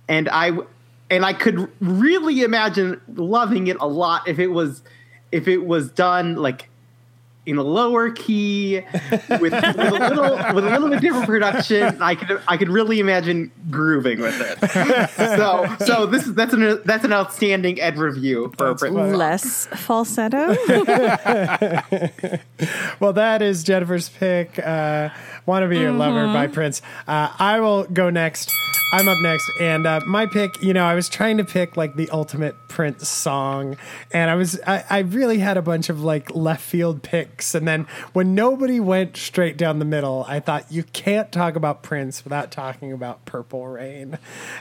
and 0.07 0.27
i 0.29 0.51
and 1.11 1.23
i 1.23 1.33
could 1.33 1.69
really 1.79 2.41
imagine 2.41 2.99
loving 3.07 3.67
it 3.67 3.77
a 3.79 3.87
lot 3.87 4.27
if 4.27 4.39
it 4.39 4.47
was 4.47 4.81
if 5.31 5.47
it 5.47 5.59
was 5.65 5.91
done 5.91 6.35
like 6.37 6.69
in 7.45 7.57
a 7.57 7.63
lower 7.63 8.09
key 8.11 8.81
with, 9.29 9.41
with 9.41 9.53
a 9.53 9.73
little 10.09 10.55
with 10.55 10.65
a 10.65 10.69
little 10.69 10.89
bit 10.89 11.01
different 11.01 11.25
production. 11.25 12.01
I 12.01 12.15
could 12.15 12.41
I 12.47 12.57
could 12.57 12.69
really 12.69 12.99
imagine 12.99 13.51
grooving 13.69 14.21
with 14.21 14.39
it. 14.39 15.09
So 15.37 15.75
so 15.85 16.05
this 16.05 16.25
is 16.25 16.33
that's 16.33 16.53
an 16.53 16.81
that's 16.85 17.03
an 17.03 17.13
outstanding 17.13 17.81
Ed 17.81 17.97
review 17.97 18.53
for 18.57 18.73
That's 18.73 18.81
less 18.93 19.65
falsetto. 19.67 20.55
Well, 22.99 23.13
that 23.13 23.41
is 23.41 23.63
Jennifer's 23.63 24.09
pick. 24.09 24.57
Uh, 24.59 25.09
Want 25.45 25.63
to 25.63 25.67
be 25.67 25.77
your 25.77 25.91
lover 25.91 26.27
by 26.27 26.47
Prince. 26.47 26.81
Uh, 27.05 27.33
I 27.37 27.59
will 27.59 27.83
go 27.83 28.09
next. 28.09 28.49
I'm 28.93 29.07
up 29.07 29.17
next, 29.21 29.49
and 29.59 29.85
uh, 29.87 29.99
my 30.05 30.25
pick. 30.25 30.61
You 30.61 30.73
know, 30.73 30.85
I 30.85 30.93
was 30.93 31.09
trying 31.09 31.37
to 31.37 31.43
pick 31.43 31.75
like 31.75 31.95
the 31.95 32.09
ultimate 32.11 32.55
Prince 32.69 33.09
song, 33.09 33.75
and 34.13 34.29
I 34.29 34.35
was 34.35 34.59
I, 34.65 34.85
I 34.89 34.99
really 34.99 35.39
had 35.39 35.57
a 35.57 35.61
bunch 35.61 35.89
of 35.89 36.01
like 36.01 36.33
left 36.35 36.61
field 36.61 37.03
picks, 37.03 37.32
and 37.55 37.67
then 37.67 37.87
when 38.13 38.35
nobody 38.35 38.79
went 38.79 39.17
straight 39.17 39.57
down 39.57 39.79
the 39.79 39.85
middle, 39.85 40.25
I 40.27 40.39
thought 40.39 40.71
you 40.71 40.83
can't 40.83 41.31
talk 41.31 41.55
about 41.55 41.81
Prince 41.83 42.23
without 42.23 42.51
talking 42.51 42.91
about 42.91 43.25
Purple 43.25 43.67
Rain, 43.67 44.17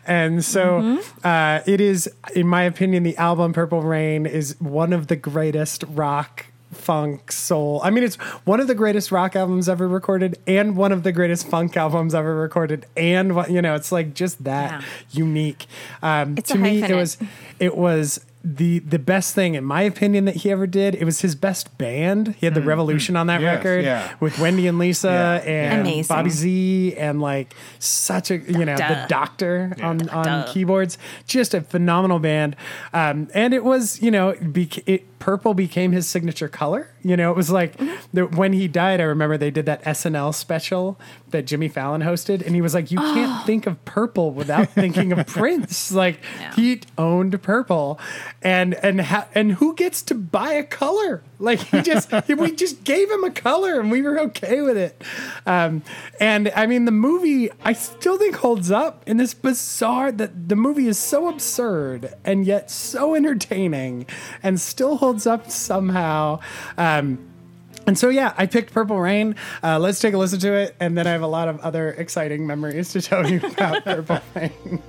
and 0.06 0.44
so 0.44 1.00
uh, 1.24 1.60
it 1.66 1.80
is, 1.80 2.10
in 2.34 2.46
my 2.46 2.62
opinion, 2.62 3.02
the 3.02 3.16
album 3.16 3.52
Purple 3.52 3.82
Rain 3.82 4.24
is 4.26 4.56
one 4.60 4.92
of 4.92 5.08
the 5.08 5.16
greatest 5.16 5.84
rock 5.88 6.46
funk 6.72 7.30
soul. 7.30 7.80
I 7.84 7.90
mean, 7.90 8.02
it's 8.02 8.16
one 8.46 8.58
of 8.58 8.66
the 8.66 8.74
greatest 8.74 9.12
rock 9.12 9.36
albums 9.36 9.68
ever 9.68 9.86
recorded, 9.86 10.38
and 10.46 10.74
one 10.74 10.90
of 10.90 11.02
the 11.02 11.12
greatest 11.12 11.46
funk 11.46 11.76
albums 11.76 12.14
ever 12.14 12.34
recorded, 12.34 12.86
and 12.96 13.34
you 13.50 13.60
know, 13.60 13.74
it's 13.74 13.92
like 13.92 14.14
just 14.14 14.42
that 14.44 14.80
Yeah. 14.80 14.86
unique. 15.10 15.66
Um, 16.02 16.34
It's 16.38 16.48
to 16.50 16.54
a 16.56 16.58
me, 16.58 16.82
it 16.82 16.94
was 16.94 17.18
it 17.60 17.76
was 17.76 18.24
the 18.44 18.80
the 18.80 18.98
best 18.98 19.34
thing 19.34 19.54
in 19.54 19.64
my 19.64 19.82
opinion 19.82 20.24
that 20.24 20.36
he 20.36 20.50
ever 20.50 20.66
did. 20.66 20.94
It 20.96 21.04
was 21.04 21.20
his 21.20 21.34
best 21.34 21.78
band. 21.78 22.34
He 22.38 22.46
had 22.46 22.54
the 22.54 22.62
Revolution 22.62 23.16
on 23.16 23.26
that 23.28 23.40
Yes, 23.40 23.56
record 23.56 23.84
yeah. 23.84 24.14
with 24.20 24.38
Wendy 24.38 24.66
and 24.66 24.78
Lisa 24.78 25.42
Yeah. 25.44 25.50
and 25.50 25.80
Amazing. 25.82 26.04
Bobby 26.14 26.30
Z 26.30 26.94
and 26.96 27.20
like 27.20 27.54
such 27.78 28.30
a 28.30 28.38
you 28.38 28.64
know 28.64 28.74
the 28.76 28.82
Duh. 28.82 29.06
Doctor 29.06 29.76
on 29.82 30.08
on 30.08 30.24
Duh. 30.24 30.52
keyboards. 30.52 30.98
Just 31.26 31.54
a 31.54 31.60
phenomenal 31.60 32.18
band, 32.18 32.56
um, 32.92 33.28
and 33.34 33.54
it 33.54 33.64
was 33.64 34.00
you 34.02 34.10
know 34.10 34.34
bec- 34.42 34.86
it 34.88 35.11
purple 35.22 35.54
became 35.54 35.92
his 35.92 36.08
signature 36.08 36.48
color. 36.48 36.90
You 37.04 37.16
know, 37.16 37.30
it 37.30 37.36
was 37.36 37.48
like 37.48 37.78
the, 38.12 38.26
when 38.26 38.52
he 38.52 38.66
died. 38.66 39.00
I 39.00 39.04
remember 39.04 39.38
they 39.38 39.52
did 39.52 39.66
that 39.66 39.80
SNL 39.84 40.34
special 40.34 40.98
that 41.30 41.42
Jimmy 41.46 41.68
Fallon 41.68 42.02
hosted, 42.02 42.44
and 42.44 42.56
he 42.56 42.60
was 42.60 42.74
like, 42.74 42.90
"You 42.90 42.98
can't 42.98 43.42
oh. 43.42 43.46
think 43.46 43.68
of 43.68 43.82
purple 43.84 44.32
without 44.32 44.70
thinking 44.70 45.12
of 45.12 45.24
Prince." 45.28 45.92
Like 45.92 46.18
he 46.56 46.80
owned 46.98 47.40
purple, 47.40 48.00
and 48.42 48.74
and 48.74 49.00
ha- 49.00 49.28
and 49.32 49.52
who 49.52 49.76
gets 49.76 50.02
to 50.02 50.16
buy 50.16 50.54
a 50.54 50.64
color 50.64 51.22
Like 51.42 51.60
he 51.60 51.82
just, 51.82 52.10
we 52.28 52.52
just 52.52 52.84
gave 52.84 53.10
him 53.10 53.24
a 53.24 53.30
color 53.30 53.80
and 53.80 53.90
we 53.90 54.00
were 54.00 54.18
okay 54.20 54.62
with 54.62 54.76
it. 54.76 55.02
Um, 55.44 55.82
and 56.20 56.52
I 56.54 56.66
mean, 56.66 56.84
the 56.84 56.92
movie 56.92 57.50
I 57.64 57.72
still 57.72 58.16
think 58.16 58.36
holds 58.36 58.70
up 58.70 59.02
in 59.06 59.16
this 59.16 59.34
bizarre 59.34 60.12
that 60.12 60.48
the 60.48 60.56
movie 60.56 60.86
is 60.86 60.98
so 60.98 61.28
absurd 61.28 62.14
and 62.24 62.46
yet 62.46 62.70
so 62.70 63.14
entertaining 63.14 64.06
and 64.42 64.60
still 64.60 64.96
holds 64.96 65.26
up 65.26 65.50
somehow. 65.50 66.40
Um, 66.78 67.18
and 67.86 67.98
so, 67.98 68.08
yeah, 68.08 68.32
I 68.38 68.46
picked 68.46 68.72
Purple 68.72 69.00
Rain. 69.00 69.34
Uh, 69.62 69.78
let's 69.78 69.98
take 69.98 70.14
a 70.14 70.18
listen 70.18 70.38
to 70.40 70.52
it. 70.52 70.76
And 70.78 70.96
then 70.96 71.08
I 71.08 71.10
have 71.10 71.22
a 71.22 71.26
lot 71.26 71.48
of 71.48 71.58
other 71.60 71.90
exciting 71.90 72.46
memories 72.46 72.92
to 72.92 73.02
tell 73.02 73.28
you 73.28 73.40
about 73.44 73.84
Purple 73.84 74.20
Rain. 74.34 74.82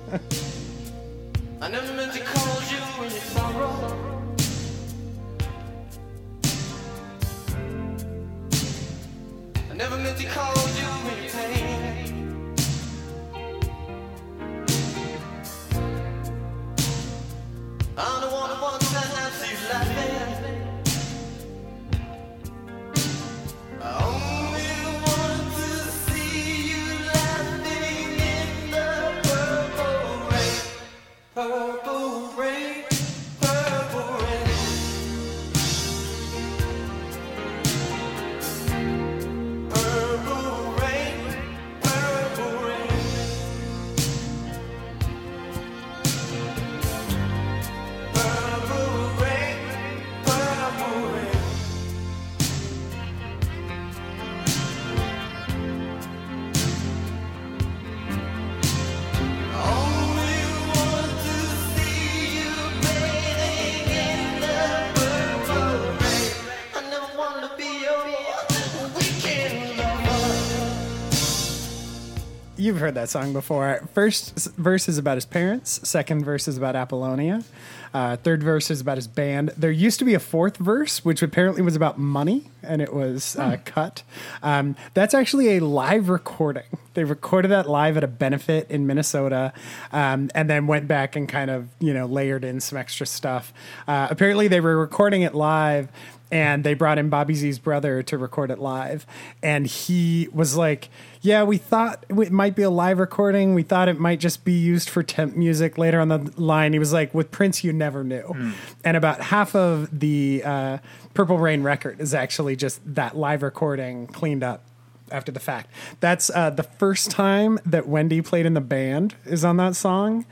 You've 72.64 72.78
heard 72.78 72.94
that 72.94 73.10
song 73.10 73.34
before. 73.34 73.86
First 73.92 74.54
verse 74.56 74.88
is 74.88 74.96
about 74.96 75.18
his 75.18 75.26
parents. 75.26 75.86
Second 75.86 76.24
verse 76.24 76.48
is 76.48 76.56
about 76.56 76.74
Apollonia. 76.74 77.44
Uh, 77.92 78.16
third 78.16 78.42
verse 78.42 78.70
is 78.70 78.80
about 78.80 78.96
his 78.96 79.06
band. 79.06 79.50
There 79.54 79.70
used 79.70 79.98
to 79.98 80.06
be 80.06 80.14
a 80.14 80.18
fourth 80.18 80.56
verse, 80.56 81.04
which 81.04 81.20
apparently 81.20 81.60
was 81.60 81.76
about 81.76 81.98
money, 81.98 82.44
and 82.62 82.80
it 82.80 82.94
was 82.94 83.36
uh, 83.36 83.58
cut. 83.66 84.02
Um, 84.42 84.76
that's 84.94 85.12
actually 85.12 85.58
a 85.58 85.60
live 85.60 86.08
recording. 86.08 86.64
They 86.94 87.04
recorded 87.04 87.48
that 87.48 87.68
live 87.68 87.98
at 87.98 88.04
a 88.04 88.08
benefit 88.08 88.70
in 88.70 88.86
Minnesota, 88.86 89.52
um, 89.92 90.30
and 90.34 90.48
then 90.48 90.66
went 90.66 90.88
back 90.88 91.16
and 91.16 91.28
kind 91.28 91.50
of 91.50 91.68
you 91.80 91.92
know 91.92 92.06
layered 92.06 92.44
in 92.44 92.60
some 92.60 92.78
extra 92.78 93.04
stuff. 93.04 93.52
Uh, 93.86 94.08
apparently, 94.10 94.48
they 94.48 94.60
were 94.60 94.78
recording 94.78 95.20
it 95.20 95.34
live 95.34 95.90
and 96.34 96.64
they 96.64 96.74
brought 96.74 96.98
in 96.98 97.08
Bobby 97.08 97.34
Z's 97.34 97.60
brother 97.60 98.02
to 98.02 98.18
record 98.18 98.50
it 98.50 98.58
live. 98.58 99.06
And 99.40 99.66
he 99.66 100.28
was 100.32 100.56
like, 100.56 100.88
Yeah, 101.24 101.44
we 101.44 101.56
thought 101.56 102.04
it 102.10 102.30
might 102.30 102.54
be 102.54 102.64
a 102.64 102.70
live 102.70 102.98
recording. 102.98 103.54
We 103.54 103.62
thought 103.62 103.88
it 103.88 103.98
might 103.98 104.20
just 104.20 104.44
be 104.44 104.52
used 104.52 104.90
for 104.90 105.02
temp 105.02 105.34
music 105.34 105.78
later 105.78 105.98
on 105.98 106.08
the 106.08 106.18
line. 106.36 106.74
He 106.74 106.78
was 106.78 106.92
like, 106.92 107.14
With 107.14 107.30
Prince, 107.30 107.64
you 107.64 107.72
never 107.72 108.04
knew. 108.04 108.52
And 108.84 108.94
about 108.94 109.22
half 109.22 109.54
of 109.56 109.98
the 109.98 110.42
uh, 110.44 110.78
Purple 111.14 111.38
Rain 111.38 111.62
record 111.62 111.98
is 111.98 112.12
actually 112.12 112.56
just 112.56 112.82
that 112.94 113.16
live 113.16 113.42
recording 113.42 114.06
cleaned 114.06 114.44
up. 114.44 114.64
After 115.10 115.32
the 115.32 115.40
fact, 115.40 115.70
that's 116.00 116.30
uh, 116.30 116.50
the 116.50 116.62
first 116.62 117.10
time 117.10 117.58
that 117.64 117.86
Wendy 117.88 118.20
played 118.20 118.44
in 118.46 118.54
the 118.54 118.60
band 118.60 119.14
is 119.24 119.44
on 119.44 119.58
that 119.58 119.76
song, 119.76 120.24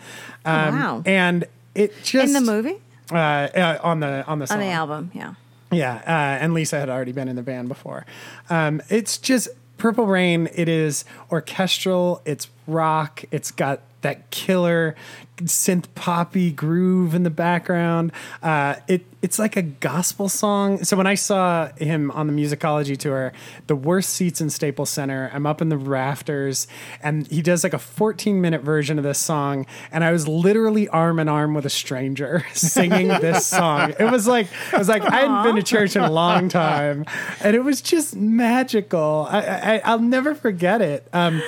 um, 0.45 0.79
wow. 0.79 1.03
and 1.07 1.45
it 1.75 1.93
just 2.03 2.35
In 2.35 2.45
the 2.45 2.53
movie? 2.53 2.81
uh, 3.11 3.17
uh, 3.17 3.79
on 3.83 4.01
the 4.01 4.27
on 4.27 4.41
the 4.41 4.47
song. 4.47 4.59
On 4.59 4.65
the 4.65 4.71
album, 4.73 5.11
yeah. 5.15 5.35
Yeah, 5.71 5.97
uh, 6.07 6.43
and 6.43 6.53
Lisa 6.53 6.79
had 6.81 6.89
already 6.89 7.13
been 7.13 7.29
in 7.29 7.37
the 7.37 7.43
band 7.43 7.69
before. 7.69 8.07
Um, 8.51 8.83
it's 8.89 9.19
just 9.19 9.49
Purple 9.83 10.07
Rain. 10.07 10.49
It 10.55 10.69
is 10.69 11.05
orchestral. 11.33 12.23
It's 12.25 12.49
rock. 12.69 13.25
It's 13.33 13.51
got 13.51 13.81
that 14.03 14.31
killer 14.31 14.95
synth 15.39 15.87
poppy 15.95 16.51
groove 16.51 17.15
in 17.15 17.23
the 17.23 17.31
background. 17.31 18.13
Uh, 18.43 18.77
it 18.89 19.05
it's 19.23 19.39
like 19.39 19.57
a 19.57 19.63
gospel 19.63 20.29
song. 20.29 20.83
So 20.83 20.97
when 20.97 21.07
I 21.07 21.15
saw 21.15 21.69
him 21.77 22.11
on 22.11 22.27
the 22.27 22.33
musicology 22.33 22.99
tour, 22.99 23.33
the 23.69 23.77
worst 23.77 24.11
seats 24.11 24.41
in 24.41 24.51
Staples 24.51 24.91
Center, 24.91 25.31
I'm 25.33 25.47
up 25.47 25.63
in 25.63 25.69
the 25.69 25.77
rafters, 25.77 26.67
and 27.05 27.29
he 27.29 27.41
does 27.41 27.63
like 27.63 27.73
a 27.73 27.79
14 27.79 28.41
minute 28.41 28.63
version 28.63 28.99
of 28.99 29.05
this 29.05 29.21
song, 29.21 29.65
and 29.93 30.03
I 30.03 30.11
was 30.11 30.27
literally 30.27 30.89
arm 30.89 31.21
in 31.21 31.29
arm 31.29 31.55
with 31.55 31.65
a 31.65 31.71
stranger 31.71 32.45
singing 32.53 33.09
this 33.09 33.47
song. 33.59 33.95
It 33.99 34.11
was 34.11 34.27
like 34.27 34.49
it 34.73 34.79
was 34.79 34.89
like 34.89 35.03
I 35.03 35.21
hadn't 35.21 35.45
been 35.45 35.57
to 35.57 35.63
church 35.63 35.95
in 35.95 36.03
a 36.03 36.11
long 36.11 36.49
time, 36.49 37.05
and 37.41 37.55
it 37.55 37.63
was 37.63 37.81
just 37.81 38.17
magical. 38.17 39.29
I, 39.31 39.41
I 39.41 39.83
I'll 39.85 40.01
never 40.01 40.35
forget 40.35 40.83
it. 40.83 41.07
Um, 41.13 41.41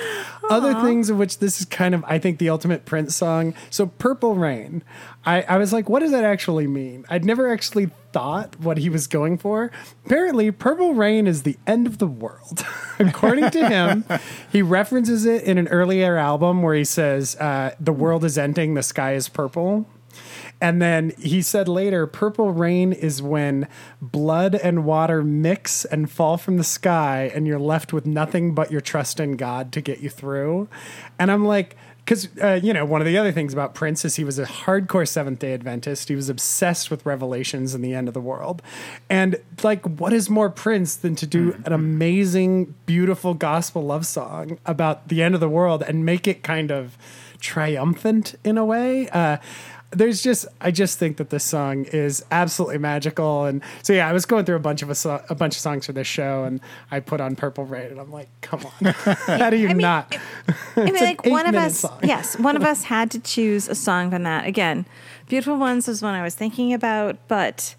other 0.49 0.75
things 0.81 1.09
of 1.09 1.17
which 1.17 1.39
this 1.39 1.59
is 1.59 1.65
kind 1.65 1.93
of 1.93 2.03
I 2.05 2.19
think 2.19 2.39
the 2.39 2.49
ultimate 2.49 2.85
Prince 2.85 3.15
song. 3.15 3.53
So 3.75 3.87
Purple 3.87 4.35
Rain. 4.35 4.83
I, 5.25 5.41
I 5.41 5.57
was 5.57 5.73
like, 5.73 5.89
what 5.89 5.99
does 5.99 6.11
that 6.11 6.23
actually 6.23 6.65
mean? 6.65 7.03
I'd 7.09 7.25
never 7.25 7.51
actually 7.51 7.89
thought 8.13 8.57
what 8.57 8.77
he 8.77 8.87
was 8.87 9.05
going 9.05 9.37
for. 9.37 9.69
Apparently, 10.05 10.49
Purple 10.49 10.93
Rain 10.93 11.27
is 11.27 11.43
the 11.43 11.57
end 11.67 11.85
of 11.85 11.97
the 11.97 12.07
world. 12.07 12.65
According 12.99 13.49
to 13.49 13.67
him, 13.67 14.05
he 14.49 14.61
references 14.61 15.25
it 15.25 15.43
in 15.43 15.57
an 15.57 15.67
earlier 15.67 16.15
album 16.15 16.61
where 16.61 16.73
he 16.73 16.85
says, 16.85 17.35
uh, 17.35 17.75
the 17.77 17.91
world 17.91 18.23
is 18.23 18.37
ending, 18.37 18.75
the 18.75 18.81
sky 18.81 19.13
is 19.13 19.27
purple. 19.27 19.85
And 20.61 20.81
then 20.81 21.11
he 21.19 21.41
said 21.41 21.67
later, 21.67 22.07
purple 22.07 22.51
rain 22.51 22.93
is 22.93 23.21
when 23.21 23.67
blood 24.01 24.55
and 24.55 24.85
water 24.85 25.21
mix 25.21 25.83
and 25.83 26.09
fall 26.09 26.37
from 26.37 26.55
the 26.55 26.63
sky, 26.63 27.29
and 27.35 27.45
you're 27.45 27.59
left 27.59 27.91
with 27.91 28.05
nothing 28.05 28.55
but 28.55 28.71
your 28.71 28.79
trust 28.79 29.19
in 29.19 29.35
God 29.35 29.73
to 29.73 29.81
get 29.81 29.99
you 29.99 30.09
through. 30.09 30.69
And 31.19 31.29
I'm 31.29 31.43
like, 31.43 31.75
because 32.05 32.29
uh, 32.41 32.59
you 32.61 32.71
know 32.71 32.85
one 32.85 33.01
of 33.01 33.07
the 33.07 33.17
other 33.17 33.31
things 33.31 33.51
about 33.51 33.73
Prince 33.73 34.05
is 34.05 34.15
he 34.15 34.23
was 34.23 34.37
a 34.37 34.45
hardcore 34.45 35.07
Seventh 35.07 35.39
Day 35.39 35.53
Adventist. 35.53 36.07
He 36.07 36.15
was 36.15 36.29
obsessed 36.29 36.91
with 36.91 37.05
revelations 37.05 37.73
and 37.73 37.83
the 37.83 37.95
end 37.95 38.07
of 38.07 38.13
the 38.13 38.21
world, 38.21 38.61
and 39.09 39.37
like, 39.63 39.83
what 39.99 40.13
is 40.13 40.29
more 40.29 40.49
Prince 40.49 40.95
than 40.95 41.15
to 41.15 41.25
do 41.25 41.59
an 41.65 41.73
amazing, 41.73 42.75
beautiful 42.85 43.33
gospel 43.33 43.81
love 43.81 44.05
song 44.05 44.59
about 44.65 45.07
the 45.07 45.23
end 45.23 45.33
of 45.33 45.41
the 45.41 45.49
world 45.49 45.83
and 45.83 46.05
make 46.05 46.27
it 46.27 46.43
kind 46.43 46.71
of 46.71 46.97
triumphant 47.39 48.35
in 48.43 48.57
a 48.57 48.65
way? 48.65 49.09
Uh, 49.09 49.37
there's 49.91 50.21
just 50.21 50.45
I 50.59 50.71
just 50.71 50.99
think 50.99 51.17
that 51.17 51.29
this 51.29 51.43
song 51.43 51.85
is 51.85 52.23
absolutely 52.31 52.79
magical, 52.79 53.45
and 53.45 53.61
so 53.83 53.93
yeah, 53.93 54.09
I 54.09 54.13
was 54.13 54.25
going 54.25 54.43
through 54.45 54.55
a 54.57 54.59
bunch 54.59 54.81
of 54.81 54.89
a, 54.89 54.95
so- 54.95 55.23
a 55.29 55.35
bunch 55.35 55.55
of 55.55 55.61
songs 55.61 55.85
for 55.85 55.93
this 55.93 56.07
show, 56.07 56.43
and 56.43 56.59
I 56.91 56.99
put 56.99 57.21
on 57.21 57.35
Purple 57.35 57.65
Rain, 57.65 57.91
and 57.91 57.99
I'm 57.99 58.11
like, 58.11 58.27
come 58.41 58.65
on, 58.65 58.93
how 58.93 59.49
do 59.49 59.57
you 59.57 59.69
I 59.69 59.73
mean, 59.73 59.77
not? 59.77 60.17
I 60.75 60.83
mean, 60.85 60.95
like 60.95 61.25
one 61.25 61.47
of 61.47 61.55
us, 61.55 61.79
song. 61.79 61.99
yes, 62.03 62.37
one 62.37 62.55
of 62.57 62.63
us 62.63 62.83
had 62.83 63.09
to 63.11 63.19
choose 63.19 63.69
a 63.69 63.75
song 63.75 64.09
from 64.11 64.23
that. 64.23 64.45
Again, 64.45 64.85
"Beautiful 65.29 65.57
Ones" 65.57 65.87
was 65.87 66.01
one 66.01 66.13
I 66.13 66.23
was 66.23 66.35
thinking 66.35 66.73
about, 66.73 67.17
but 67.27 67.75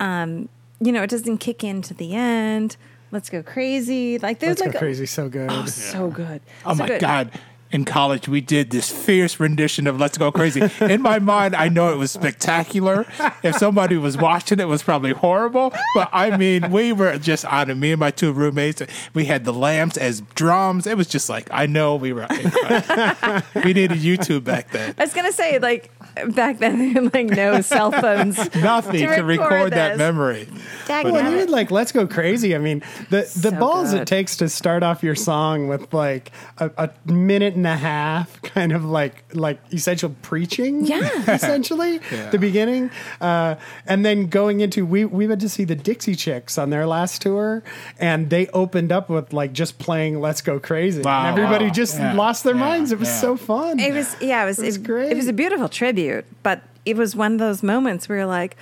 um, 0.00 0.48
you 0.80 0.90
know, 0.92 1.02
it 1.02 1.10
doesn't 1.10 1.38
kick 1.38 1.62
into 1.62 1.94
the 1.94 2.14
end. 2.14 2.76
Let's 3.12 3.30
go 3.30 3.44
crazy. 3.44 4.18
Like 4.18 4.40
there's 4.40 4.58
Let's 4.58 4.62
like 4.62 4.72
go 4.72 4.78
crazy, 4.80 5.06
so 5.06 5.28
good. 5.28 5.48
oh, 5.52 5.66
so 5.66 6.08
good. 6.08 6.40
Oh 6.66 6.72
So 6.74 6.78
my 6.82 6.88
good. 6.88 7.00
God. 7.00 7.30
In 7.70 7.84
college, 7.84 8.28
we 8.28 8.40
did 8.40 8.70
this 8.70 8.90
fierce 8.90 9.40
rendition 9.40 9.88
of 9.88 9.98
Let's 9.98 10.16
Go 10.16 10.30
Crazy. 10.30 10.70
In 10.80 11.02
my 11.02 11.18
mind, 11.18 11.56
I 11.56 11.68
know 11.68 11.92
it 11.92 11.96
was 11.96 12.12
spectacular. 12.12 13.04
If 13.42 13.56
somebody 13.56 13.96
was 13.96 14.16
watching, 14.16 14.60
it 14.60 14.68
was 14.68 14.82
probably 14.82 15.12
horrible. 15.12 15.72
But 15.96 16.08
I 16.12 16.36
mean, 16.36 16.70
we 16.70 16.92
were 16.92 17.18
just 17.18 17.44
on 17.44 17.70
it. 17.70 17.74
Me 17.74 17.90
and 17.90 17.98
my 17.98 18.12
two 18.12 18.32
roommates, 18.32 18.82
we 19.12 19.24
had 19.24 19.44
the 19.44 19.52
lamps 19.52 19.96
as 19.96 20.20
drums. 20.34 20.86
It 20.86 20.96
was 20.96 21.08
just 21.08 21.28
like, 21.28 21.48
I 21.50 21.66
know 21.66 21.96
we 21.96 22.12
were. 22.12 22.26
we 23.64 23.72
needed 23.72 23.98
YouTube 23.98 24.44
back 24.44 24.70
then. 24.70 24.94
I 24.96 25.02
was 25.02 25.12
gonna 25.12 25.32
say 25.32 25.58
like 25.58 25.90
back 26.28 26.58
then 26.58 26.78
they 26.78 26.88
had 26.92 27.12
like 27.14 27.26
no 27.26 27.60
cell 27.60 27.90
phones. 27.90 28.36
Nothing 28.56 29.06
To 29.08 29.16
to, 29.16 29.22
record, 29.22 29.50
record 29.50 29.72
that 29.72 29.98
memory. 29.98 30.48
Dag 30.86 31.04
Well, 31.06 31.16
you 31.30 31.38
nabbit. 31.38 31.48
like 31.50 31.70
"Let's 31.70 31.92
Go 31.92 32.06
Crazy." 32.06 32.54
I 32.54 32.58
mean, 32.58 32.82
the 33.10 33.22
the 33.22 33.50
So 33.50 33.50
balls 33.52 33.92
it 33.92 34.06
takes 34.06 34.36
to 34.38 34.48
start 34.48 34.82
off 34.82 35.02
your 35.02 35.14
song 35.14 35.68
with 35.68 35.92
like 35.92 36.30
a, 36.58 36.70
a 36.76 36.90
minute 37.12 37.54
and 37.54 37.66
a 37.66 37.76
half, 37.76 38.40
kind 38.42 38.72
of 38.72 38.84
like 38.84 39.24
like 39.34 39.60
essential 39.72 40.14
preaching. 40.22 40.84
Yeah. 40.86 41.08
essentially 41.28 42.00
Yeah. 42.12 42.30
the 42.30 42.38
beginning, 42.38 42.90
uh, 43.20 43.56
and 43.86 44.04
then 44.04 44.26
going 44.28 44.60
into 44.60 44.84
we 44.86 45.04
we 45.04 45.26
went 45.26 45.40
to 45.40 45.48
see 45.48 45.64
the 45.64 45.74
Dixie 45.76 46.14
Chicks 46.14 46.58
on 46.58 46.70
their 46.70 46.86
last 46.86 47.22
tour, 47.22 47.62
and 47.98 48.30
they 48.30 48.46
opened 48.48 48.92
up 48.92 49.08
with 49.08 49.32
like 49.32 49.52
just 49.52 49.78
playing 49.78 50.20
"Let's 50.20 50.40
Go 50.42 50.58
Crazy," 50.60 51.02
Wow, 51.02 51.26
and 51.26 51.38
everybody 51.38 51.66
wow. 51.66 51.72
just 51.72 51.98
Yeah, 51.98 52.12
lost 52.14 52.44
their 52.44 52.54
yeah, 52.54 52.60
minds. 52.60 52.92
It 52.92 52.98
was 52.98 53.08
yeah. 53.08 53.20
so 53.20 53.36
fun. 53.36 53.78
It 53.78 53.94
was 53.94 54.16
yeah, 54.20 54.42
it 54.42 54.46
was 54.46 54.58
It 54.58 54.66
was 54.66 54.76
it, 54.76 54.82
great. 54.84 55.12
It 55.12 55.16
was 55.16 55.28
a 55.28 55.32
beautiful 55.32 55.68
tribute, 55.68 56.03
but 56.42 56.62
it 56.84 56.96
was 56.96 57.16
one 57.16 57.32
of 57.32 57.38
those 57.38 57.62
moments 57.62 58.08
where 58.08 58.18
you're 58.18 58.26
like, 58.26 58.56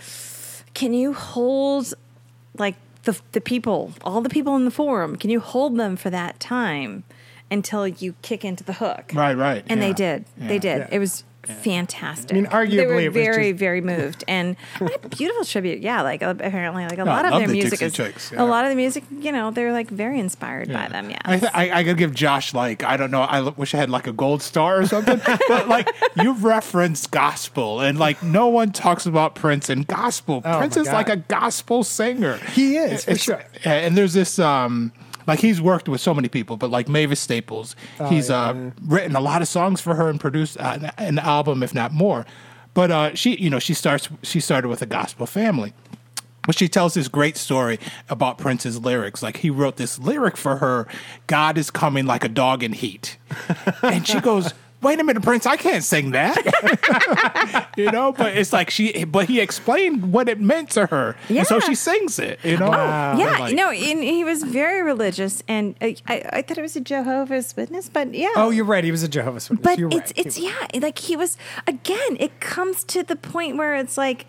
can 0.75 0.93
you 0.93 1.13
hold 1.13 1.93
like 2.59 2.77
the 3.05 3.19
the 3.33 3.41
people, 3.41 3.93
all 4.03 4.21
the 4.21 4.29
people 4.29 4.57
in 4.57 4.65
the 4.65 4.71
forum, 4.71 5.17
can 5.17 5.31
you 5.31 5.41
hold 5.41 5.77
them 5.77 5.97
for 5.97 6.11
that 6.11 6.39
time 6.41 7.05
until 7.51 7.87
you 7.87 8.15
kick 8.23 8.45
into 8.45 8.65
the 8.65 8.75
hook? 8.75 9.13
Right, 9.15 9.37
right. 9.37 9.65
And 9.69 9.81
yeah. 9.81 9.87
they 9.87 9.93
did. 9.93 10.25
They 10.37 10.59
did. 10.59 10.79
Yeah. 10.79 10.89
It 10.91 10.99
was 10.99 11.25
fantastic. 11.47 12.31
I 12.33 12.35
mean, 12.35 12.45
they 12.45 12.51
arguably, 12.51 12.87
were 12.89 13.01
it 13.01 13.09
was 13.13 13.15
very, 13.27 13.51
just- 13.53 13.59
very 13.59 13.81
moved, 13.81 14.25
and 14.29 14.57
what 14.79 15.05
a 15.05 15.09
beautiful 15.09 15.45
tribute. 15.45 15.81
Yeah, 15.81 16.03
like 16.03 16.23
uh, 16.23 16.35
apparently, 16.39 16.85
like 16.85 16.99
a 16.99 17.03
I 17.03 17.05
lot 17.05 17.25
of 17.25 17.39
their 17.39 17.47
the 17.49 17.53
music 17.53 17.79
Dixie 17.81 17.85
is 17.87 17.93
Chicks, 17.95 18.33
a 18.33 18.45
lot 18.45 18.65
of 18.65 18.71
the 18.71 18.77
music. 18.77 19.05
You 19.21 19.33
know, 19.33 19.51
they're 19.51 19.73
like 19.73 19.89
very 19.91 20.19
inspired 20.21 20.73
by 20.73 20.89
them. 20.89 21.11
Yeah, 21.11 21.19
I, 21.25 21.39
th- 21.39 21.53
I 21.55 21.71
I 21.81 21.85
could 21.85 21.97
give 21.97 22.15
Josh 22.15 22.55
like 22.55 22.83
I 22.85 22.97
don't 22.97 23.11
know. 23.11 23.23
I 23.23 23.39
l- 23.39 23.55
wish 23.57 23.75
I 23.75 23.79
had 23.79 23.91
like 23.91 24.07
a 24.07 24.13
gold 24.13 24.43
star 24.43 24.79
or 24.81 24.87
something. 24.87 25.21
but 25.49 25.69
like 25.69 25.89
you 26.17 26.33
referenced 26.35 27.11
gospel, 27.11 27.81
and 27.81 27.99
like 27.99 28.23
no 28.23 28.49
one 28.49 28.73
talks 28.73 29.07
about 29.07 29.35
Prince 29.35 29.69
and 29.69 29.87
gospel. 29.87 30.43
Oh, 30.45 30.59
Prince 30.59 30.77
is 30.77 30.87
God. 30.87 30.95
like 30.95 31.09
a 31.09 31.17
gospel 31.17 31.83
singer. 31.85 32.37
He 32.53 32.77
is, 32.77 33.05
for 33.05 33.11
It's- 33.13 33.25
sure. 33.25 33.45
And 33.65 33.97
there's 33.97 34.13
this 34.15 34.39
um. 34.39 34.93
Like 35.27 35.41
he's 35.41 35.61
worked 35.61 35.89
with 35.89 36.01
so 36.01 36.13
many 36.15 36.29
people, 36.29 36.57
but 36.57 36.71
like 36.71 36.89
Mavis 36.89 37.21
Staples, 37.21 37.77
he's 38.09 38.31
Oh, 38.31 38.35
yeah, 38.35 38.49
uh, 38.51 38.71
written 38.83 39.15
a 39.17 39.21
lot 39.21 39.43
of 39.43 39.49
songs 39.49 39.81
for 39.81 39.95
her 39.95 40.09
and 40.09 40.19
produced 40.21 40.59
uh, 40.59 40.79
an, 40.81 40.91
an 40.99 41.19
album, 41.19 41.63
if 41.63 41.75
not 41.75 41.93
more. 41.93 42.25
But 42.75 42.91
uh, 42.91 43.15
she, 43.15 43.37
you 43.37 43.51
know, 43.51 43.59
she 43.59 43.75
starts. 43.75 44.09
She 44.23 44.41
started 44.41 44.69
with 44.69 44.83
a 44.83 44.87
gospel 44.87 45.27
family. 45.27 45.73
But 46.45 46.59
she 46.59 46.69
tells 46.69 46.95
this 46.95 47.07
great 47.07 47.37
story 47.37 47.79
about 48.09 48.37
Prince's 48.37 48.81
lyrics. 48.81 49.23
Like 49.23 49.37
he 49.37 49.49
wrote 49.51 49.77
this 49.77 49.99
lyric 50.01 50.37
for 50.37 50.57
her, 50.57 50.89
God 51.29 51.57
is 51.57 51.71
coming 51.71 52.05
like 52.05 52.25
a 52.25 52.29
dog 52.29 52.65
in 52.65 52.73
heat. 52.73 53.17
And 53.83 54.07
she 54.07 54.19
goes, 54.21 54.53
Wait 54.83 54.99
a 54.99 55.05
minute, 55.05 55.23
Prince, 55.23 55.47
I 55.47 55.57
can't 55.57 55.85
sing 55.85 56.11
that. 56.11 57.71
you 57.77 57.91
know, 57.91 58.13
but 58.13 58.37
it's 58.37 58.53
like 58.53 58.69
she 58.69 59.05
but 59.05 59.29
he 59.29 59.41
explained 59.41 60.13
what 60.13 60.29
it 60.29 60.41
meant 60.41 60.71
to 60.71 60.87
her. 60.87 61.17
And 61.29 61.47
so 61.47 61.61
she 61.61 61.75
sings 61.75 62.19
it, 62.19 62.41
you 62.45 62.57
know? 62.59 62.67
Oh, 62.67 62.71
wow. 62.71 63.17
Yeah, 63.17 63.39
Like- 63.39 63.55
no, 63.55 63.71
and 63.71 64.03
he 64.03 64.25
was 64.25 64.43
very 64.43 64.83
religious, 64.83 65.43
and 65.47 65.77
I, 65.81 65.97
I, 66.09 66.29
I 66.33 66.43
thought 66.43 66.59
it 66.59 66.63
was 66.63 66.75
a 66.77 66.81
Jehovah's 66.81 67.55
Witness, 67.57 67.89
but 67.89 68.13
yeah. 68.13 68.33
oh, 68.35 68.51
you're 68.51 68.65
right. 68.65 68.83
He 68.83 68.91
was 68.91 69.03
a 69.03 69.09
Jehovah's 69.09 69.49
Witness. 69.49 69.65
but 69.65 69.79
you're 69.79 69.89
it's 69.91 70.13
right. 70.17 70.27
it's 70.27 70.39
yeah, 70.39 70.67
like 70.81 70.99
he 70.99 71.17
was 71.17 71.37
again. 71.67 72.17
It 72.19 72.41
comes 72.41 72.83
to 72.85 73.03
the 73.03 73.17
point 73.17 73.57
where 73.57 73.77
it's 73.77 73.97
like 73.97 74.27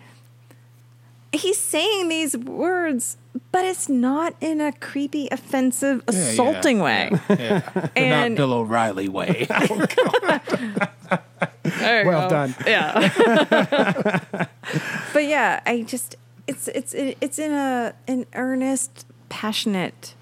he's 1.32 1.58
saying 1.58 2.08
these 2.08 2.36
words, 2.36 3.16
but 3.52 3.64
it's 3.64 3.88
not 3.88 4.34
in 4.40 4.60
a 4.60 4.72
creepy, 4.72 5.28
offensive, 5.30 6.02
Yeah, 6.08 6.14
yeah, 6.18 6.20
assaulting 6.28 6.80
way. 6.80 7.10
Yeah. 7.28 7.62
But 7.74 7.90
And- 7.96 8.34
not 8.34 8.38
Bill 8.38 8.52
O'Reilly 8.52 9.08
way. 9.08 9.46
Oh, 11.64 11.70
there 11.80 12.02
you 12.02 12.08
Well 12.08 12.28
go. 12.28 12.30
done. 12.30 12.54
Yeah. 12.66 13.08
but 15.12 15.24
yeah, 15.24 15.60
I 15.66 15.82
just 15.82 16.16
it's 16.46 16.68
it's 16.68 16.94
it's 16.94 17.38
in 17.38 17.52
a 17.52 17.94
an 18.06 18.26
earnest, 18.34 19.06
passionate, 19.28 20.14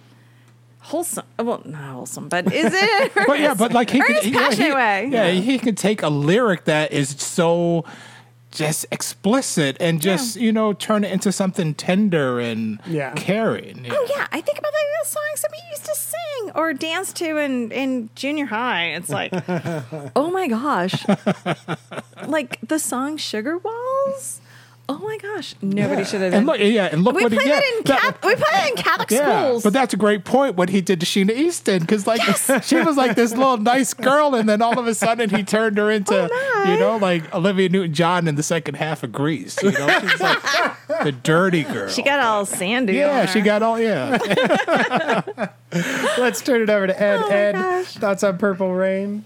wholesome. 0.81 1.25
Uh, 1.39 1.45
well, 1.45 1.63
not 1.65 1.83
wholesome, 1.95 2.29
but 2.29 2.53
is 2.53 2.73
it? 2.75 3.13
but 3.27 3.39
yeah, 3.41 3.55
but 3.55 3.73
like 3.73 3.91
he 3.91 4.01
could, 4.01 4.11
earnest, 4.11 4.25
he, 4.25 4.33
yeah, 4.33 4.39
passionate 4.39 4.67
he, 4.69 4.75
way. 4.75 5.09
yeah, 5.11 5.31
he 5.31 5.59
can 5.59 5.75
take 5.75 6.03
a 6.03 6.09
lyric 6.09 6.65
that 6.67 6.93
is 6.93 7.11
so 7.11 7.85
just 8.53 8.85
explicit 8.93 9.77
and 9.81 10.01
just 10.01 10.37
you 10.37 10.53
know 10.53 10.73
turn 10.75 11.03
it 11.05 11.11
into 11.13 11.33
something 11.33 11.75
tender 11.75 12.39
and 12.39 12.79
Yeah. 12.87 13.13
caring. 13.15 13.87
Oh 13.91 14.07
yeah, 14.15 14.27
I 14.31 14.41
think 14.41 14.59
about 14.59 14.73
like 14.73 14.91
the 15.03 15.09
songs 15.09 15.41
that 15.43 15.51
we 15.51 15.59
used 15.71 15.85
to 15.87 15.95
sing 15.95 16.51
or 16.55 16.73
dance 16.75 17.13
to 17.15 17.39
in 17.39 17.73
in 17.73 18.11
junior 18.15 18.45
high. 18.47 18.93
It's 18.93 19.09
like, 19.09 19.33
oh 20.15 20.31
my 20.31 20.47
gosh, 20.49 21.05
like 22.27 22.59
the 22.67 22.79
song 22.79 23.17
"Sugar 23.17 23.57
Walls." 23.59 24.41
Oh 24.95 24.99
my 24.99 25.17
gosh, 25.17 25.55
nobody 25.63 26.05
should 26.05 26.21
have. 26.21 26.35
And 26.35 26.45
look, 26.47 26.59
yeah, 26.61 26.91
and 26.93 27.03
look 27.03 27.17
we 27.17 27.23
what 27.23 27.33
played 27.33 27.45
he 27.45 27.49
yeah, 27.49 27.61
it 27.63 27.79
in 27.79 27.85
that- 27.85 28.01
Cath- 28.01 28.25
we 28.25 28.35
played 28.35 28.65
it 28.67 28.69
in 28.71 28.77
Catholic 28.77 29.11
yeah, 29.11 29.45
schools. 29.47 29.63
but 29.63 29.73
that's 29.73 29.95
a 29.95 29.97
great 29.97 30.25
point. 30.27 30.55
What 30.57 30.69
he 30.69 30.83
did 30.83 31.01
to 31.01 31.07
Sheena 31.07 31.31
Easton, 31.35 31.79
because 31.81 32.07
like 32.07 32.21
she 32.63 32.77
was 32.77 32.99
like 32.99 33.17
this 33.17 33.31
little 33.33 33.57
nice 33.57 33.95
girl, 33.95 34.35
and 34.35 34.47
then 34.47 34.61
all 34.61 34.79
of 34.79 34.87
a 34.87 34.95
sudden 34.95 35.31
he 35.31 35.43
turned 35.45 35.79
her 35.79 35.91
into 35.91 36.29
Oh, 36.31 36.65
you 36.71 36.79
know 36.79 36.99
like 36.99 37.35
Olivia 37.35 37.71
Newton 37.71 37.95
John 37.95 38.29
in 38.29 38.35
the 38.35 38.43
second 38.43 38.75
half 38.75 39.03
of 39.03 39.13
Grease. 39.13 39.63
You 39.63 39.73
know, 39.73 39.89
she's 40.01 40.21
like 40.21 40.43
the 41.05 41.13
dirty 41.23 41.63
girl. 41.63 41.89
she 41.89 42.03
got 42.03 42.21
all 42.21 42.45
sandy. 42.45 42.93
yeah, 42.95 43.23
on 43.23 43.27
she 43.29 43.41
got 43.41 43.63
all 43.63 43.81
yeah. 43.81 44.19
Let's 46.19 46.43
turn 46.43 46.61
it 46.61 46.69
over 46.69 46.87
to 46.87 47.03
Ed. 47.03 47.17
Oh 47.25 47.29
my 47.29 47.35
Ed, 47.35 47.53
gosh. 47.53 47.95
thoughts 47.95 48.23
on 48.23 48.37
Purple 48.37 48.75
Rain? 48.75 49.25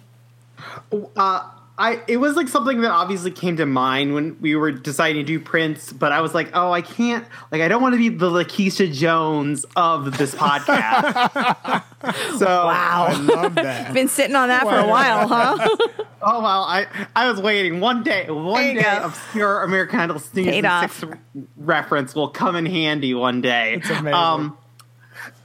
Uh, 1.16 1.50
I 1.78 2.00
it 2.08 2.16
was 2.16 2.36
like 2.36 2.48
something 2.48 2.80
that 2.80 2.90
obviously 2.90 3.30
came 3.30 3.58
to 3.58 3.66
mind 3.66 4.14
when 4.14 4.40
we 4.40 4.56
were 4.56 4.72
deciding 4.72 5.16
to 5.16 5.26
do 5.26 5.38
Prince, 5.38 5.92
but 5.92 6.10
I 6.10 6.22
was 6.22 6.32
like, 6.32 6.50
oh, 6.54 6.72
I 6.72 6.80
can't. 6.80 7.26
Like, 7.52 7.60
I 7.60 7.68
don't 7.68 7.82
want 7.82 7.92
to 7.92 7.98
be 7.98 8.08
the 8.08 8.30
LaKisha 8.30 8.94
Jones 8.94 9.66
of 9.76 10.16
this 10.16 10.34
podcast. 10.34 11.84
so 12.38 12.46
wow, 12.46 13.06
I 13.10 13.20
love 13.20 13.54
that. 13.56 13.92
Been 13.94 14.08
sitting 14.08 14.34
on 14.34 14.48
that 14.48 14.62
for 14.62 14.74
a 14.76 14.88
while, 14.88 15.28
huh? 15.28 15.76
Oh 16.28 16.40
well, 16.40 16.64
I 16.64 16.86
I 17.14 17.30
was 17.30 17.40
waiting 17.40 17.78
one 17.78 18.02
day. 18.02 18.28
One 18.28 18.74
day, 18.74 18.82
go. 18.82 19.04
obscure 19.04 19.62
American 19.62 20.00
Idol 20.00 20.16
Paid 20.16 20.24
season 20.32 20.64
off. 20.64 20.98
six 20.98 21.12
reference 21.56 22.14
will 22.16 22.30
come 22.30 22.56
in 22.56 22.66
handy 22.66 23.14
one 23.14 23.42
day. 23.42 23.74
It's 23.74 23.90
amazing. 23.90 24.14
Um, 24.14 24.58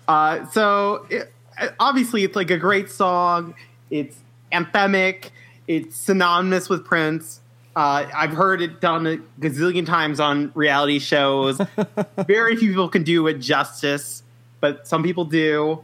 uh, 0.08 0.46
so 0.48 1.06
it, 1.10 1.32
obviously, 1.80 2.24
it's 2.24 2.36
like 2.36 2.50
a 2.50 2.58
great 2.58 2.90
song. 2.90 3.54
It's 3.92 4.16
anthemic. 4.52 5.30
It's 5.68 5.95
synonymous 5.95 6.70
with 6.70 6.86
Prince. 6.86 7.39
Uh, 7.76 8.05
I've 8.14 8.32
heard 8.34 8.62
it 8.62 8.82
done 8.82 9.07
a 9.07 9.18
gazillion 9.39 9.86
times 9.86 10.20
on 10.20 10.51
reality 10.55 10.99
shows. 10.99 11.62
Very 12.28 12.55
few 12.57 12.70
people 12.70 12.89
can 12.89 13.03
do 13.03 13.26
it 13.28 13.36
justice, 13.36 14.24
but 14.59 14.88
some 14.88 15.03
people 15.03 15.24
do. 15.26 15.82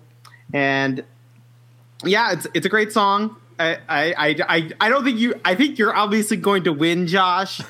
And 0.53 1.03
yeah, 2.03 2.33
it's 2.33 2.47
it's 2.53 2.65
a 2.65 2.69
great 2.69 2.91
song. 2.91 3.37
I 3.59 3.77
I 3.87 4.13
I 4.13 4.35
I, 4.49 4.71
I 4.81 4.89
don't 4.89 5.03
think 5.05 5.17
you. 5.19 5.35
I 5.45 5.55
think 5.55 5.77
you're 5.77 5.95
obviously 5.95 6.37
going 6.37 6.65
to 6.65 6.73
win, 6.73 7.07
Josh. 7.07 7.61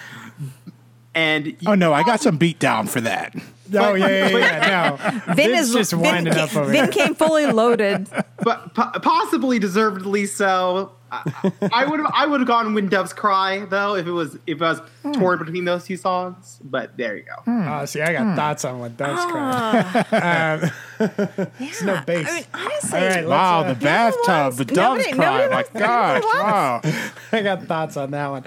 And 1.13 1.55
Oh 1.65 1.75
no, 1.75 1.93
I 1.93 2.03
got 2.03 2.19
some 2.21 2.37
beat 2.37 2.59
down 2.59 2.87
for 2.87 3.01
that. 3.01 3.35
Oh 3.73 3.95
yeah, 3.95 4.29
yeah, 4.29 4.37
yeah. 4.37 5.21
No, 5.27 5.33
Vin 5.33 5.51
Vin's 5.51 5.69
is 5.69 5.73
just 5.73 5.91
Vin, 5.91 6.01
winding 6.01 6.33
came, 6.33 6.43
up 6.43 6.55
over 6.55 6.71
Vin 6.71 6.83
here. 6.85 6.87
came 6.91 7.15
fully 7.15 7.45
loaded. 7.47 8.07
but 8.43 8.73
po- 8.73 8.91
possibly 8.99 9.59
deservedly 9.59 10.25
so. 10.25 10.91
I- 11.11 11.51
I 11.71 11.85
would 11.85 11.99
have 11.99 12.11
I 12.13 12.25
would 12.25 12.39
have 12.41 12.47
gone 12.47 12.73
"When 12.73 12.87
Doves 12.89 13.13
Cry" 13.13 13.65
though 13.65 13.95
if 13.95 14.05
it 14.07 14.11
was 14.11 14.37
if 14.45 14.61
I 14.61 14.71
was 14.73 14.81
torn 15.13 15.39
between 15.39 15.65
those 15.65 15.85
two 15.85 15.97
songs. 15.97 16.59
But 16.63 16.97
there 16.97 17.15
you 17.17 17.23
go. 17.23 17.43
Oh, 17.47 17.85
see, 17.85 18.01
I 18.01 18.11
got 18.13 18.35
thoughts 18.35 18.65
on 18.65 18.79
what 18.79 18.97
Doves 18.97 19.21
Ah. 19.23 20.05
cry. 20.09 20.67
Um, 20.99 21.49
There's 21.59 21.83
no 21.83 22.01
bass. 22.05 22.27
I 22.29 22.33
mean, 22.35 22.45
honestly, 22.53 22.99
All 22.99 23.07
right, 23.07 23.27
Wow, 23.27 23.59
uh, 23.61 23.73
the 23.73 23.79
bathtub, 23.79 24.53
the 24.55 24.65
doves 24.65 25.05
Nobody- 25.05 25.11
cry. 25.13 25.37
nobody 25.47 25.69
My 25.73 25.79
gosh, 25.79 26.23
wow. 26.23 26.81
I 27.31 27.41
got 27.41 27.63
thoughts 27.63 27.97
on 27.97 28.11
that 28.11 28.27
one. 28.29 28.43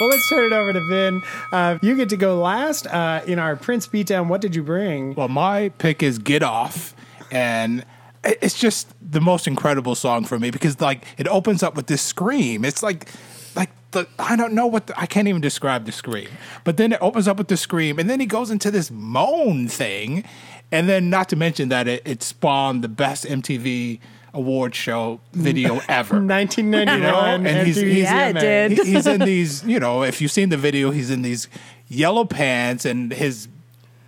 Well, 0.00 0.08
let's 0.10 0.28
turn 0.28 0.44
it 0.44 0.52
over 0.54 0.72
to 0.72 0.80
Vin. 0.88 1.22
Uh, 1.50 1.78
you 1.82 1.96
get 1.96 2.08
to 2.10 2.16
go 2.16 2.40
last 2.40 2.86
uh, 2.86 3.22
in 3.26 3.38
our 3.40 3.56
Prince 3.56 3.88
beatdown. 3.88 4.28
What 4.28 4.40
did 4.40 4.54
you 4.54 4.62
bring? 4.62 5.14
Well, 5.14 5.26
my 5.28 5.70
pick 5.78 6.02
is 6.04 6.18
"Get 6.18 6.42
Off," 6.44 6.94
and 7.32 7.84
it's 8.22 8.58
just 8.58 8.92
the 9.10 9.20
most 9.20 9.46
incredible 9.46 9.94
song 9.94 10.24
for 10.24 10.38
me 10.38 10.50
because 10.50 10.80
like 10.80 11.04
it 11.16 11.26
opens 11.28 11.62
up 11.62 11.74
with 11.74 11.86
this 11.86 12.02
scream. 12.02 12.64
It's 12.64 12.82
like 12.82 13.08
like 13.56 13.70
the 13.92 14.06
I 14.18 14.36
don't 14.36 14.52
know 14.52 14.66
what 14.66 14.88
the, 14.88 15.00
I 15.00 15.06
can't 15.06 15.28
even 15.28 15.40
describe 15.40 15.86
the 15.86 15.92
scream, 15.92 16.28
but 16.64 16.76
then 16.76 16.92
it 16.92 16.98
opens 17.00 17.26
up 17.26 17.38
with 17.38 17.48
the 17.48 17.56
scream, 17.56 17.98
and 17.98 18.08
then 18.10 18.20
he 18.20 18.26
goes 18.26 18.50
into 18.50 18.70
this 18.70 18.90
moan 18.90 19.66
thing, 19.68 20.24
and 20.70 20.88
then 20.88 21.08
not 21.10 21.28
to 21.30 21.36
mention 21.36 21.68
that 21.70 21.88
it, 21.88 22.02
it 22.04 22.22
spawned 22.22 22.84
the 22.84 22.88
best 22.88 23.24
MTV 23.24 24.00
award 24.34 24.74
show 24.74 25.20
video 25.32 25.80
ever. 25.88 26.16
1999. 26.20 26.98
You 26.98 27.02
know, 27.02 27.18
and 27.20 27.66
he's- 27.66 27.78
MTV 27.78 27.90
he's- 27.90 28.04
Yeah, 28.10 28.28
it 28.28 28.32
did. 28.76 28.86
He's 28.86 29.06
in 29.06 29.20
these, 29.20 29.64
you 29.64 29.80
know, 29.80 30.02
if 30.02 30.20
you've 30.20 30.30
seen 30.30 30.50
the 30.50 30.58
video, 30.58 30.90
he's 30.90 31.10
in 31.10 31.22
these 31.22 31.48
yellow 31.88 32.26
pants 32.26 32.84
and 32.84 33.10
his 33.10 33.48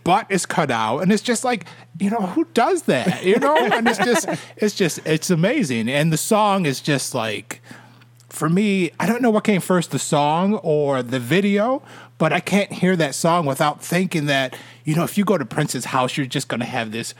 butt 0.04 0.26
is 0.30 0.46
cut 0.46 0.70
out. 0.70 1.00
And 1.00 1.12
it's 1.12 1.22
just 1.22 1.44
like, 1.44 1.66
you 1.98 2.10
know, 2.10 2.20
who 2.20 2.44
does 2.54 2.82
that? 2.82 3.24
You 3.24 3.38
know? 3.38 3.56
And 3.72 3.88
it's 3.88 3.98
just, 3.98 4.28
it's 4.56 4.74
just, 4.74 5.00
it's 5.06 5.30
amazing. 5.30 5.88
And 5.88 6.12
the 6.12 6.16
song 6.16 6.66
is 6.66 6.80
just 6.80 7.14
like, 7.14 7.62
for 8.28 8.48
me, 8.48 8.90
I 8.98 9.06
don't 9.06 9.22
know 9.22 9.30
what 9.30 9.44
came 9.44 9.60
first, 9.60 9.90
the 9.90 9.98
song 9.98 10.54
or 10.56 11.02
the 11.02 11.20
video, 11.20 11.82
but 12.18 12.32
I 12.32 12.40
can't 12.40 12.72
hear 12.72 12.96
that 12.96 13.14
song 13.14 13.46
without 13.46 13.82
thinking 13.82 14.26
that, 14.26 14.56
you 14.84 14.94
know, 14.94 15.04
if 15.04 15.18
you 15.18 15.24
go 15.24 15.38
to 15.38 15.44
Prince's 15.44 15.86
house, 15.86 16.16
you're 16.16 16.26
just 16.26 16.48
going 16.48 16.60
to 16.60 16.66
have 16.66 16.92
this 16.92 17.14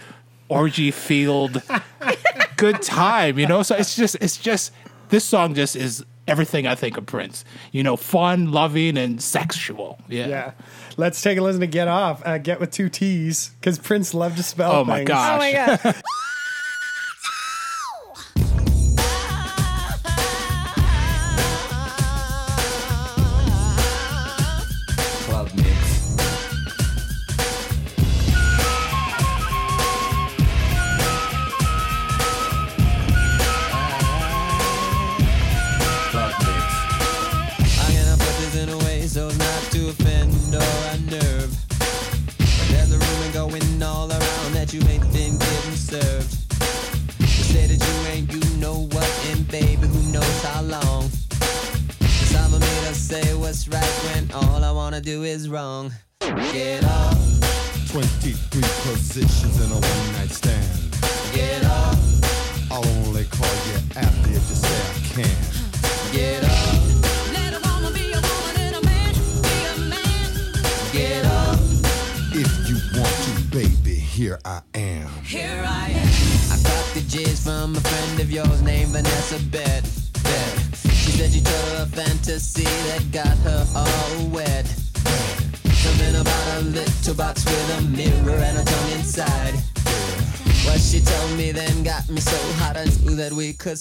orgy 0.48 0.90
field 0.90 1.62
good 2.56 2.82
time, 2.82 3.38
you 3.38 3.46
know? 3.46 3.62
So 3.62 3.76
it's 3.76 3.96
just, 3.96 4.16
it's 4.20 4.36
just, 4.36 4.72
this 5.08 5.24
song 5.24 5.54
just 5.54 5.76
is 5.76 6.04
everything 6.30 6.66
I 6.66 6.74
think 6.74 6.96
of 6.96 7.04
Prince. 7.06 7.44
You 7.72 7.82
know, 7.82 7.96
fun, 7.96 8.52
loving, 8.52 8.96
and 8.96 9.20
sexual. 9.22 9.98
Yeah. 10.08 10.28
Yeah. 10.28 10.52
Let's 10.96 11.20
take 11.20 11.36
a 11.38 11.42
listen 11.42 11.60
to 11.60 11.66
Get 11.66 11.88
Off, 11.88 12.22
uh, 12.24 12.38
Get 12.38 12.60
with 12.60 12.70
two 12.70 12.88
T's, 12.88 13.50
because 13.60 13.78
Prince 13.78 14.14
loved 14.14 14.36
to 14.36 14.42
spell 14.42 14.72
Oh 14.72 14.84
my 14.84 14.98
things. 14.98 15.08
God. 15.08 15.34
Oh 15.34 15.38
my 15.38 15.52
god. 15.52 16.02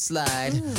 slide. 0.10 0.79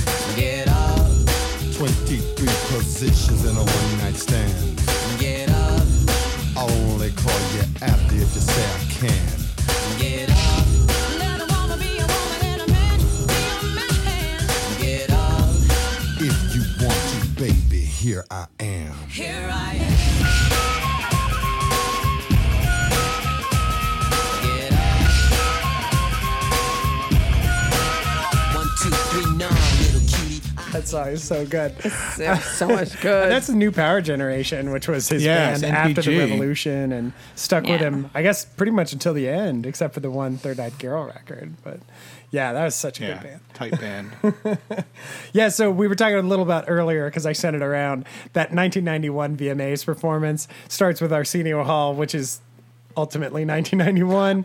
Song 30.91 31.09
is 31.09 31.23
so 31.25 31.47
good. 31.47 31.77
There's 32.17 32.45
so 32.45 32.69
much 32.69 33.01
good. 33.03 33.31
That's 33.31 33.47
the 33.47 33.55
new 33.55 33.71
Power 33.73 34.01
Generation, 34.01 34.71
which 34.71 34.89
was 34.89 35.09
his 35.09 35.23
Yes, 35.25 35.61
band 35.63 35.77
after 35.77 36.03
the 36.03 36.19
Revolution 36.19 36.93
and 36.93 37.13
stuck 37.35 37.65
with 37.65 37.81
him, 37.81 38.11
I 38.15 38.23
guess, 38.23 38.45
pretty 38.45 38.73
much 38.73 38.93
until 38.93 39.15
the 39.15 39.29
end, 39.29 39.67
except 39.67 39.95
for 39.95 40.01
the 40.01 40.11
one 40.11 40.37
Third 40.37 40.59
Eye 40.61 40.71
Girl 40.79 41.05
record. 41.05 41.55
But 41.63 41.81
yeah, 42.31 42.53
that 42.53 42.65
was 42.65 42.75
such 42.75 43.01
a 43.01 43.05
Yeah. 43.05 43.15
good 43.15 43.23
band. 43.23 43.41
Tight 43.55 43.81
band. 43.81 44.59
Yeah, 45.33 45.49
so 45.49 45.71
we 45.71 45.87
were 45.87 45.95
talking 45.95 46.17
a 46.17 46.23
little 46.23 46.45
about 46.45 46.65
earlier 46.69 47.07
because 47.09 47.25
I 47.27 47.33
sent 47.33 47.55
it 47.57 47.63
around. 47.63 48.05
That 48.33 48.53
1991 48.53 49.37
VMAs 49.37 49.85
performance 49.85 50.49
starts 50.69 51.01
with 51.01 51.13
Arsenio 51.13 51.63
Hall, 51.65 51.95
which 51.95 52.15
is 52.15 52.41
ultimately 52.97 53.45
1991, 53.45 54.45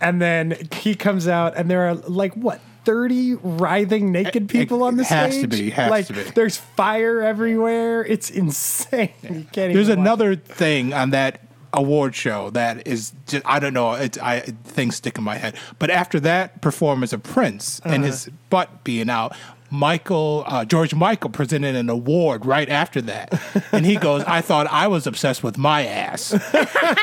and 0.00 0.20
then 0.20 0.56
he 0.72 0.96
comes 0.96 1.28
out, 1.28 1.56
and 1.56 1.70
there 1.70 1.88
are 1.88 1.94
like 1.94 2.34
what 2.34 2.60
30 2.84 3.34
writhing 3.34 4.12
naked 4.12 4.48
people 4.48 4.82
on 4.82 4.96
the 4.96 5.04
has 5.04 5.32
stage. 5.32 5.42
to 5.42 5.48
be, 5.48 5.70
has 5.70 5.90
like 5.90 6.06
to 6.06 6.12
be. 6.12 6.22
there's 6.34 6.56
fire 6.56 7.22
everywhere. 7.22 8.04
It's 8.04 8.30
insane. 8.30 9.10
You 9.22 9.46
can't 9.52 9.72
There's 9.74 9.88
another 9.88 10.36
thing 10.36 10.92
on 10.92 11.10
that 11.10 11.40
award 11.72 12.14
show 12.14 12.50
that 12.50 12.86
is 12.86 13.12
just 13.26 13.44
I 13.44 13.58
don't 13.58 13.74
know 13.74 13.94
it's 13.94 14.16
I 14.18 14.40
things 14.40 14.96
stick 14.96 15.18
in 15.18 15.24
my 15.24 15.36
head. 15.36 15.56
But 15.78 15.90
after 15.90 16.20
that 16.20 16.60
performance 16.62 17.12
of 17.12 17.22
Prince 17.22 17.80
and 17.84 18.04
his 18.04 18.28
Uh-huh. 18.28 18.36
butt 18.50 18.84
being 18.84 19.10
out, 19.10 19.34
Michael 19.74 20.44
uh, 20.46 20.64
George 20.64 20.94
Michael 20.94 21.30
presented 21.30 21.74
an 21.74 21.90
award 21.90 22.46
right 22.46 22.68
after 22.68 23.02
that, 23.02 23.40
and 23.72 23.84
he 23.84 23.96
goes, 23.96 24.22
"I 24.24 24.40
thought 24.40 24.68
I 24.68 24.86
was 24.86 25.06
obsessed 25.06 25.42
with 25.42 25.58
my 25.58 25.84
ass. 25.86 26.34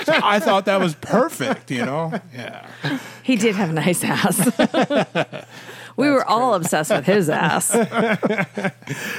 So 0.06 0.14
I 0.24 0.40
thought 0.40 0.66
that 0.66 0.80
was 0.80 0.96
perfect, 0.96 1.70
you 1.70 1.86
know? 1.86 2.20
Yeah, 2.34 2.68
he 3.24 3.36
did 3.36 3.56
have 3.56 3.70
a 3.70 3.74
nice 3.74 4.04
ass. 4.04 4.50
we 5.98 6.10
were 6.10 6.26
all 6.26 6.54
obsessed 6.56 6.92
with 6.92 7.06
his 7.06 7.30
ass. 7.30 7.76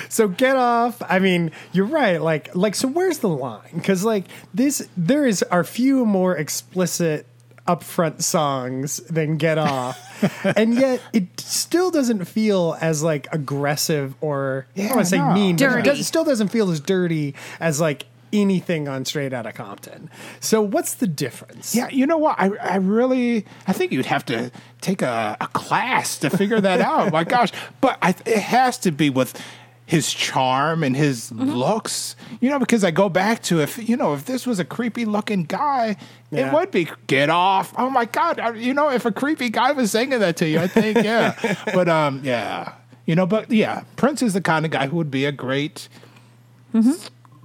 So 0.08 0.28
get 0.28 0.56
off. 0.56 1.00
I 1.08 1.18
mean, 1.18 1.52
you're 1.72 1.86
right. 1.86 2.20
Like, 2.20 2.54
like, 2.54 2.74
so 2.74 2.86
where's 2.88 3.18
the 3.20 3.28
line? 3.28 3.70
Because 3.74 4.04
like 4.04 4.24
this, 4.52 4.86
there 4.96 5.24
is 5.24 5.42
are 5.44 5.64
few 5.64 6.04
more 6.04 6.36
explicit 6.36 7.26
upfront 7.66 8.22
songs 8.22 8.98
than 9.08 9.36
get 9.36 9.58
off, 9.58 10.44
and 10.56 10.74
yet 10.74 11.00
it 11.12 11.40
still 11.40 11.90
doesn't 11.90 12.24
feel 12.24 12.76
as 12.80 13.02
like 13.02 13.28
aggressive 13.32 14.14
or 14.20 14.66
I 14.76 14.80
don't 14.80 14.90
want 14.90 15.00
to 15.00 15.06
say 15.06 15.18
no. 15.18 15.32
mean, 15.32 15.56
but 15.56 15.78
it 15.78 15.84
does, 15.84 16.06
still 16.06 16.24
doesn't 16.24 16.48
feel 16.48 16.70
as 16.70 16.80
dirty 16.80 17.34
as 17.60 17.80
like 17.80 18.06
anything 18.32 18.88
on 18.88 19.04
Straight 19.04 19.32
Outta 19.32 19.52
Compton. 19.52 20.08
So 20.40 20.62
what's 20.62 20.94
the 20.94 21.06
difference? 21.06 21.74
yeah. 21.74 21.88
You 21.88 22.06
know 22.06 22.18
what? 22.18 22.36
I 22.38 22.50
I 22.56 22.76
really 22.76 23.44
I 23.66 23.72
think 23.72 23.92
you'd 23.92 24.06
have 24.06 24.24
to 24.26 24.50
take 24.80 25.02
a, 25.02 25.36
a 25.40 25.46
class 25.48 26.18
to 26.18 26.30
figure 26.30 26.60
that 26.60 26.80
out. 26.82 27.12
My 27.12 27.24
gosh, 27.24 27.52
but 27.80 27.98
I, 28.02 28.14
it 28.26 28.38
has 28.38 28.78
to 28.78 28.90
be 28.90 29.10
with 29.10 29.40
his 29.92 30.10
charm 30.12 30.82
and 30.82 30.96
his 30.96 31.30
looks. 31.32 32.16
You 32.40 32.48
know, 32.48 32.58
because 32.58 32.82
I 32.82 32.90
go 32.90 33.10
back 33.10 33.42
to 33.44 33.60
if 33.60 33.76
you 33.88 33.94
know 33.96 34.14
if 34.14 34.24
this 34.24 34.46
was 34.46 34.58
a 34.58 34.64
creepy 34.64 35.04
looking 35.04 35.44
guy, 35.44 35.96
Yeah. 36.30 36.46
it 36.48 36.52
would 36.54 36.70
be 36.70 36.88
get 37.06 37.28
off. 37.28 37.74
Oh 37.76 37.90
my 37.90 38.06
god, 38.06 38.40
I- 38.40 38.54
you 38.54 38.72
know, 38.72 38.88
if 38.90 39.04
a 39.04 39.12
creepy 39.12 39.50
guy 39.50 39.72
was 39.72 39.90
singing 39.90 40.18
that 40.20 40.36
to 40.38 40.48
you, 40.48 40.58
I 40.60 40.66
think 40.66 41.04
yeah. 41.04 41.34
but 41.74 41.90
um, 41.90 42.22
yeah, 42.24 42.72
you 43.04 43.14
know, 43.14 43.26
but 43.26 43.50
yeah, 43.50 43.84
Prince 43.96 44.22
is 44.22 44.32
the 44.32 44.40
kind 44.40 44.64
of 44.64 44.70
guy 44.70 44.86
who 44.86 44.96
would 44.96 45.10
be 45.10 45.26
a 45.26 45.32
great. 45.32 45.88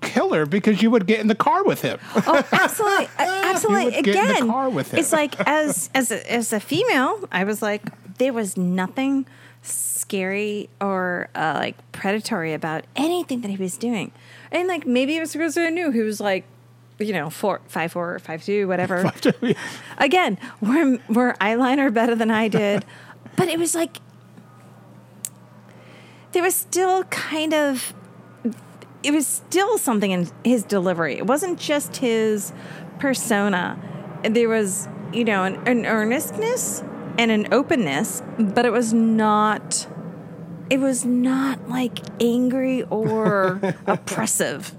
Killer 0.02 0.46
because 0.46 0.82
you 0.82 0.90
would 0.92 1.06
get 1.08 1.20
in 1.20 1.28
the 1.28 1.36
car 1.36 1.64
with 1.66 1.82
him. 1.82 2.00
Oh, 2.16 2.46
absolutely, 2.54 3.08
absolutely. 3.18 3.86
would 3.86 4.06
get 4.06 4.16
in 4.16 4.28
the 4.28 4.32
Again, 4.36 4.48
car 4.48 4.70
with 4.70 4.94
him. 4.94 5.00
it's 5.00 5.12
like 5.12 5.36
as 5.48 5.90
as 5.94 6.12
a, 6.12 6.32
as 6.32 6.54
a 6.54 6.60
female, 6.62 7.28
I 7.32 7.44
was 7.44 7.62
like, 7.62 7.82
there 8.20 8.32
was 8.32 8.56
nothing 8.56 9.26
scary 9.68 10.70
or 10.82 11.30
uh, 11.36 11.54
like 11.56 11.92
predatory 11.92 12.54
about 12.54 12.86
anything 12.96 13.42
that 13.42 13.52
he 13.52 13.58
was 13.58 13.78
doing, 13.78 14.12
and 14.52 14.68
like 14.68 14.86
maybe 14.86 15.18
it 15.18 15.20
was 15.20 15.34
because 15.34 15.58
I 15.58 15.70
knew 15.70 15.92
he 15.92 16.02
was 16.02 16.20
like, 16.20 16.46
you 17.00 17.14
know, 17.14 17.30
four, 17.30 17.62
five, 17.68 17.92
four, 17.92 18.18
five, 18.20 18.44
two, 18.44 18.68
whatever. 18.68 19.12
Again, 19.98 20.38
we're 20.62 21.34
eyeliner 21.36 21.94
better 21.94 22.16
than 22.16 22.32
I 22.32 22.48
did, 22.48 22.86
but 23.36 23.48
it 23.48 23.60
was 23.60 23.76
like 23.76 23.98
there 26.32 26.44
was 26.44 26.56
still 26.56 27.04
kind 27.06 27.54
of 27.54 27.94
it 29.04 29.12
was 29.12 29.28
still 29.28 29.78
something 29.78 30.12
in 30.12 30.28
his 30.44 30.64
delivery. 30.64 31.18
It 31.18 31.28
wasn't 31.28 31.60
just 31.60 31.98
his 31.98 32.52
persona. 33.00 33.80
There 34.24 34.50
was, 34.50 34.90
you 35.14 35.24
know, 35.24 35.44
an, 35.44 35.56
an 35.68 35.86
earnestness 35.86 36.84
and 37.18 37.32
an 37.32 37.54
openness, 37.54 38.22
but 38.38 38.66
it 38.66 38.72
was 38.72 38.94
not. 38.94 39.88
It 40.70 40.80
was 40.80 41.06
not 41.06 41.70
like 41.70 42.00
angry 42.22 42.84
or 42.84 43.60
oppressive. 43.88 44.74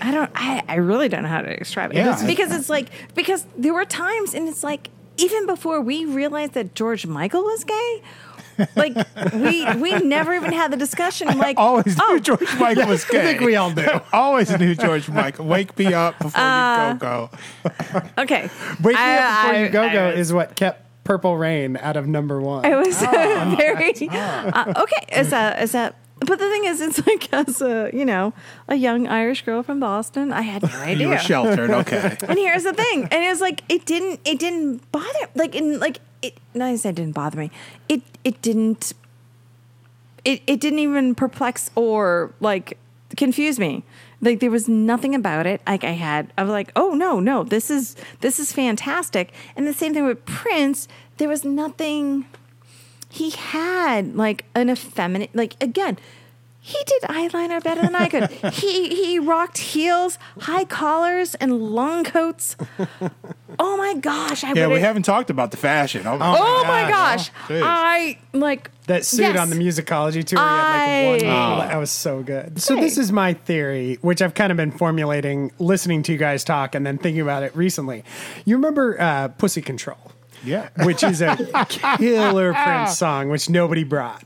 I 0.00 0.10
don't. 0.12 0.30
I, 0.34 0.62
I 0.66 0.76
really 0.76 1.08
don't 1.08 1.22
know 1.24 1.28
how 1.28 1.42
to 1.42 1.56
describe 1.56 1.90
it 1.92 1.96
Yeah, 1.96 2.12
It's 2.14 2.22
I- 2.22 2.26
because 2.26 2.52
it's 2.52 2.70
like 2.70 2.88
because 3.14 3.44
there 3.56 3.74
were 3.74 3.84
times 3.84 4.32
and 4.34 4.48
it's 4.48 4.64
like 4.64 4.88
even 5.18 5.44
before 5.46 5.80
we 5.82 6.06
realized 6.06 6.54
that 6.54 6.74
George 6.74 7.06
Michael 7.06 7.42
was 7.42 7.64
gay, 7.64 8.02
Like 8.76 8.96
we 9.34 9.70
we 9.74 9.92
never 9.98 10.32
even 10.32 10.52
had 10.52 10.70
the 10.70 10.78
discussion. 10.78 11.28
I'm 11.28 11.38
like, 11.38 11.58
Always 11.58 11.98
oh, 12.00 12.12
knew 12.14 12.20
George 12.20 12.58
Michael 12.58 12.86
was 12.88 13.04
gay. 13.04 13.20
I 13.20 13.24
think 13.24 13.40
we 13.42 13.56
all 13.56 13.70
do. 13.72 13.86
Always 14.14 14.50
knew 14.58 14.74
George 14.74 15.10
Michael. 15.10 15.44
Wake 15.44 15.78
me 15.78 15.92
up 15.92 16.18
before 16.18 16.40
Uh, 16.40 16.92
you 16.94 16.98
go 16.98 17.28
go. 17.30 18.00
okay. 18.18 18.48
Wake 18.82 18.96
Me 18.96 19.02
I- 19.02 19.18
Up 19.18 19.42
Before 19.42 19.54
I- 19.54 19.62
You 19.64 19.68
Go 19.68 19.92
Go 19.92 20.08
is 20.10 20.32
what 20.32 20.56
kept 20.56 20.82
Purple 21.10 21.36
Rain 21.36 21.76
out 21.76 21.96
of 21.96 22.06
number 22.06 22.40
one. 22.40 22.64
It 22.64 22.76
was 22.76 23.02
Oh, 23.02 23.54
very 23.58 24.08
uh, 24.08 24.74
okay. 24.76 25.20
Is 25.20 25.30
that 25.30 25.60
is 25.60 25.72
that? 25.72 25.96
But 26.20 26.38
the 26.38 26.48
thing 26.48 26.66
is, 26.66 26.80
it's 26.80 27.04
like 27.04 27.32
as 27.34 27.60
a 27.60 27.90
you 27.92 28.04
know 28.04 28.32
a 28.68 28.76
young 28.76 29.08
Irish 29.08 29.44
girl 29.44 29.64
from 29.64 29.80
Boston, 29.80 30.32
I 30.32 30.42
had 30.42 30.62
no 30.62 30.68
idea. 30.68 30.96
You 31.06 31.08
were 31.08 31.18
sheltered. 31.18 31.70
Okay. 31.70 32.16
And 32.28 32.38
here's 32.38 32.62
the 32.62 32.72
thing, 32.72 33.08
and 33.10 33.24
it 33.24 33.28
was 33.28 33.40
like 33.40 33.62
it 33.68 33.86
didn't 33.86 34.20
it 34.24 34.38
didn't 34.38 34.88
bother 34.92 35.26
like 35.34 35.56
in 35.56 35.80
like 35.80 35.98
it. 36.22 36.38
Not 36.54 36.68
I 36.68 36.76
said 36.76 36.90
it 36.90 37.02
didn't 37.02 37.16
bother 37.16 37.38
me. 37.38 37.50
It 37.88 38.02
it 38.22 38.40
didn't. 38.40 38.92
It 40.24 40.42
it 40.46 40.60
didn't 40.60 40.78
even 40.78 41.16
perplex 41.16 41.72
or 41.74 42.32
like 42.38 42.78
confuse 43.16 43.58
me. 43.58 43.82
Like 44.20 44.40
there 44.40 44.50
was 44.50 44.68
nothing 44.68 45.14
about 45.14 45.46
it. 45.46 45.62
Like 45.66 45.84
I 45.84 45.92
had, 45.92 46.32
I 46.36 46.42
was 46.42 46.50
like, 46.50 46.72
oh 46.76 46.94
no, 46.94 47.20
no, 47.20 47.42
this 47.42 47.70
is 47.70 47.96
this 48.20 48.38
is 48.38 48.52
fantastic. 48.52 49.32
And 49.56 49.66
the 49.66 49.72
same 49.72 49.94
thing 49.94 50.04
with 50.04 50.24
Prince. 50.24 50.88
There 51.16 51.28
was 51.28 51.44
nothing. 51.44 52.26
He 53.08 53.30
had 53.30 54.16
like 54.16 54.44
an 54.54 54.70
effeminate, 54.70 55.34
like 55.34 55.56
again. 55.62 55.98
He 56.62 56.78
did 56.84 57.02
eyeliner 57.02 57.62
better 57.62 57.80
than 57.80 57.94
I 57.94 58.08
could. 58.08 58.30
he 58.52 58.88
he 58.94 59.18
rocked 59.18 59.56
heels, 59.58 60.18
high 60.40 60.64
collars, 60.64 61.34
and 61.36 61.58
long 61.72 62.04
coats. 62.04 62.54
Oh 63.58 63.76
my 63.78 63.94
gosh! 63.94 64.44
I 64.44 64.48
Yeah, 64.52 64.66
we 64.66 64.74
would've- 64.74 64.82
haven't 64.84 65.02
talked 65.04 65.30
about 65.30 65.50
the 65.52 65.56
fashion. 65.56 66.06
Oh, 66.06 66.18
Oh 66.20 66.64
my 66.66 66.88
gosh! 66.88 67.30
Jeez. 67.48 67.62
I 67.64 68.18
like 68.34 68.70
that 68.86 69.04
suit 69.06 69.20
yes. 69.22 69.38
on 69.38 69.48
the 69.50 69.56
musicology 69.56 70.22
tour. 70.22 70.38
he 70.38 70.44
had 70.44 71.12
like 71.12 71.22
I- 71.24 71.58
one, 71.58 71.68
that 71.68 71.76
was 71.78 71.90
so 71.90 72.22
good. 72.22 72.60
So 72.60 72.74
Right. 72.74 72.82
this 72.82 72.98
is 72.98 73.10
my 73.10 73.32
theory, 73.32 73.98
which 74.02 74.20
I've 74.20 74.34
kind 74.34 74.50
of 74.50 74.56
been 74.56 74.70
formulating, 74.70 75.52
listening 75.58 76.02
to 76.04 76.12
you 76.12 76.18
guys 76.18 76.44
talk, 76.44 76.74
and 76.74 76.84
then 76.86 76.98
thinking 76.98 77.22
about 77.22 77.42
it 77.42 77.56
recently. 77.56 78.04
You 78.44 78.56
remember 78.56 79.00
uh, 79.00 79.28
"Pussy 79.28 79.62
Control"? 79.62 80.12
Yeah. 80.44 80.68
which 80.84 81.02
is 81.02 81.20
a 81.22 81.36
killer 81.68 82.50
oh. 82.56 82.62
Prince 82.64 82.96
song, 82.98 83.28
which 83.28 83.48
nobody 83.50 83.84
brought. 83.84 84.24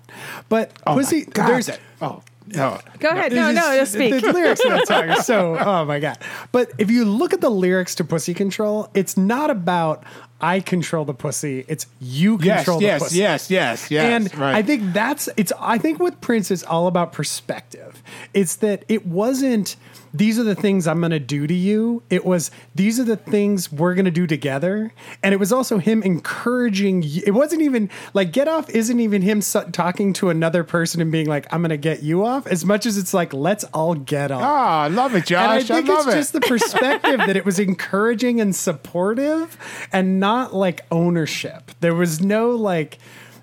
But 0.48 0.72
Oh, 0.86 0.94
Pussy, 0.94 1.24
my 1.26 1.32
God, 1.32 1.48
there's 1.48 1.66
that- 1.66 1.80
oh, 2.00 2.22
no. 2.46 2.78
Go 2.98 3.08
ahead. 3.08 3.32
No, 3.32 3.46
This 3.52 3.56
no, 3.56 3.72
is- 3.72 3.78
just 3.80 3.92
speak. 3.94 4.22
The 4.22 4.32
lyrics 4.32 4.64
of 4.64 4.70
that 4.72 4.86
song 4.86 5.10
are 5.10 5.22
so, 5.22 5.56
oh 5.60 5.84
my 5.86 5.98
God. 5.98 6.18
But 6.52 6.72
if 6.78 6.90
you 6.90 7.04
look 7.04 7.32
at 7.32 7.40
the 7.40 7.50
lyrics 7.50 7.94
to 7.96 8.04
Pussy 8.04 8.34
Control, 8.34 8.90
it's 8.94 9.16
not 9.16 9.50
about 9.50 10.04
I 10.40 10.60
control 10.60 11.06
the 11.06 11.14
pussy, 11.14 11.64
it's 11.68 11.86
you 12.00 12.38
Yes, 12.42 12.58
control 12.58 12.78
the 12.80 12.84
yes, 12.84 13.02
pussy. 13.02 13.18
yes, 13.18 13.50
yes, 13.50 13.90
yes. 13.90 13.90
Yes. 13.90 14.32
And 14.32 14.38
right. 14.38 14.54
I 14.56 14.62
think 14.62 14.92
that's 14.92 15.28
it's 15.38 15.52
I 15.58 15.78
think 15.78 16.00
with 16.00 16.20
Prince 16.20 16.50
it's 16.50 16.62
all 16.64 16.86
about 16.86 17.12
perspective. 17.14 18.02
It's 18.34 18.56
that 18.56 18.84
it 18.88 19.06
wasn't 19.06 19.76
these 20.14 20.38
are 20.38 20.44
the 20.44 20.54
things 20.54 20.86
I'm 20.86 21.00
going 21.00 21.10
to 21.10 21.18
do 21.18 21.46
to 21.46 21.52
you. 21.52 22.04
It 22.08 22.24
was 22.24 22.52
these 22.74 23.00
are 23.00 23.04
the 23.04 23.16
things 23.16 23.70
we're 23.72 23.94
going 23.94 24.04
to 24.04 24.12
do 24.12 24.26
together. 24.28 24.92
And 25.22 25.34
it 25.34 25.38
was 25.38 25.52
also 25.52 25.78
him 25.78 26.02
encouraging 26.04 27.00
y- 27.02 27.22
it 27.26 27.32
wasn't 27.32 27.62
even 27.62 27.90
like 28.14 28.32
get 28.32 28.46
off 28.46 28.70
isn't 28.70 29.00
even 29.00 29.22
him 29.22 29.40
talking 29.40 30.12
to 30.14 30.30
another 30.30 30.62
person 30.62 31.00
and 31.00 31.10
being 31.10 31.26
like 31.26 31.52
I'm 31.52 31.60
going 31.62 31.70
to 31.70 31.76
get 31.76 32.02
you 32.04 32.24
off 32.24 32.46
as 32.46 32.64
much 32.64 32.86
as 32.86 32.96
it's 32.96 33.12
like 33.12 33.34
let's 33.34 33.64
all 33.74 33.94
get 33.96 34.30
off. 34.30 34.42
Ah, 34.42 34.82
I 34.84 34.88
love 34.88 35.14
it, 35.16 35.26
Josh. 35.26 35.42
And 35.42 35.50
I 35.52 35.62
think 35.62 35.88
love 35.88 36.06
it's 36.06 36.14
it. 36.14 36.18
just 36.18 36.32
the 36.32 36.40
perspective 36.40 37.18
that 37.18 37.36
it 37.36 37.44
was 37.44 37.58
encouraging 37.58 38.40
and 38.40 38.54
supportive 38.54 39.58
and 39.92 40.20
not 40.20 40.54
like 40.54 40.82
ownership. 40.92 41.72
There 41.80 41.94
was 41.94 42.20
no 42.20 42.50
like, 42.50 42.98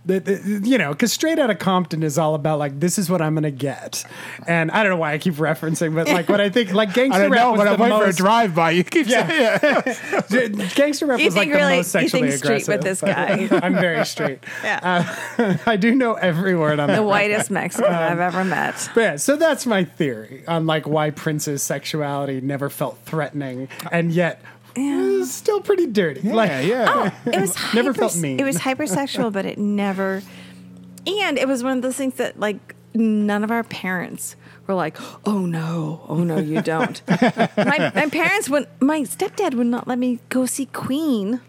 the, 0.06 0.20
the, 0.20 0.62
you 0.68 0.78
know, 0.78 0.92
because 0.92 1.14
Straight 1.14 1.38
Outta 1.38 1.56
Compton 1.56 2.02
is 2.04 2.18
all 2.18 2.34
about 2.36 2.58
like, 2.60 2.80
this 2.80 2.98
is 2.98 3.10
what 3.10 3.22
I'm 3.22 3.34
going 3.36 3.44
to 3.44 3.52
get. 3.52 4.04
And 4.48 4.72
I 4.72 4.82
don't 4.84 4.92
know 4.92 4.98
why 4.98 5.14
I 5.14 5.18
keep 5.20 5.36
referencing, 5.36 5.94
but 5.94 6.08
like 6.08 6.28
what 6.28 6.42
I 6.42 6.50
think, 6.50 6.74
like 6.74 6.90
I 6.92 6.94
Gangster 6.94 7.22
don't 7.24 7.32
Rap 7.32 7.42
know, 7.44 7.52
was 7.52 7.58
but 7.60 7.64
the 7.66 7.72
I'm 7.72 7.78
for 7.78 8.04
a 8.04 8.08
most, 8.08 8.18
drive 8.18 8.56
by. 8.56 8.72
You 8.72 8.84
keep 8.84 9.08
saying 9.08 9.28
it. 9.30 10.76
Gangster 10.76 11.06
Rap 11.06 11.20
You 11.20 11.26
was 11.26 11.36
like 11.36 11.44
think 11.44 11.54
the 11.54 11.60
really- 11.60 11.76
most 11.78 11.94
you 11.94 12.10
think 12.10 12.32
straight 12.34 12.68
aggressive. 12.68 12.68
with 12.76 12.82
this 12.84 13.02
guy. 13.02 13.48
I'm 13.64 13.74
very 13.76 14.06
straight. 14.06 14.40
Yeah. 14.64 15.06
Uh, 15.38 15.58
I 15.66 15.76
do 15.78 15.94
know 15.94 16.14
every 16.16 16.56
word 16.56 16.80
on 16.80 16.88
the 16.88 16.96
that. 16.96 17.04
whitest 17.04 17.52
Mexican 17.52 17.94
I've 17.94 18.20
ever 18.20 18.44
met. 18.44 18.90
But 18.96 19.02
yeah, 19.02 19.16
so 19.18 19.36
that's 19.36 19.66
my 19.66 19.84
theory 19.84 20.44
on 20.48 20.66
like 20.66 20.88
why 20.88 21.12
Prince's 21.12 21.62
sexuality 21.64 22.42
never 22.42 22.70
felt 22.70 22.98
threatening 23.06 23.68
and 23.92 24.12
yet 24.12 24.42
was 24.76 25.32
still 25.34 25.62
pretty 25.62 25.88
dirty. 25.88 26.22
Yeah, 26.22 26.34
like, 26.34 26.66
yeah. 26.66 27.12
Oh, 27.26 27.30
it 27.32 27.40
was 27.42 27.56
Never 27.74 27.90
hyper- 27.92 27.94
felt 27.94 28.16
mean. 28.18 28.40
It 28.40 28.44
was 28.44 28.58
hypersexual, 28.58 29.32
but 29.32 29.46
it 29.46 29.58
never. 29.58 30.22
And 31.08 31.38
it 31.38 31.48
was 31.48 31.64
one 31.64 31.78
of 31.78 31.82
those 31.84 31.96
things 31.96 32.16
that 32.16 32.40
like 32.40 32.76
none 32.94 33.44
of 33.44 33.52
our 33.52 33.64
parents 33.64 34.36
were 34.68 34.76
like, 34.76 34.98
"Oh 35.26 35.46
no, 35.46 36.06
oh 36.08 36.24
no, 36.24 36.38
you 36.38 36.62
don't." 36.62 37.02
my, 37.10 37.92
my 37.96 38.10
parents 38.12 38.50
would. 38.50 38.68
My 38.80 39.02
stepdad 39.02 39.56
would 39.56 39.68
not 39.68 39.88
let 39.88 39.98
me 39.98 40.20
go 40.30 40.46
see 40.46 40.68
Queen. 40.68 41.42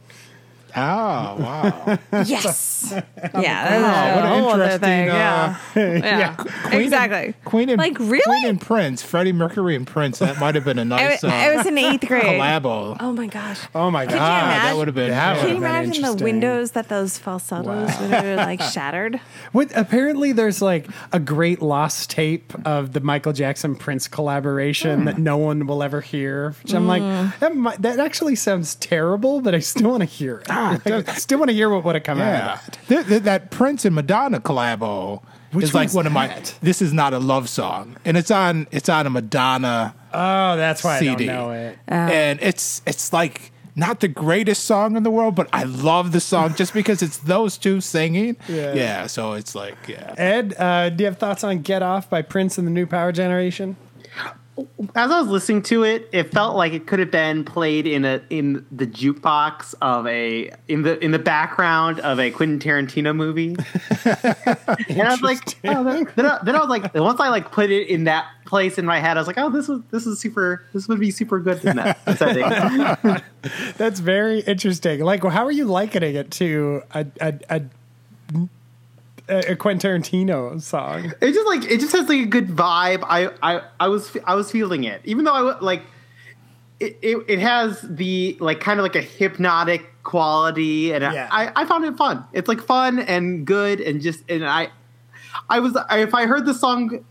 Oh, 0.76 1.36
wow. 1.38 1.98
Yes. 2.24 2.92
yeah. 2.92 3.02
That's 3.20 4.16
what 4.16 4.24
an 4.24 4.40
whole 4.42 4.50
other 4.50 4.62
interesting, 4.64 4.80
thing. 4.80 5.08
uh, 5.10 5.14
yeah. 5.14 5.56
yeah. 5.76 6.34
Queen 6.34 6.82
exactly. 6.82 7.24
And, 7.26 7.44
Queen 7.44 7.68
and 7.70 7.78
like 7.78 7.98
really. 7.98 8.20
Queen 8.22 8.46
and 8.46 8.60
Prince, 8.60 9.02
Freddie 9.02 9.32
Mercury 9.32 9.74
and 9.76 9.86
Prince. 9.86 10.18
That 10.18 10.38
might 10.38 10.54
have 10.54 10.64
been 10.64 10.78
a 10.78 10.84
nice 10.84 11.22
wa- 11.22 11.28
uh, 11.30 11.32
I 11.32 11.56
was 11.56 11.66
in 11.66 11.76
eighth 11.78 12.06
grade. 12.06 12.22
collabo. 12.22 12.96
Oh 13.00 13.12
my 13.12 13.26
gosh. 13.26 13.60
oh 13.74 13.90
my 13.90 14.06
Could 14.06 14.14
god. 14.14 14.20
Ah, 14.20 14.60
that 14.64 14.76
would 14.76 14.88
have 14.88 14.94
been. 14.94 15.10
That. 15.10 15.38
Can 15.38 15.48
you 15.50 15.56
imagine 15.56 16.02
the 16.02 16.22
windows 16.24 16.72
that 16.72 16.88
those 16.88 17.18
falsettos 17.18 17.88
would 18.00 18.10
have 18.10 18.36
like 18.38 18.60
shattered? 18.62 19.20
What, 19.52 19.70
apparently, 19.76 20.32
there's 20.32 20.62
like 20.62 20.86
a 21.12 21.18
great 21.20 21.60
lost 21.60 22.10
tape 22.10 22.52
of 22.66 22.92
the 22.92 23.00
Michael 23.00 23.32
Jackson 23.32 23.74
Prince 23.76 24.08
collaboration 24.08 25.04
that 25.06 25.18
no 25.18 25.36
one 25.36 25.66
will 25.66 25.82
ever 25.82 26.00
hear. 26.00 26.50
Which 26.62 26.74
I'm 26.74 26.86
like, 26.86 27.02
that, 27.40 27.56
might, 27.56 27.82
that 27.82 27.98
actually 27.98 28.36
sounds 28.36 28.74
terrible, 28.76 29.40
but 29.40 29.54
I 29.54 29.58
still 29.58 29.90
want 29.90 30.00
to 30.02 30.06
hear 30.06 30.38
it. 30.38 30.48
Like, 30.70 30.86
I 31.08 31.14
still 31.14 31.38
want 31.38 31.50
to 31.50 31.54
hear 31.54 31.68
what 31.70 31.84
would 31.84 31.94
have 31.96 32.04
come 32.04 32.20
out 32.20 32.24
Yeah, 32.26 32.54
of 32.54 32.68
it. 32.68 32.78
Th- 32.88 33.06
th- 33.06 33.22
that 33.22 33.50
Prince 33.50 33.84
and 33.84 33.94
Madonna 33.94 34.40
collabo 34.40 35.22
Which 35.52 35.64
is 35.64 35.74
like 35.74 35.86
one's 35.88 35.94
one 35.94 36.06
of 36.06 36.12
my. 36.12 36.42
This 36.60 36.80
is 36.82 36.92
not 36.92 37.12
a 37.12 37.18
love 37.18 37.48
song, 37.48 37.96
and 38.04 38.16
it's 38.16 38.30
on. 38.30 38.66
It's 38.70 38.88
on 38.88 39.06
a 39.06 39.10
Madonna 39.10 39.94
Oh, 40.14 40.56
that's 40.56 40.82
why 40.84 40.96
I 40.96 40.98
CD, 41.00 41.26
don't 41.26 41.34
know 41.34 41.50
it. 41.52 41.78
and 41.88 42.38
it's 42.42 42.82
it's 42.86 43.12
like 43.12 43.50
not 43.74 44.00
the 44.00 44.08
greatest 44.08 44.64
song 44.64 44.96
in 44.96 45.02
the 45.02 45.10
world, 45.10 45.34
but 45.34 45.48
I 45.52 45.62
love 45.64 46.12
the 46.12 46.20
song 46.20 46.54
just 46.56 46.74
because 46.74 47.02
it's 47.02 47.16
those 47.18 47.56
two 47.56 47.80
singing. 47.80 48.36
Yeah. 48.48 48.74
yeah. 48.74 49.06
So 49.06 49.32
it's 49.32 49.54
like 49.54 49.76
yeah. 49.88 50.14
Ed, 50.18 50.54
uh, 50.58 50.90
do 50.90 51.02
you 51.04 51.06
have 51.06 51.18
thoughts 51.18 51.42
on 51.44 51.62
"Get 51.62 51.82
Off" 51.82 52.08
by 52.10 52.20
Prince 52.22 52.58
and 52.58 52.66
the 52.66 52.70
New 52.72 52.86
Power 52.86 53.12
Generation? 53.12 53.76
As 54.58 55.10
I 55.10 55.20
was 55.20 55.28
listening 55.28 55.62
to 55.64 55.84
it, 55.84 56.10
it 56.12 56.30
felt 56.30 56.56
like 56.56 56.74
it 56.74 56.86
could 56.86 56.98
have 56.98 57.10
been 57.10 57.44
played 57.44 57.86
in 57.86 58.04
a 58.04 58.20
in 58.28 58.66
the 58.70 58.86
jukebox 58.86 59.74
of 59.80 60.06
a 60.06 60.52
in 60.68 60.82
the 60.82 61.02
in 61.02 61.10
the 61.10 61.18
background 61.18 62.00
of 62.00 62.20
a 62.20 62.30
Quentin 62.30 62.58
Tarantino 62.58 63.16
movie. 63.16 63.48
and 64.04 65.02
I 65.02 65.10
was 65.10 65.22
like, 65.22 65.38
oh, 65.64 65.84
then, 65.84 66.26
I, 66.26 66.38
then 66.42 66.54
I 66.54 66.58
was 66.58 66.68
like, 66.68 66.94
once 66.94 67.18
I 67.18 67.30
like 67.30 67.50
put 67.50 67.70
it 67.70 67.88
in 67.88 68.04
that 68.04 68.26
place 68.44 68.76
in 68.76 68.84
my 68.84 68.98
head, 68.98 69.16
I 69.16 69.20
was 69.20 69.26
like, 69.26 69.38
oh, 69.38 69.48
this 69.48 69.68
was 69.68 69.80
this 69.90 70.06
is 70.06 70.20
super. 70.20 70.64
This 70.74 70.86
would 70.86 71.00
be 71.00 71.10
super 71.10 71.40
good 71.40 71.64
in 71.64 71.76
that 71.76 71.98
setting. 72.18 73.22
That's 73.78 74.00
very 74.00 74.40
interesting. 74.40 75.00
Like, 75.00 75.22
how 75.24 75.46
are 75.46 75.52
you 75.52 75.64
likening 75.64 76.14
it 76.14 76.30
to 76.32 76.82
a 76.92 77.06
a, 77.20 77.34
a, 77.48 77.62
a 79.40 79.56
Quentin 79.56 80.02
Tarantino 80.02 80.60
song? 80.60 81.12
it 81.20 81.32
just 81.32 81.46
like 81.46 81.64
it 81.70 81.80
just 81.80 81.92
has 81.92 82.08
like 82.08 82.20
a 82.20 82.26
good 82.26 82.48
vibe. 82.48 83.04
I 83.04 83.30
I 83.42 83.62
I 83.80 83.88
was 83.88 84.16
I 84.24 84.34
was 84.34 84.50
feeling 84.50 84.84
it, 84.84 85.00
even 85.04 85.24
though 85.24 85.32
I 85.34 85.58
like 85.60 85.82
it. 86.80 86.98
It, 87.02 87.24
it 87.28 87.38
has 87.38 87.80
the 87.82 88.36
like 88.40 88.60
kind 88.60 88.78
of 88.78 88.84
like 88.84 88.96
a 88.96 89.00
hypnotic 89.02 89.88
quality, 90.02 90.92
and 90.92 91.02
Yeah. 91.02 91.28
I 91.30 91.52
I 91.54 91.64
found 91.66 91.84
it 91.84 91.96
fun. 91.96 92.24
It's 92.32 92.48
like 92.48 92.60
fun 92.60 92.98
and 92.98 93.46
good, 93.46 93.80
and 93.80 94.00
just 94.00 94.22
and 94.28 94.44
I 94.44 94.70
I 95.48 95.60
was 95.60 95.76
if 95.90 96.14
I 96.14 96.26
heard 96.26 96.44
the 96.46 96.54
song 96.54 97.04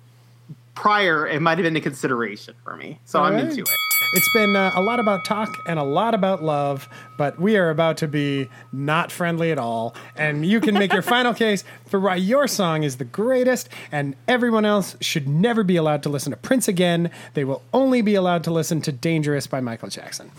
prior, 0.75 1.27
it 1.27 1.41
might 1.41 1.57
have 1.57 1.63
been 1.65 1.75
a 1.75 1.81
consideration 1.81 2.55
for 2.63 2.75
me. 2.75 2.99
So 3.05 3.19
I'm 3.19 3.33
All 3.35 3.39
right. 3.41 3.49
into 3.49 3.61
it. 3.61 3.69
It's 4.13 4.33
been 4.33 4.57
uh, 4.57 4.71
a 4.75 4.81
lot 4.81 4.99
about 4.99 5.23
talk 5.23 5.55
and 5.67 5.79
a 5.79 5.83
lot 5.83 6.13
about 6.13 6.43
love, 6.43 6.89
but 7.17 7.39
we 7.39 7.55
are 7.55 7.69
about 7.69 7.95
to 7.97 8.09
be 8.09 8.49
not 8.73 9.09
friendly 9.09 9.51
at 9.51 9.57
all. 9.57 9.95
And 10.17 10.45
you 10.45 10.59
can 10.59 10.73
make 10.73 10.91
your 10.91 11.01
final 11.17 11.33
case 11.33 11.63
for 11.85 11.97
why 11.97 12.15
your 12.15 12.45
song 12.47 12.83
is 12.83 12.97
the 12.97 13.05
greatest, 13.05 13.69
and 13.89 14.17
everyone 14.27 14.65
else 14.65 14.97
should 14.99 15.29
never 15.29 15.63
be 15.63 15.77
allowed 15.77 16.03
to 16.03 16.09
listen 16.09 16.31
to 16.31 16.37
Prince 16.37 16.67
again. 16.67 17.09
They 17.35 17.45
will 17.45 17.61
only 17.73 18.01
be 18.01 18.15
allowed 18.15 18.43
to 18.45 18.51
listen 18.51 18.81
to 18.81 18.91
Dangerous 18.91 19.47
by 19.47 19.61
Michael 19.61 19.87
Jackson. 19.87 20.29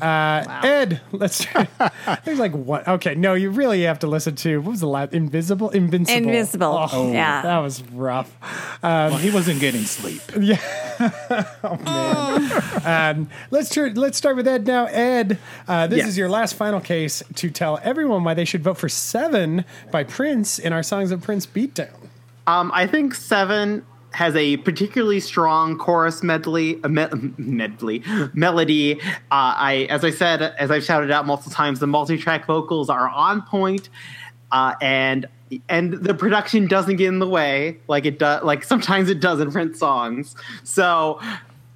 Uh, 0.00 0.60
Ed, 0.64 1.02
let's. 1.12 1.46
there's 2.24 2.38
like 2.38 2.52
one. 2.54 2.82
Okay, 2.86 3.14
no, 3.14 3.34
you 3.34 3.50
really 3.50 3.82
have 3.82 3.98
to 3.98 4.06
listen 4.06 4.36
to 4.36 4.58
what 4.62 4.70
was 4.70 4.80
the 4.80 4.86
last? 4.88 5.12
Invisible, 5.12 5.68
Invincible, 5.70 6.16
Invincible, 6.16 6.88
Oh, 6.92 7.12
yeah. 7.12 7.42
that 7.42 7.58
was 7.58 7.82
rough. 7.90 8.34
well, 8.82 9.16
he 9.18 9.30
wasn't 9.30 9.60
getting 9.60 9.77
sleep. 9.84 10.22
Yeah. 10.40 10.60
oh 11.64 11.78
man. 11.84 13.16
um, 13.18 13.30
let's 13.50 13.70
tr- 13.72 13.88
let's 13.94 14.16
start 14.18 14.36
with 14.36 14.46
Ed 14.48 14.66
now. 14.66 14.86
Ed, 14.86 15.38
uh, 15.66 15.86
this 15.86 15.98
Yes. 15.98 16.08
is 16.08 16.18
your 16.18 16.28
last 16.28 16.54
final 16.54 16.80
case 16.80 17.22
to 17.36 17.50
tell 17.50 17.78
everyone 17.82 18.24
why 18.24 18.34
they 18.34 18.44
should 18.44 18.62
vote 18.62 18.78
for 18.78 18.88
Seven 18.88 19.64
by 19.90 20.04
Prince 20.04 20.58
in 20.58 20.72
our 20.72 20.82
Songs 20.82 21.10
of 21.12 21.22
Prince 21.22 21.46
beatdown. 21.46 21.92
Um, 22.46 22.70
I 22.74 22.86
think 22.86 23.14
Seven 23.14 23.84
has 24.12 24.34
a 24.36 24.56
particularly 24.58 25.20
strong 25.20 25.76
chorus 25.76 26.22
medley, 26.22 26.82
uh, 26.82 26.88
me- 26.88 27.06
medley 27.36 28.02
melody. 28.32 28.98
Uh, 29.00 29.04
I, 29.30 29.86
as 29.90 30.02
I 30.02 30.10
said, 30.10 30.40
as 30.42 30.70
I've 30.70 30.82
shouted 30.82 31.10
out 31.10 31.26
multiple 31.26 31.52
times, 31.52 31.78
the 31.78 31.86
multi-track 31.86 32.46
vocals 32.46 32.88
are 32.88 33.08
on 33.08 33.42
point, 33.42 33.90
uh, 34.52 34.74
and 34.80 35.26
and 35.68 35.92
the 35.94 36.14
production 36.14 36.66
doesn't 36.66 36.96
get 36.96 37.08
in 37.08 37.18
the 37.20 37.28
way 37.28 37.78
like 37.88 38.04
it 38.06 38.18
does. 38.18 38.42
Like 38.44 38.64
sometimes 38.64 39.08
it 39.08 39.20
does 39.20 39.40
in 39.40 39.50
Prince 39.52 39.78
songs. 39.78 40.34
So. 40.64 41.20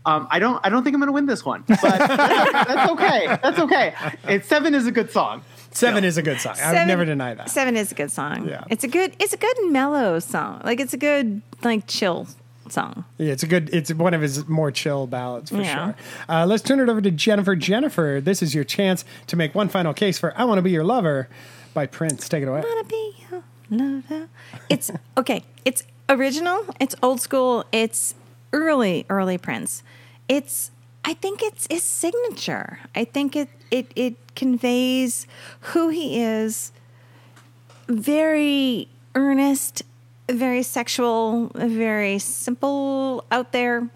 Um, 0.05 0.27
I 0.33 0.41
don't. 0.41 0.59
I 0.67 0.69
don't 0.69 0.83
think 0.83 0.95
I'm 0.95 1.01
going 1.01 1.07
to 1.07 1.13
win 1.13 1.27
this 1.27 1.45
one, 1.45 1.63
but 1.69 1.81
that's, 1.81 2.09
that's 2.09 2.91
okay. 2.91 3.27
That's 3.41 3.59
okay. 3.61 3.95
And 4.25 4.45
seven 4.45 4.75
is 4.75 4.85
a 4.89 4.91
good 4.91 5.13
song. 5.13 5.45
Seven 5.71 6.03
is 6.03 6.19
a 6.19 6.23
good 6.23 6.41
song. 6.41 6.57
I 6.61 6.73
would 6.73 6.89
never 6.89 7.05
deny 7.05 7.35
that. 7.35 7.49
Seven 7.49 7.77
is 7.77 7.93
a 7.93 7.95
good 7.95 8.11
song. 8.11 8.49
Yeah. 8.49 8.65
It's 8.69 8.83
a 8.83 8.89
good 8.89 9.15
it's 9.21 9.33
a 9.33 9.37
good 9.37 9.57
mellow 9.71 10.19
song. 10.19 10.61
Like 10.65 10.81
it's 10.81 10.93
a 10.93 10.97
good 10.97 11.41
like 11.63 11.87
chill 11.87 12.27
song. 12.69 13.05
Yeah, 13.19 13.31
it's 13.33 13.45
a 13.45 13.47
good. 13.47 13.71
It's 13.73 13.95
one 13.95 14.13
of 14.13 14.23
his 14.23 14.49
more 14.49 14.73
chill 14.73 15.07
ballads 15.07 15.51
for 15.51 15.59
Yeah. 15.59 15.75
sure. 15.85 15.95
Uh, 16.29 16.47
let's 16.47 16.65
turn 16.65 16.81
it 16.81 16.89
over 16.89 17.01
to 17.01 17.11
Jennifer. 17.13 17.55
Jennifer, 17.55 18.21
this 18.21 18.43
is 18.43 18.57
your 18.57 18.65
chance 18.65 19.05
to 19.29 19.37
make 19.37 19.55
one 19.55 19.69
final 19.69 19.95
case 19.95 20.19
for 20.19 20.37
"I 20.37 20.43
Want 20.45 20.59
to 20.59 20.63
Be 20.63 20.73
Your 20.73 20.83
Lover" 20.83 21.29
by 21.75 21.87
Prince. 21.87 22.29
Take 22.29 22.43
it 22.43 22.49
away. 22.49 22.61
Wanna 22.61 22.85
be 22.85 23.15
your 23.31 23.43
lover. 23.71 24.29
It's 24.69 24.91
okay. 25.17 25.45
It's 25.65 25.85
original. 26.09 26.67
It's 26.81 26.95
old 27.03 27.21
school. 27.21 27.65
It's 27.73 28.15
early, 28.53 29.07
early 29.09 29.39
Prince. 29.39 29.83
It's. 30.29 30.71
I 31.05 31.15
think 31.15 31.43
it's 31.43 31.67
his 31.69 31.83
signature. 31.83 32.79
I 32.95 33.05
think 33.05 33.35
it 33.35 33.49
it 33.71 33.91
it 33.97 34.15
conveys 34.37 35.27
who 35.73 35.89
he 35.89 36.21
is. 36.23 36.71
Very 37.89 38.89
earnest, 39.17 39.83
very 40.31 40.63
sexual, 40.63 41.51
very 41.55 42.19
simple 42.21 43.25
out 43.33 43.51
there, 43.53 43.89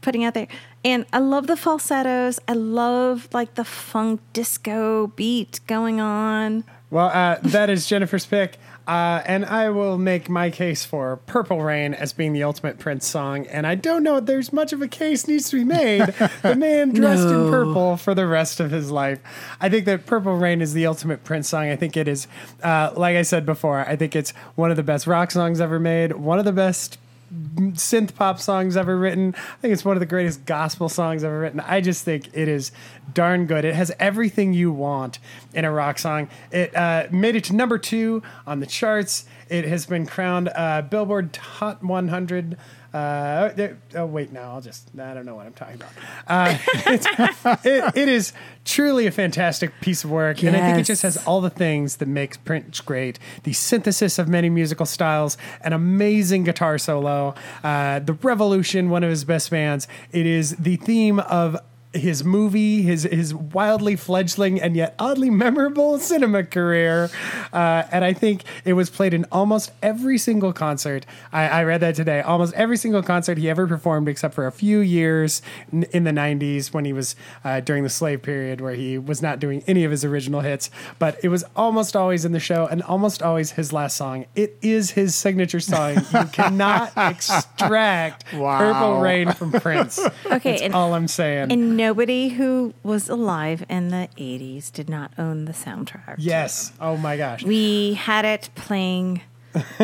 putting 0.00 0.24
out 0.24 0.32
there. 0.34 0.48
And 0.84 1.04
I 1.12 1.18
love 1.18 1.46
the 1.46 1.56
falsettos. 1.56 2.40
I 2.48 2.54
love 2.54 3.28
like 3.32 3.54
the 3.54 3.64
funk 3.64 4.20
disco 4.32 5.08
beat 5.08 5.60
going 5.66 6.00
on. 6.00 6.64
Well, 6.90 7.08
uh, 7.08 7.36
that 7.42 7.70
is 7.70 7.86
Jennifer's 7.86 8.26
pick. 8.26 8.58
Uh, 8.88 9.22
and 9.26 9.44
I 9.44 9.68
will 9.68 9.98
make 9.98 10.30
my 10.30 10.48
case 10.48 10.82
for 10.82 11.18
Purple 11.26 11.60
Rain 11.60 11.92
as 11.92 12.14
being 12.14 12.32
the 12.32 12.42
ultimate 12.42 12.78
Prince 12.78 13.06
song. 13.06 13.46
And 13.48 13.66
I 13.66 13.74
don't 13.74 14.02
know 14.02 14.16
if 14.16 14.24
there's 14.24 14.50
much 14.50 14.72
of 14.72 14.80
a 14.80 14.88
case 14.88 15.28
needs 15.28 15.50
to 15.50 15.56
be 15.56 15.64
made. 15.64 16.06
the 16.40 16.56
man 16.56 16.88
dressed 16.94 17.28
in 17.28 17.50
purple 17.50 17.98
for 17.98 18.14
the 18.14 18.26
rest 18.26 18.60
of 18.60 18.70
his 18.70 18.90
life. 18.90 19.20
I 19.60 19.68
think 19.68 19.84
that 19.84 20.06
Purple 20.06 20.36
Rain 20.36 20.62
is 20.62 20.72
the 20.72 20.86
ultimate 20.86 21.22
Prince 21.22 21.50
song. 21.50 21.68
I 21.68 21.76
think 21.76 21.98
it 21.98 22.08
is, 22.08 22.28
uh, 22.62 22.94
like 22.96 23.14
I 23.14 23.22
said 23.22 23.44
before, 23.44 23.80
I 23.80 23.94
think 23.94 24.16
it's 24.16 24.30
one 24.54 24.70
of 24.70 24.78
the 24.78 24.82
best 24.82 25.06
rock 25.06 25.32
songs 25.32 25.60
ever 25.60 25.78
made, 25.78 26.12
one 26.12 26.38
of 26.38 26.46
the 26.46 26.52
best 26.52 26.98
synth 27.32 28.14
pop 28.14 28.40
songs 28.40 28.76
ever 28.76 28.96
written. 28.96 29.34
I 29.36 29.56
think 29.60 29.72
it's 29.72 29.84
one 29.84 29.96
of 29.96 30.00
the 30.00 30.06
greatest 30.06 30.46
gospel 30.46 30.88
songs 30.88 31.24
ever 31.24 31.40
written. 31.40 31.60
I 31.60 31.80
just 31.80 32.04
think 32.04 32.28
it 32.32 32.48
is 32.48 32.72
darn 33.12 33.46
good. 33.46 33.64
It 33.64 33.74
has 33.74 33.92
everything 33.98 34.54
you 34.54 34.72
want 34.72 35.18
in 35.52 35.64
a 35.64 35.70
rock 35.70 35.98
song. 35.98 36.28
It 36.50 36.74
uh, 36.74 37.06
made 37.10 37.36
it 37.36 37.44
to 37.44 37.54
number 37.54 37.78
two 37.78 38.22
on 38.46 38.60
the 38.60 38.66
charts. 38.66 39.26
It 39.48 39.64
has 39.66 39.86
been 39.86 40.06
crowned 40.06 40.50
uh, 40.54 40.82
Billboard 40.82 41.36
Hot 41.36 41.82
100. 41.82 42.56
Uh, 42.98 43.68
oh 43.94 44.06
wait, 44.06 44.32
no, 44.32 44.40
I'll 44.42 44.60
just 44.60 44.90
I 44.98 45.14
don't 45.14 45.24
know 45.24 45.36
what 45.36 45.46
I'm 45.46 45.52
talking 45.52 45.76
about. 45.76 45.92
Uh, 46.26 46.58
it, 47.64 47.96
it 47.96 48.08
is 48.08 48.32
truly 48.64 49.06
a 49.06 49.10
fantastic 49.10 49.72
piece 49.80 50.02
of 50.02 50.10
work, 50.10 50.42
and 50.42 50.56
I 50.56 50.60
think 50.60 50.78
it 50.78 50.84
just 50.84 51.02
has 51.02 51.16
all 51.24 51.40
the 51.40 51.50
things 51.50 51.96
that 51.96 52.08
makes 52.08 52.36
Prince 52.36 52.80
great: 52.80 53.18
the 53.44 53.52
synthesis 53.52 54.18
of 54.18 54.28
many 54.28 54.50
musical 54.50 54.86
styles, 54.86 55.38
an 55.60 55.72
amazing 55.72 56.44
guitar 56.44 56.76
solo, 56.78 57.34
uh, 57.62 58.00
the 58.00 58.14
Revolution, 58.14 58.90
one 58.90 59.04
of 59.04 59.10
his 59.10 59.24
best 59.24 59.50
bands. 59.50 59.86
It 60.10 60.26
is 60.26 60.56
the 60.56 60.76
theme 60.76 61.20
of 61.20 61.56
his 61.94 62.22
movie, 62.22 62.82
his 62.82 63.04
his 63.04 63.34
wildly 63.34 63.96
fledgling 63.96 64.60
and 64.60 64.76
yet 64.76 64.94
oddly 64.98 65.30
memorable 65.30 65.98
cinema 65.98 66.44
career, 66.44 67.08
uh, 67.52 67.84
and 67.90 68.04
I 68.04 68.12
think 68.12 68.42
it 68.64 68.74
was 68.74 68.90
played 68.90 69.14
in 69.14 69.24
almost 69.32 69.70
every 69.82 70.18
single 70.18 70.52
concert. 70.52 71.06
I, 71.32 71.48
I 71.48 71.64
read 71.64 71.80
that 71.80 71.94
today. 71.94 72.20
Almost 72.20 72.52
every 72.54 72.76
single 72.76 73.02
concert 73.02 73.38
he 73.38 73.48
ever 73.48 73.66
performed, 73.66 74.06
except 74.08 74.34
for 74.34 74.46
a 74.46 74.52
few 74.52 74.80
years 74.80 75.40
in, 75.72 75.84
in 75.84 76.04
the 76.04 76.10
'90s 76.10 76.74
when 76.74 76.84
he 76.84 76.92
was 76.92 77.16
uh, 77.42 77.60
during 77.60 77.84
the 77.84 77.88
slave 77.90 78.20
period, 78.22 78.60
where 78.60 78.74
he 78.74 78.98
was 78.98 79.22
not 79.22 79.38
doing 79.38 79.64
any 79.66 79.84
of 79.84 79.90
his 79.90 80.04
original 80.04 80.40
hits. 80.42 80.70
But 80.98 81.18
it 81.24 81.28
was 81.28 81.42
almost 81.56 81.96
always 81.96 82.24
in 82.26 82.32
the 82.32 82.40
show, 82.40 82.66
and 82.66 82.82
almost 82.82 83.22
always 83.22 83.52
his 83.52 83.72
last 83.72 83.96
song. 83.96 84.26
It 84.34 84.58
is 84.60 84.90
his 84.90 85.14
signature 85.14 85.60
song. 85.60 85.96
You 86.12 86.24
cannot 86.32 86.92
extract 86.96 88.24
Wow. 88.34 88.58
"Purple 88.58 89.00
Rain" 89.00 89.32
from 89.32 89.52
Prince. 89.52 89.98
Okay, 90.26 90.50
That's 90.50 90.62
and- 90.62 90.74
all 90.74 90.92
I'm 90.94 91.08
saying. 91.08 91.50
And 91.50 91.77
nobody 91.78 92.28
who 92.28 92.74
was 92.82 93.08
alive 93.08 93.64
in 93.70 93.88
the 93.88 94.08
80s 94.18 94.70
did 94.70 94.90
not 94.90 95.12
own 95.16 95.46
the 95.46 95.52
soundtrack. 95.52 96.16
Yes. 96.18 96.72
Oh 96.78 96.98
my 96.98 97.16
gosh. 97.16 97.42
We 97.44 97.94
had 97.94 98.26
it 98.26 98.50
playing 98.54 99.22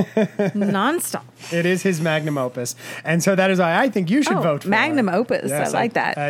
nonstop. 0.55 1.23
It 1.53 1.67
is 1.67 1.83
his 1.83 2.01
magnum 2.01 2.39
opus. 2.39 2.75
And 3.05 3.23
so 3.23 3.35
that 3.35 3.51
is 3.51 3.59
why 3.59 3.79
I 3.79 3.89
think 3.91 4.11
you 4.11 4.23
should 4.23 4.37
Oh, 4.39 4.43
vote 4.43 4.63
for 4.63 4.69
magnum 4.69 5.09
it. 5.09 5.15
opus. 5.15 5.53
I 5.53 5.69
like 5.69 5.93
that. 5.95 6.17
I, 6.17 6.29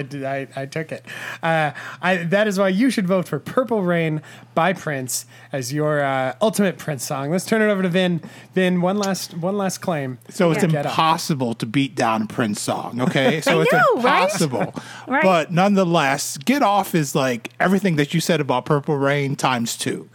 I, 0.57 0.63
I 0.63 0.67
took 0.67 0.91
it. 0.93 1.05
Uh, 1.43 1.71
I, 2.03 2.17
that 2.25 2.49
is 2.49 2.59
why 2.59 2.69
you 2.69 2.91
should 2.91 3.07
vote 3.07 3.29
for 3.29 3.39
Purple 3.39 3.83
Rain 3.83 4.23
by 4.55 4.73
Prince 4.73 5.27
as 5.53 5.73
your 5.73 6.03
uh, 6.03 6.35
ultimate 6.43 6.79
Prince 6.79 7.05
song. 7.05 7.31
Let's 7.31 7.45
turn 7.45 7.63
it 7.63 7.67
over 7.71 7.83
to 7.83 7.89
Vin. 7.89 8.23
Vin, 8.55 8.81
one 8.81 8.99
last 8.99 9.35
one 9.35 9.57
last 9.57 9.79
claim. 9.79 10.19
So 10.31 10.51
it's 10.51 10.65
Get 10.65 10.85
impossible 10.87 11.55
to 11.55 11.67
beat 11.67 11.95
down 11.95 12.23
a 12.23 12.27
Prince 12.27 12.61
song, 12.61 13.01
okay? 13.01 13.41
So 13.45 13.61
I 13.61 13.63
it's 13.63 13.73
know, 13.73 14.03
right? 14.03 14.23
impossible. 14.23 14.75
Right. 15.07 15.23
But 15.23 15.53
nonetheless, 15.53 16.39
Get 16.39 16.63
Off 16.63 16.95
is 16.95 17.15
like 17.15 17.51
everything 17.61 17.97
that 17.97 18.15
you 18.15 18.21
said 18.21 18.41
about 18.41 18.65
Purple 18.65 18.97
Rain 18.97 19.37
times 19.37 19.77
two. 19.77 20.09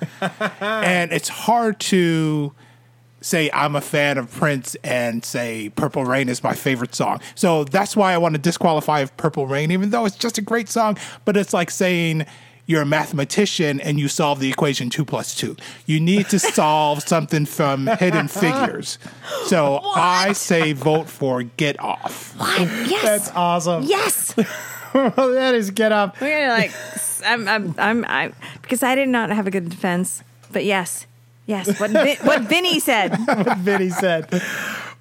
and 0.60 1.12
it's 1.12 1.30
hard 1.30 1.80
to 1.82 2.54
say 3.22 3.50
I'm 3.54 3.76
a 3.76 3.82
fan 3.82 4.18
of 4.18 4.32
Prince 4.32 4.76
and 4.84 5.24
say 5.24 5.70
Purple 5.76 6.06
Rain 6.06 6.30
is 6.30 6.44
my 6.44 6.54
favorite 6.54 6.96
song. 6.96 7.20
So 7.36 7.64
that's 7.64 7.96
why 7.96 8.14
I 8.14 8.18
want 8.18 8.36
to 8.36 8.42
disqualify 8.42 9.06
Purple 9.06 9.48
Rain, 9.48 9.72
even 9.72 9.90
though 9.90 10.06
it's 10.06 10.16
just 10.18 10.38
a 10.38 10.42
great 10.42 10.70
song. 10.70 10.98
But 11.26 11.38
it's 11.38 11.54
like 11.54 11.72
saying 11.72 12.26
you're 12.70 12.84
a 12.84 12.86
mathematician 12.86 13.82
and 13.82 14.00
you 14.00 14.08
solve 14.08 14.40
the 14.40 14.48
equation 14.48 14.92
two 14.92 15.04
plus 15.04 15.34
two. 15.34 15.56
You 15.88 16.00
need 16.00 16.30
to 16.30 16.38
solve 16.40 17.02
something 17.02 17.48
from 17.48 17.88
hidden 17.88 18.28
figures. 18.28 19.00
So 19.46 19.80
I 19.80 20.34
say 20.34 20.74
vote 20.74 21.10
for 21.10 21.42
Get 21.42 21.80
Off. 21.80 22.38
What? 22.38 22.60
Yes. 22.60 23.02
That's 23.02 23.32
awesome. 23.32 23.84
yes. 23.86 24.36
well, 24.94 25.32
that 25.34 25.56
is 25.56 25.72
get 25.72 25.92
up. 25.92 26.22
We're 26.22 26.48
gonna 26.48 26.54
like, 26.54 26.72
I'm, 27.26 27.48
I'm, 27.48 27.76
I'm, 27.80 28.06
I, 28.06 28.32
because 28.62 28.84
I 28.84 28.94
did 28.94 29.10
not 29.10 29.32
have 29.32 29.48
a 29.48 29.52
good 29.52 29.68
defense. 29.70 30.24
But 30.52 30.64
yes, 30.64 31.08
yes. 31.50 31.80
What, 31.80 31.92
Vin, 31.92 32.18
what 32.18 32.42
Vinny 32.44 32.80
said. 32.80 33.18
what 33.26 33.58
Vinny 33.58 33.90
said. 33.90 34.28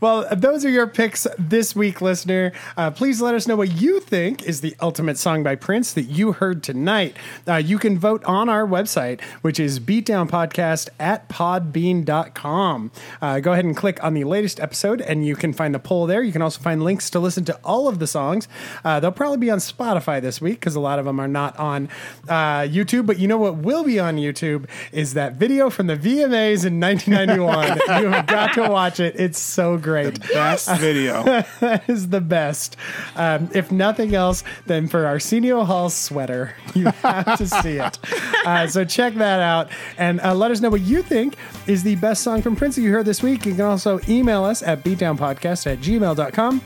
Well, 0.00 0.28
those 0.30 0.64
are 0.64 0.70
your 0.70 0.86
picks 0.86 1.26
this 1.36 1.74
week, 1.74 2.00
listener. 2.00 2.52
Uh, 2.76 2.92
please 2.92 3.20
let 3.20 3.34
us 3.34 3.48
know 3.48 3.56
what 3.56 3.72
you 3.80 3.98
think 3.98 4.44
is 4.44 4.60
the 4.60 4.76
ultimate 4.80 5.18
song 5.18 5.42
by 5.42 5.56
Prince 5.56 5.92
that 5.94 6.04
you 6.04 6.30
heard 6.30 6.62
tonight. 6.62 7.16
Uh, 7.48 7.56
you 7.56 7.80
can 7.80 7.98
vote 7.98 8.22
on 8.22 8.48
our 8.48 8.64
website, 8.64 9.20
which 9.42 9.58
is 9.58 9.80
beatdownpodcast 9.80 10.88
at 11.00 11.28
podbean.com. 11.28 12.92
Uh, 13.20 13.40
go 13.40 13.52
ahead 13.52 13.64
and 13.64 13.76
click 13.76 14.02
on 14.04 14.14
the 14.14 14.22
latest 14.22 14.60
episode, 14.60 15.00
and 15.00 15.26
you 15.26 15.34
can 15.34 15.52
find 15.52 15.74
the 15.74 15.80
poll 15.80 16.06
there. 16.06 16.22
You 16.22 16.30
can 16.30 16.42
also 16.42 16.60
find 16.60 16.84
links 16.84 17.10
to 17.10 17.18
listen 17.18 17.44
to 17.46 17.58
all 17.64 17.88
of 17.88 17.98
the 17.98 18.06
songs. 18.06 18.46
Uh, 18.84 19.00
they'll 19.00 19.10
probably 19.10 19.38
be 19.38 19.50
on 19.50 19.58
Spotify 19.58 20.22
this 20.22 20.40
week 20.40 20.60
because 20.60 20.76
a 20.76 20.80
lot 20.80 21.00
of 21.00 21.06
them 21.06 21.18
are 21.18 21.26
not 21.26 21.58
on 21.58 21.88
uh, 22.28 22.60
YouTube. 22.60 23.04
But 23.04 23.18
you 23.18 23.26
know 23.26 23.38
what 23.38 23.56
will 23.56 23.82
be 23.82 23.98
on 23.98 24.16
YouTube 24.16 24.66
is 24.92 25.14
that 25.14 25.32
video 25.32 25.70
from 25.70 25.88
the 25.88 25.96
VMAs 25.96 26.64
in 26.64 26.78
1991. 26.78 27.78
you 28.00 28.10
have 28.10 28.26
got 28.28 28.54
to 28.54 28.68
watch 28.68 29.00
it. 29.00 29.18
It's 29.18 29.40
so 29.40 29.76
great. 29.76 29.87
Best 30.32 30.70
video. 30.78 31.22
that 31.60 31.88
is 31.88 32.08
the 32.08 32.20
best. 32.20 32.76
Um, 33.16 33.48
if 33.54 33.70
nothing 33.70 34.14
else, 34.14 34.44
then 34.66 34.88
for 34.88 35.06
Arsenio 35.06 35.64
Hall 35.64 35.90
sweater, 35.90 36.54
you 36.74 36.86
have 36.86 37.38
to 37.38 37.46
see 37.46 37.78
it. 37.78 37.98
Uh, 38.44 38.66
so 38.66 38.84
check 38.84 39.14
that 39.14 39.40
out 39.40 39.68
and 39.96 40.20
uh, 40.20 40.34
let 40.34 40.50
us 40.50 40.60
know 40.60 40.70
what 40.70 40.82
you 40.82 41.02
think 41.02 41.36
is 41.66 41.82
the 41.82 41.96
best 41.96 42.22
song 42.22 42.42
from 42.42 42.56
Prince 42.56 42.76
that 42.76 42.82
you 42.82 42.92
heard 42.92 43.06
this 43.06 43.22
week. 43.22 43.46
You 43.46 43.52
can 43.54 43.64
also 43.64 44.00
email 44.08 44.44
us 44.44 44.62
at 44.62 44.84
beatdownpodcast 44.84 45.70
at 45.70 45.78
gmail.com. 45.78 46.62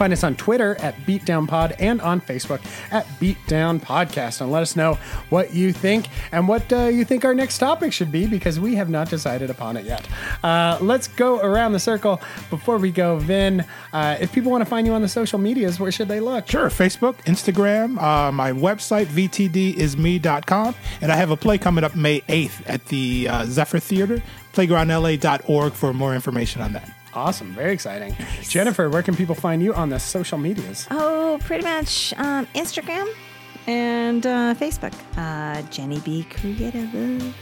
Find 0.00 0.14
us 0.14 0.24
on 0.24 0.34
Twitter 0.34 0.76
at 0.80 0.96
BeatdownPod 1.00 1.76
and 1.78 2.00
on 2.00 2.22
Facebook 2.22 2.64
at 2.90 3.04
Beatdown 3.20 3.78
Podcast. 3.82 4.40
And 4.40 4.50
let 4.50 4.62
us 4.62 4.74
know 4.74 4.94
what 5.28 5.52
you 5.52 5.74
think 5.74 6.06
and 6.32 6.48
what 6.48 6.72
uh, 6.72 6.84
you 6.84 7.04
think 7.04 7.26
our 7.26 7.34
next 7.34 7.58
topic 7.58 7.92
should 7.92 8.10
be 8.10 8.26
because 8.26 8.58
we 8.58 8.76
have 8.76 8.88
not 8.88 9.10
decided 9.10 9.50
upon 9.50 9.76
it 9.76 9.84
yet. 9.84 10.08
Uh, 10.42 10.78
let's 10.80 11.06
go 11.06 11.38
around 11.40 11.72
the 11.72 11.78
circle. 11.78 12.18
Before 12.48 12.78
we 12.78 12.90
go, 12.90 13.18
Vin, 13.18 13.62
uh, 13.92 14.16
if 14.18 14.32
people 14.32 14.50
want 14.50 14.62
to 14.62 14.70
find 14.70 14.86
you 14.86 14.94
on 14.94 15.02
the 15.02 15.08
social 15.08 15.38
medias, 15.38 15.78
where 15.78 15.92
should 15.92 16.08
they 16.08 16.20
look? 16.20 16.48
Sure, 16.48 16.70
Facebook, 16.70 17.16
Instagram, 17.24 18.00
uh, 18.00 18.32
my 18.32 18.52
website, 18.52 19.04
vtdisme.com. 19.04 20.74
And 21.02 21.12
I 21.12 21.16
have 21.16 21.30
a 21.30 21.36
play 21.36 21.58
coming 21.58 21.84
up 21.84 21.94
May 21.94 22.22
8th 22.22 22.62
at 22.64 22.86
the 22.86 23.28
uh, 23.28 23.44
Zephyr 23.44 23.80
Theater, 23.80 24.22
playgroundla.org 24.54 25.74
for 25.74 25.92
more 25.92 26.14
information 26.14 26.62
on 26.62 26.72
that. 26.72 26.90
Awesome. 27.14 27.52
Very 27.52 27.72
exciting. 27.72 28.14
Jennifer, 28.42 28.88
where 28.88 29.02
can 29.02 29.16
people 29.16 29.34
find 29.34 29.62
you 29.62 29.74
on 29.74 29.88
the 29.88 29.98
social 29.98 30.38
medias? 30.38 30.86
Oh, 30.90 31.38
pretty 31.44 31.64
much 31.64 32.14
um, 32.18 32.46
Instagram 32.54 33.08
and 33.66 34.24
uh, 34.24 34.54
Facebook. 34.54 34.94
Uh, 35.16 35.62
Jenny 35.70 35.98
B 36.00 36.24
Creative. 36.30 37.34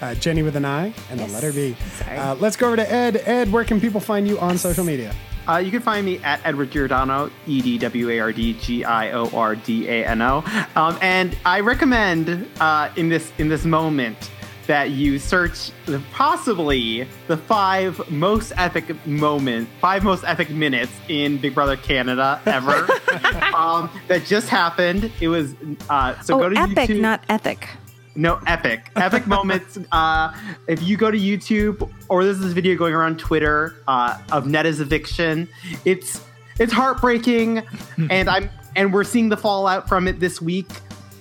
Uh, 0.00 0.14
Jenny 0.16 0.42
with 0.42 0.56
an 0.56 0.64
I 0.64 0.86
and 1.10 1.20
the 1.20 1.24
Yes. 1.24 1.32
letter 1.32 1.52
B. 1.52 1.76
Sorry. 1.98 2.18
Uh, 2.18 2.34
let's 2.36 2.56
go 2.56 2.66
over 2.66 2.76
to 2.76 2.92
Ed. 2.92 3.22
Ed, 3.24 3.52
where 3.52 3.64
can 3.64 3.80
people 3.80 4.00
find 4.00 4.26
you 4.26 4.38
on 4.40 4.58
social 4.58 4.82
media? 4.84 5.14
Uh, 5.48 5.56
you 5.58 5.70
can 5.70 5.80
find 5.80 6.04
me 6.06 6.18
at 6.24 6.40
Edward 6.44 6.70
Giordano, 6.72 7.30
E 7.46 7.62
D 7.62 7.78
W 7.78 8.10
A 8.10 8.18
R 8.20 8.32
D 8.32 8.54
G 8.54 8.84
I 8.84 9.12
O 9.12 9.28
R 9.34 9.54
D 9.56 9.88
A 9.88 10.04
N 10.06 10.20
O. 10.22 10.44
Um, 10.76 10.98
and 11.00 11.36
I 11.44 11.60
recommend 11.60 12.48
uh, 12.60 12.90
in 12.96 13.08
this 13.08 13.32
in 13.38 13.48
this 13.48 13.64
moment 13.64 14.30
that 14.72 14.88
you 14.88 15.18
search 15.18 15.70
the, 15.84 16.02
possibly 16.12 17.06
the 17.26 17.36
five 17.36 18.00
most 18.10 18.54
epic 18.56 19.06
moment, 19.06 19.68
five 19.82 20.02
most 20.02 20.24
epic 20.24 20.48
minutes 20.48 20.90
in 21.08 21.36
Big 21.36 21.54
Brother 21.54 21.76
Canada 21.76 22.40
ever 22.46 22.70
um, 23.54 23.90
that 24.08 24.24
just 24.24 24.48
happened. 24.48 25.12
It 25.20 25.28
was 25.28 25.54
uh, 25.90 26.18
so 26.22 26.36
oh, 26.36 26.38
go 26.38 26.48
to 26.48 26.56
epic, 26.58 26.88
YouTube. 26.88 27.00
not 27.00 27.22
ethic. 27.28 27.68
No, 28.14 28.40
epic. 28.46 28.90
Epic 28.96 29.26
moments. 29.26 29.78
Uh, 29.92 30.32
if 30.68 30.82
you 30.82 30.96
go 30.96 31.10
to 31.10 31.18
YouTube 31.18 31.90
or 32.08 32.24
there's 32.24 32.38
this 32.38 32.54
video 32.54 32.74
going 32.74 32.94
around 32.94 33.18
Twitter 33.18 33.76
uh, 33.86 34.18
of 34.32 34.46
Netta's 34.46 34.80
eviction, 34.80 35.46
it's 35.84 36.24
it's 36.58 36.72
heartbreaking, 36.72 37.62
and 38.10 38.30
I'm 38.30 38.48
and 38.74 38.90
we're 38.90 39.04
seeing 39.04 39.28
the 39.28 39.36
fallout 39.36 39.86
from 39.86 40.08
it 40.08 40.18
this 40.18 40.40
week. 40.40 40.70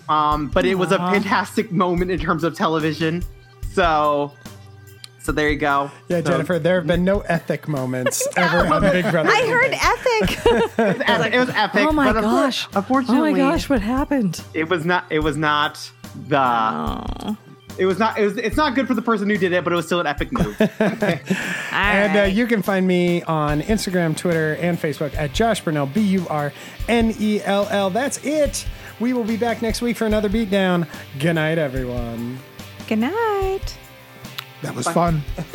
Um, 0.07 0.47
but 0.47 0.65
it 0.65 0.75
was 0.75 0.93
a 0.93 0.97
fantastic 0.97 1.71
moment 1.73 2.11
in 2.11 2.19
terms 2.19 2.45
of 2.45 2.55
television. 2.55 3.23
So, 3.73 4.33
so 5.19 5.31
there 5.31 5.49
you 5.49 5.57
go. 5.57 5.91
Yeah, 6.07 6.17
So- 6.21 6.31
Jennifer, 6.31 6.59
there 6.59 6.75
have 6.75 6.87
been 6.87 7.03
no 7.05 7.21
ethic 7.21 7.67
moments 7.67 8.27
ever 8.37 8.65
on 8.73 8.81
Big 8.81 9.09
Brother. 9.11 9.29
I 9.31 9.47
heard 9.47 9.73
ethic. 9.73 10.39
It 10.81 10.97
was 10.97 11.01
epic. 11.07 11.33
It 11.33 11.39
was 11.39 11.49
epic 11.49 11.87
oh 11.87 11.91
my 11.91 12.11
but 12.11 12.21
gosh. 12.21 12.67
Unfortunately, 12.73 13.29
Oh 13.29 13.33
my 13.33 13.37
gosh, 13.51 13.69
what 13.69 13.81
happened? 13.81 14.41
it 14.53 14.67
was 14.69 14.85
not. 14.85 15.05
It 15.09 15.19
was 15.19 15.37
not 15.37 15.91
the. 16.27 16.37
Oh. 16.39 17.37
It 17.77 17.85
was 17.85 17.97
not. 17.99 18.17
It 18.19 18.25
was. 18.25 18.37
It's 18.37 18.57
not 18.57 18.75
good 18.75 18.87
for 18.87 18.93
the 18.93 19.01
person 19.01 19.29
who 19.29 19.37
did 19.37 19.53
it, 19.53 19.63
but 19.63 19.71
it 19.71 19.75
was 19.75 19.85
still 19.85 20.01
an 20.01 20.07
epic 20.07 20.31
move. 20.31 20.59
And 21.71 22.17
uh, 22.19 22.23
you 22.23 22.45
can 22.47 22.61
find 22.61 22.85
me 22.85 23.23
on 23.23 23.61
Instagram, 23.61 24.15
Twitter, 24.17 24.55
and 24.59 24.77
Facebook 24.77 25.15
at 25.15 25.33
Josh 25.33 25.61
Burnell, 25.63 25.85
B 25.85 26.01
U 26.01 26.27
R 26.29 26.51
N 26.89 27.15
E 27.17 27.41
L 27.43 27.67
L. 27.71 27.89
That's 27.89 28.23
it. 28.25 28.65
We 28.99 29.13
will 29.13 29.23
be 29.23 29.37
back 29.37 29.61
next 29.61 29.81
week 29.81 29.95
for 29.97 30.05
another 30.05 30.29
beatdown. 30.29 30.87
Good 31.19 31.33
night, 31.33 31.57
everyone. 31.57 32.39
Good 32.91 32.99
night. 32.99 33.77
That 34.63 34.75
was 34.75 34.85
fun. 34.85 35.21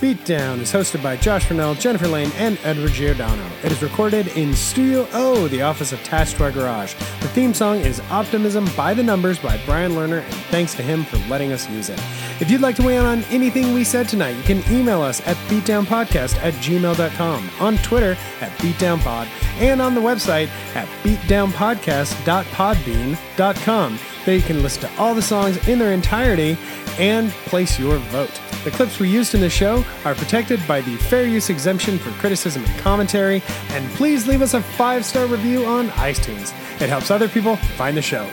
Beatdown 0.00 0.60
is 0.60 0.72
hosted 0.72 1.02
by 1.02 1.16
Josh 1.16 1.48
Burnell, 1.48 1.74
Jennifer 1.74 2.06
Lane, 2.06 2.30
and 2.36 2.56
Edward 2.62 2.92
Giordano. 2.92 3.44
It 3.64 3.72
is 3.72 3.82
recorded 3.82 4.28
in 4.36 4.54
Studio 4.54 5.08
O, 5.12 5.48
the 5.48 5.62
office 5.62 5.90
attached 5.90 6.36
to 6.36 6.44
our 6.44 6.52
garage. 6.52 6.94
The 6.94 7.26
theme 7.26 7.52
song 7.52 7.78
is 7.78 7.98
Optimism 8.08 8.68
by 8.76 8.94
the 8.94 9.02
Numbers 9.02 9.40
by 9.40 9.60
Brian 9.66 9.94
Lerner, 9.94 10.22
and 10.22 10.34
thanks 10.52 10.74
to 10.74 10.82
him 10.84 11.02
for 11.02 11.16
letting 11.28 11.50
us 11.50 11.68
use 11.68 11.88
it. 11.88 11.98
If 12.40 12.52
you'd 12.52 12.60
like 12.60 12.76
to 12.76 12.84
weigh 12.84 12.98
in 12.98 13.04
on 13.04 13.24
anything 13.24 13.74
we 13.74 13.82
said 13.82 14.08
tonight, 14.08 14.36
you 14.36 14.44
can 14.44 14.62
email 14.72 15.02
us 15.02 15.20
at 15.26 15.36
beatdownpodcast 15.48 16.36
at 16.36 16.54
gmail.com, 16.54 17.50
on 17.58 17.78
Twitter 17.78 18.16
at 18.40 18.52
beatdownpod, 18.58 19.26
and 19.58 19.82
on 19.82 19.96
the 19.96 20.00
website 20.00 20.46
at 20.76 20.86
beatdownpodcast.podbean.com. 21.02 23.98
There 24.24 24.34
you 24.34 24.42
can 24.42 24.62
listen 24.62 24.88
to 24.88 25.00
all 25.00 25.14
the 25.14 25.22
songs 25.22 25.68
in 25.68 25.78
their 25.78 25.92
entirety 25.92 26.56
and 26.98 27.30
place 27.30 27.78
your 27.78 27.98
vote. 27.98 28.40
The 28.64 28.70
clips 28.70 28.98
we 28.98 29.08
used 29.08 29.34
in 29.34 29.40
the 29.40 29.50
show 29.50 29.84
are 30.04 30.14
protected 30.14 30.66
by 30.66 30.80
the 30.80 30.96
fair 30.96 31.26
use 31.26 31.50
exemption 31.50 31.98
for 31.98 32.10
criticism 32.12 32.64
and 32.64 32.78
commentary, 32.78 33.42
and 33.70 33.88
please 33.90 34.26
leave 34.26 34.40
us 34.40 34.54
a 34.54 34.62
five 34.62 35.04
star 35.04 35.26
review 35.26 35.66
on 35.66 35.88
iTunes. 35.90 36.52
It 36.80 36.88
helps 36.88 37.10
other 37.10 37.28
people 37.28 37.56
find 37.76 37.96
the 37.96 38.02
show. 38.02 38.28